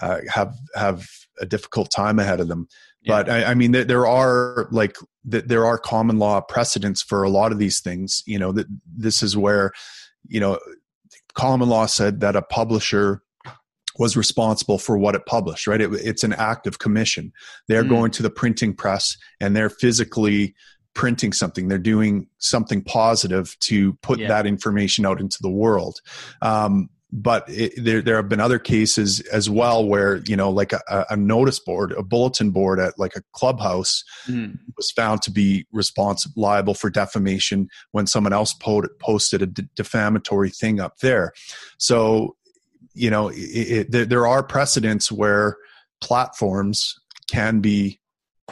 uh, 0.01 0.19
have 0.29 0.55
have 0.75 1.07
a 1.41 1.47
difficult 1.47 1.91
time 1.91 2.19
ahead 2.19 2.41
of 2.41 2.49
them. 2.49 2.69
Yeah. 3.03 3.23
But 3.23 3.31
I, 3.31 3.45
I, 3.45 3.55
mean, 3.55 3.73
there 3.73 4.07
are 4.07 4.69
like 4.73 4.97
there 5.25 5.67
are 5.67 5.79
common 5.79 6.19
law 6.19 6.41
precedents 6.41 7.01
for 7.03 7.23
a 7.23 7.31
lot 7.31 7.53
of 7.53 7.59
these 7.59 7.81
things. 7.81 8.23
You 8.27 8.39
know 8.39 8.53
that 8.53 8.67
this 8.87 9.23
is 9.23 9.37
where 9.37 9.73
you 10.27 10.41
know, 10.41 10.59
common 11.35 11.69
law 11.69 11.87
said 11.87 12.21
that 12.21 12.37
a 12.37 12.43
publisher 12.43 13.23
was 13.99 14.17
responsible 14.17 14.79
for 14.79 14.97
what 14.97 15.15
it 15.15 15.27
published, 15.27 15.67
right? 15.67 15.81
It, 15.81 15.93
it's 15.93 16.23
an 16.23 16.33
act 16.35 16.67
of 16.67 16.79
commission. 16.79 17.33
They're 17.67 17.85
mm. 17.85 17.89
going 17.89 18.11
to 18.13 18.23
the 18.23 18.31
printing 18.31 18.75
press 18.75 19.17
and 19.41 19.57
they're 19.57 19.71
physically 19.71 20.55
printing 20.95 21.33
something. 21.33 21.69
They're 21.69 21.79
doing 21.79 22.29
something 22.39 22.83
positive 22.83 23.57
to 23.61 23.95
put 24.03 24.19
yeah. 24.19 24.29
that 24.29 24.47
information 24.47 25.07
out 25.07 25.21
into 25.21 25.39
the 25.41 25.51
world. 25.51 26.01
Um, 26.43 26.91
but 27.11 27.45
it, 27.49 27.73
there, 27.83 28.03
there 28.03 28.17
have 28.17 28.29
been 28.29 28.41
other 28.41 28.59
cases 28.59 29.21
as 29.33 29.49
well 29.49 29.87
where 29.87 30.17
you 30.27 30.37
know 30.37 30.51
like 30.51 30.73
a, 30.73 31.07
a 31.11 31.17
notice 31.17 31.59
board 31.59 31.93
a 31.93 32.03
bulletin 32.03 32.51
board 32.51 32.79
at 32.79 32.99
like 32.99 33.17
a 33.17 33.23
clubhouse 33.33 34.05
mm. 34.27 34.59
was 34.77 34.91
found 34.91 35.23
to 35.23 35.31
be 35.31 35.67
responsible 35.73 36.35
liable 36.41 36.75
for 36.75 36.91
defamation 36.91 37.69
when 37.93 38.07
someone 38.07 38.33
else 38.33 38.53
po- 38.53 38.89
posted 39.01 39.43
a 39.43 39.47
d- 39.47 39.69
defamatory 39.75 40.51
thing 40.51 40.81
up 40.81 40.99
there 40.99 41.33
so 41.79 42.37
you 42.93 43.11
know 43.11 43.29
it, 43.29 43.95
it, 43.95 44.09
there 44.11 44.27
are 44.27 44.43
precedents 44.43 45.11
where 45.11 45.57
platforms 46.01 46.95
can 47.31 47.61
be 47.61 47.99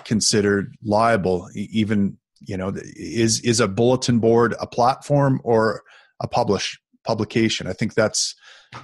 considered 0.05 0.75
liable 0.83 1.49
even 1.55 2.17
you 2.41 2.57
know 2.57 2.73
is 2.97 3.41
is 3.41 3.61
a 3.61 3.69
bulletin 3.69 4.19
board 4.19 4.55
a 4.61 4.67
platform 4.67 5.41
or 5.45 5.83
a 6.21 6.29
publish 6.29 6.79
publication 7.05 7.67
i 7.67 7.73
think 7.73 7.95
that's 7.95 8.35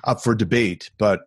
up 0.04 0.22
for 0.22 0.34
debate 0.34 0.90
but 0.98 1.20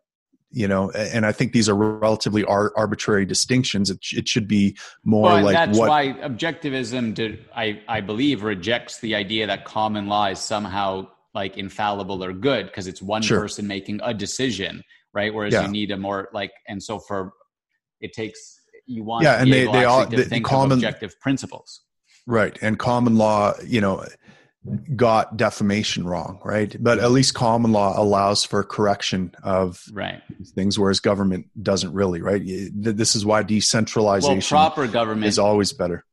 you 0.52 0.68
know 0.68 0.90
and 0.92 1.26
i 1.26 1.32
think 1.32 1.52
these 1.52 1.68
are 1.68 1.76
relatively 1.76 2.44
ar- 2.46 2.72
arbitrary 2.78 3.26
distinctions 3.26 3.90
it, 3.90 4.00
it, 4.14 4.28
should 4.28 4.48
be 4.48 4.76
more 5.04 5.24
well, 5.24 5.44
like 5.44 5.54
that's 5.54 5.78
what, 5.78 5.90
why 5.90 6.14
objectivism 6.24 7.14
did, 7.14 7.46
i 7.56 7.82
i 7.88 8.00
believe 8.00 8.44
rejects 8.44 9.00
the 9.02 9.14
idea 9.14 9.46
that 9.46 9.66
common 9.66 10.08
law 10.08 10.28
is 10.28 10.40
somehow 10.40 11.06
like 11.34 11.58
infallible 11.58 12.24
or 12.24 12.32
good 12.32 12.68
because 12.68 12.88
it's 12.88 13.02
one 13.02 13.22
sure. 13.22 13.42
person 13.42 13.68
making 13.68 14.00
a 14.04 14.14
decision 14.14 14.82
right 15.14 15.34
whereas 15.34 15.54
yeah. 15.54 15.66
you 15.66 15.68
need 15.68 15.92
a 15.92 15.98
more 15.98 16.30
like 16.34 16.52
and 16.68 16.82
so 16.82 17.00
for 17.00 17.34
it 18.00 18.14
takes 18.14 18.62
you 18.86 19.04
want 19.04 19.24
yeah 19.24 19.42
and 19.42 19.52
they, 19.52 19.66
they 19.66 19.84
all 19.84 20.06
think 20.06 20.46
common 20.46 20.78
objective 20.78 21.20
principles 21.20 21.82
right 22.26 22.58
and 22.62 22.80
common 22.80 23.18
law 23.18 23.54
you 23.66 23.82
know 23.82 24.04
got 24.96 25.38
defamation 25.38 26.08
wrong 26.08 26.40
right 26.44 26.76
but 26.80 26.98
at 26.98 27.12
least 27.12 27.36
common 27.36 27.72
law 27.72 27.94
allows 28.02 28.44
for 28.44 28.64
correction 28.64 29.32
of 29.44 29.84
right 29.94 30.22
things 30.56 30.80
whereas 30.80 31.00
government 31.00 31.46
doesn't 31.62 31.94
really 31.94 32.22
right 32.22 32.42
this 32.74 33.16
is 33.16 33.26
why 33.26 33.44
decentralization 33.44 34.38
well, 34.38 34.70
proper 34.70 34.88
government 34.88 35.28
is 35.28 35.38
always 35.38 35.72
better 35.72 36.04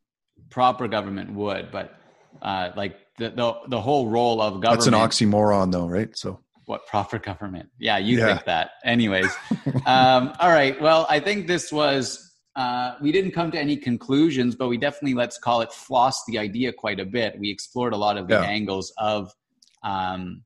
proper 0.50 0.86
government 0.86 1.32
would 1.32 1.70
but 1.72 1.94
uh, 2.42 2.70
like 2.76 2.96
the, 3.18 3.30
the 3.30 3.54
the 3.68 3.80
whole 3.80 4.08
role 4.08 4.40
of 4.40 4.60
government. 4.60 4.80
That's 4.80 4.86
an 4.86 4.94
oxymoron, 5.30 5.72
though, 5.72 5.86
right? 5.86 6.16
So 6.16 6.40
what 6.66 6.86
proper 6.86 7.18
government? 7.18 7.70
Yeah, 7.78 7.98
you 7.98 8.18
yeah. 8.18 8.26
think 8.26 8.44
that. 8.46 8.70
Anyways, 8.84 9.32
um, 9.86 10.32
all 10.38 10.50
right. 10.50 10.80
Well, 10.80 11.06
I 11.08 11.20
think 11.20 11.46
this 11.46 11.72
was. 11.72 12.30
Uh, 12.54 12.96
we 13.00 13.12
didn't 13.12 13.30
come 13.30 13.50
to 13.50 13.58
any 13.58 13.76
conclusions, 13.76 14.54
but 14.54 14.68
we 14.68 14.76
definitely 14.76 15.14
let's 15.14 15.38
call 15.38 15.62
it 15.62 15.72
floss 15.72 16.22
the 16.26 16.38
idea 16.38 16.72
quite 16.72 17.00
a 17.00 17.04
bit. 17.04 17.38
We 17.38 17.50
explored 17.50 17.94
a 17.94 17.96
lot 17.96 18.18
of 18.18 18.28
the 18.28 18.34
yeah. 18.34 18.42
angles 18.42 18.92
of 18.98 19.32
um, 19.82 20.44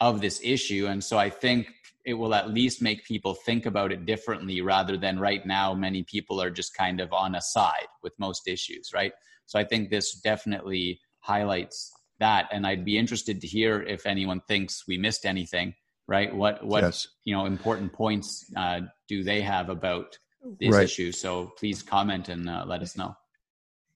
of 0.00 0.20
this 0.20 0.40
issue, 0.42 0.86
and 0.86 1.04
so 1.04 1.18
I 1.18 1.30
think 1.30 1.68
it 2.04 2.14
will 2.14 2.34
at 2.34 2.50
least 2.50 2.82
make 2.82 3.04
people 3.04 3.34
think 3.34 3.66
about 3.66 3.92
it 3.92 4.06
differently 4.06 4.60
rather 4.60 4.96
than 4.96 5.18
right 5.18 5.46
now 5.46 5.74
many 5.74 6.02
people 6.02 6.40
are 6.40 6.50
just 6.50 6.74
kind 6.74 7.00
of 7.00 7.12
on 7.12 7.34
a 7.34 7.40
side 7.40 7.86
with 8.02 8.12
most 8.18 8.48
issues 8.48 8.90
right 8.94 9.12
so 9.46 9.58
i 9.58 9.64
think 9.64 9.90
this 9.90 10.20
definitely 10.20 11.00
highlights 11.20 11.92
that 12.18 12.48
and 12.52 12.66
i'd 12.66 12.84
be 12.84 12.98
interested 12.98 13.40
to 13.40 13.46
hear 13.46 13.82
if 13.82 14.06
anyone 14.06 14.40
thinks 14.48 14.84
we 14.86 14.98
missed 14.98 15.24
anything 15.24 15.74
right 16.08 16.34
what 16.34 16.64
what 16.64 16.82
yes. 16.82 17.06
you 17.24 17.34
know 17.34 17.46
important 17.46 17.92
points 17.92 18.44
uh, 18.56 18.80
do 19.08 19.22
they 19.22 19.40
have 19.40 19.68
about 19.68 20.18
this 20.58 20.74
right. 20.74 20.84
issue 20.84 21.12
so 21.12 21.52
please 21.58 21.82
comment 21.82 22.28
and 22.28 22.48
uh, 22.48 22.64
let 22.66 22.82
us 22.82 22.96
know. 22.96 23.14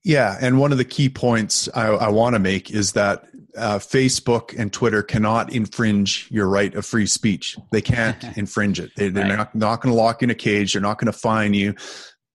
Yeah 0.05 0.37
and 0.41 0.59
one 0.59 0.73
of 0.73 0.79
the 0.79 0.85
key 0.85 1.09
points 1.09 1.69
i, 1.75 1.87
I 1.87 2.09
want 2.09 2.35
to 2.35 2.39
make 2.39 2.71
is 2.71 2.93
that 2.93 3.25
uh, 3.57 3.79
facebook 3.79 4.57
and 4.59 4.73
twitter 4.73 5.03
cannot 5.03 5.53
infringe 5.53 6.29
your 6.31 6.49
right 6.49 6.75
of 6.75 6.87
free 6.87 7.07
speech. 7.07 7.57
They 7.73 7.83
can't 7.83 8.23
infringe 8.37 8.81
it. 8.81 8.91
They, 8.97 9.09
are 9.09 9.13
right. 9.13 9.37
not, 9.37 9.55
not 9.55 9.81
going 9.81 9.95
to 9.95 10.01
lock 10.01 10.23
you 10.23 10.27
in 10.27 10.31
a 10.31 10.35
cage. 10.35 10.73
They're 10.73 10.83
not 10.83 10.99
going 10.99 11.13
to 11.13 11.19
fine 11.19 11.55
you. 11.55 11.75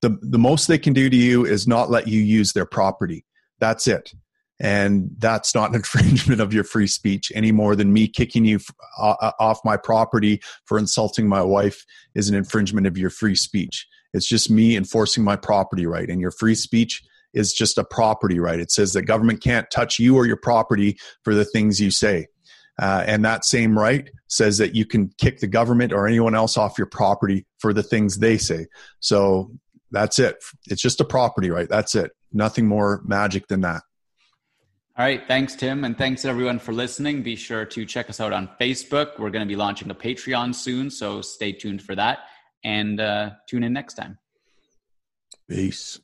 The, 0.02 0.18
the 0.22 0.40
most 0.40 0.68
they 0.68 0.80
can 0.80 0.94
do 0.94 1.10
to 1.10 1.16
you 1.16 1.46
is 1.46 1.68
not 1.68 1.90
let 1.92 2.08
you 2.08 2.20
use 2.20 2.54
their 2.54 2.66
property. 2.66 3.24
That's 3.60 3.88
it. 3.88 4.14
And 4.60 5.12
that's 5.18 5.56
not 5.56 5.70
an 5.70 5.76
infringement 5.82 6.42
of 6.42 6.54
your 6.54 6.64
free 6.64 6.88
speech 6.88 7.32
any 7.34 7.52
more 7.52 7.76
than 7.76 7.94
me 7.94 8.08
kicking 8.08 8.46
you 8.46 8.60
uh, 9.00 9.16
uh, 9.22 9.32
off 9.40 9.60
my 9.64 9.78
property 9.78 10.42
for 10.66 10.78
insulting 10.78 11.28
my 11.28 11.42
wife 11.42 11.86
is 12.16 12.30
an 12.30 12.36
infringement 12.36 12.88
of 12.88 12.98
your 12.98 13.10
free 13.10 13.36
speech 13.36 13.88
it's 14.14 14.28
just 14.28 14.50
me 14.50 14.76
enforcing 14.76 15.24
my 15.24 15.36
property 15.36 15.86
right 15.86 16.10
and 16.10 16.22
your 16.22 16.32
free 16.32 16.56
speech 16.56 17.04
is 17.34 17.54
just 17.54 17.78
a 17.78 17.84
property 17.84 18.40
right 18.40 18.60
it 18.60 18.72
says 18.72 18.94
that 18.94 19.04
government 19.04 19.42
can't 19.42 19.70
touch 19.72 20.00
you 20.00 20.16
or 20.16 20.26
your 20.26 20.38
property 20.38 20.98
for 21.24 21.34
the 21.34 21.46
things 21.46 21.80
you 21.80 21.92
say 21.92 22.28
uh, 22.82 23.04
and 23.06 23.24
that 23.24 23.46
same 23.46 23.78
right 23.78 24.10
says 24.28 24.58
that 24.58 24.76
you 24.76 24.86
can 24.86 25.12
kick 25.20 25.40
the 25.40 25.48
government 25.48 25.94
or 25.94 26.08
anyone 26.08 26.36
else 26.36 26.58
off 26.58 26.78
your 26.78 26.88
property 26.88 27.46
for 27.60 27.74
the 27.74 27.84
things 27.84 28.18
they 28.18 28.38
say 28.38 28.66
so 29.00 29.52
that's 29.92 30.20
it 30.20 30.38
it's 30.68 30.82
just 30.82 31.02
a 31.02 31.06
property 31.06 31.50
right 31.50 31.70
that's 31.70 31.96
it 31.96 32.12
nothing 32.34 32.68
more 32.68 33.02
magic 33.06 33.48
than 33.48 33.62
that 33.62 33.82
all 34.98 35.06
right. 35.06 35.26
Thanks, 35.26 35.56
Tim. 35.56 35.86
And 35.86 35.98
thanks 35.98 36.26
everyone 36.26 36.60
for 36.60 36.74
listening. 36.74 37.24
Be 37.24 37.38
sure 37.38 37.64
to 37.66 37.86
check 37.86 38.10
us 38.10 38.20
out 38.20 38.34
on 38.34 38.50
Facebook. 38.60 39.18
We're 39.18 39.30
going 39.30 39.42
to 39.42 39.48
be 39.48 39.56
launching 39.56 39.90
a 39.90 39.96
Patreon 39.96 40.54
soon. 40.54 40.92
So 40.92 41.22
stay 41.22 41.54
tuned 41.54 41.82
for 41.82 41.96
that 41.96 42.20
and 42.64 43.00
uh, 43.00 43.32
tune 43.48 43.64
in 43.64 43.74
next 43.74 43.96
time. 43.96 44.18
Peace. 45.48 46.00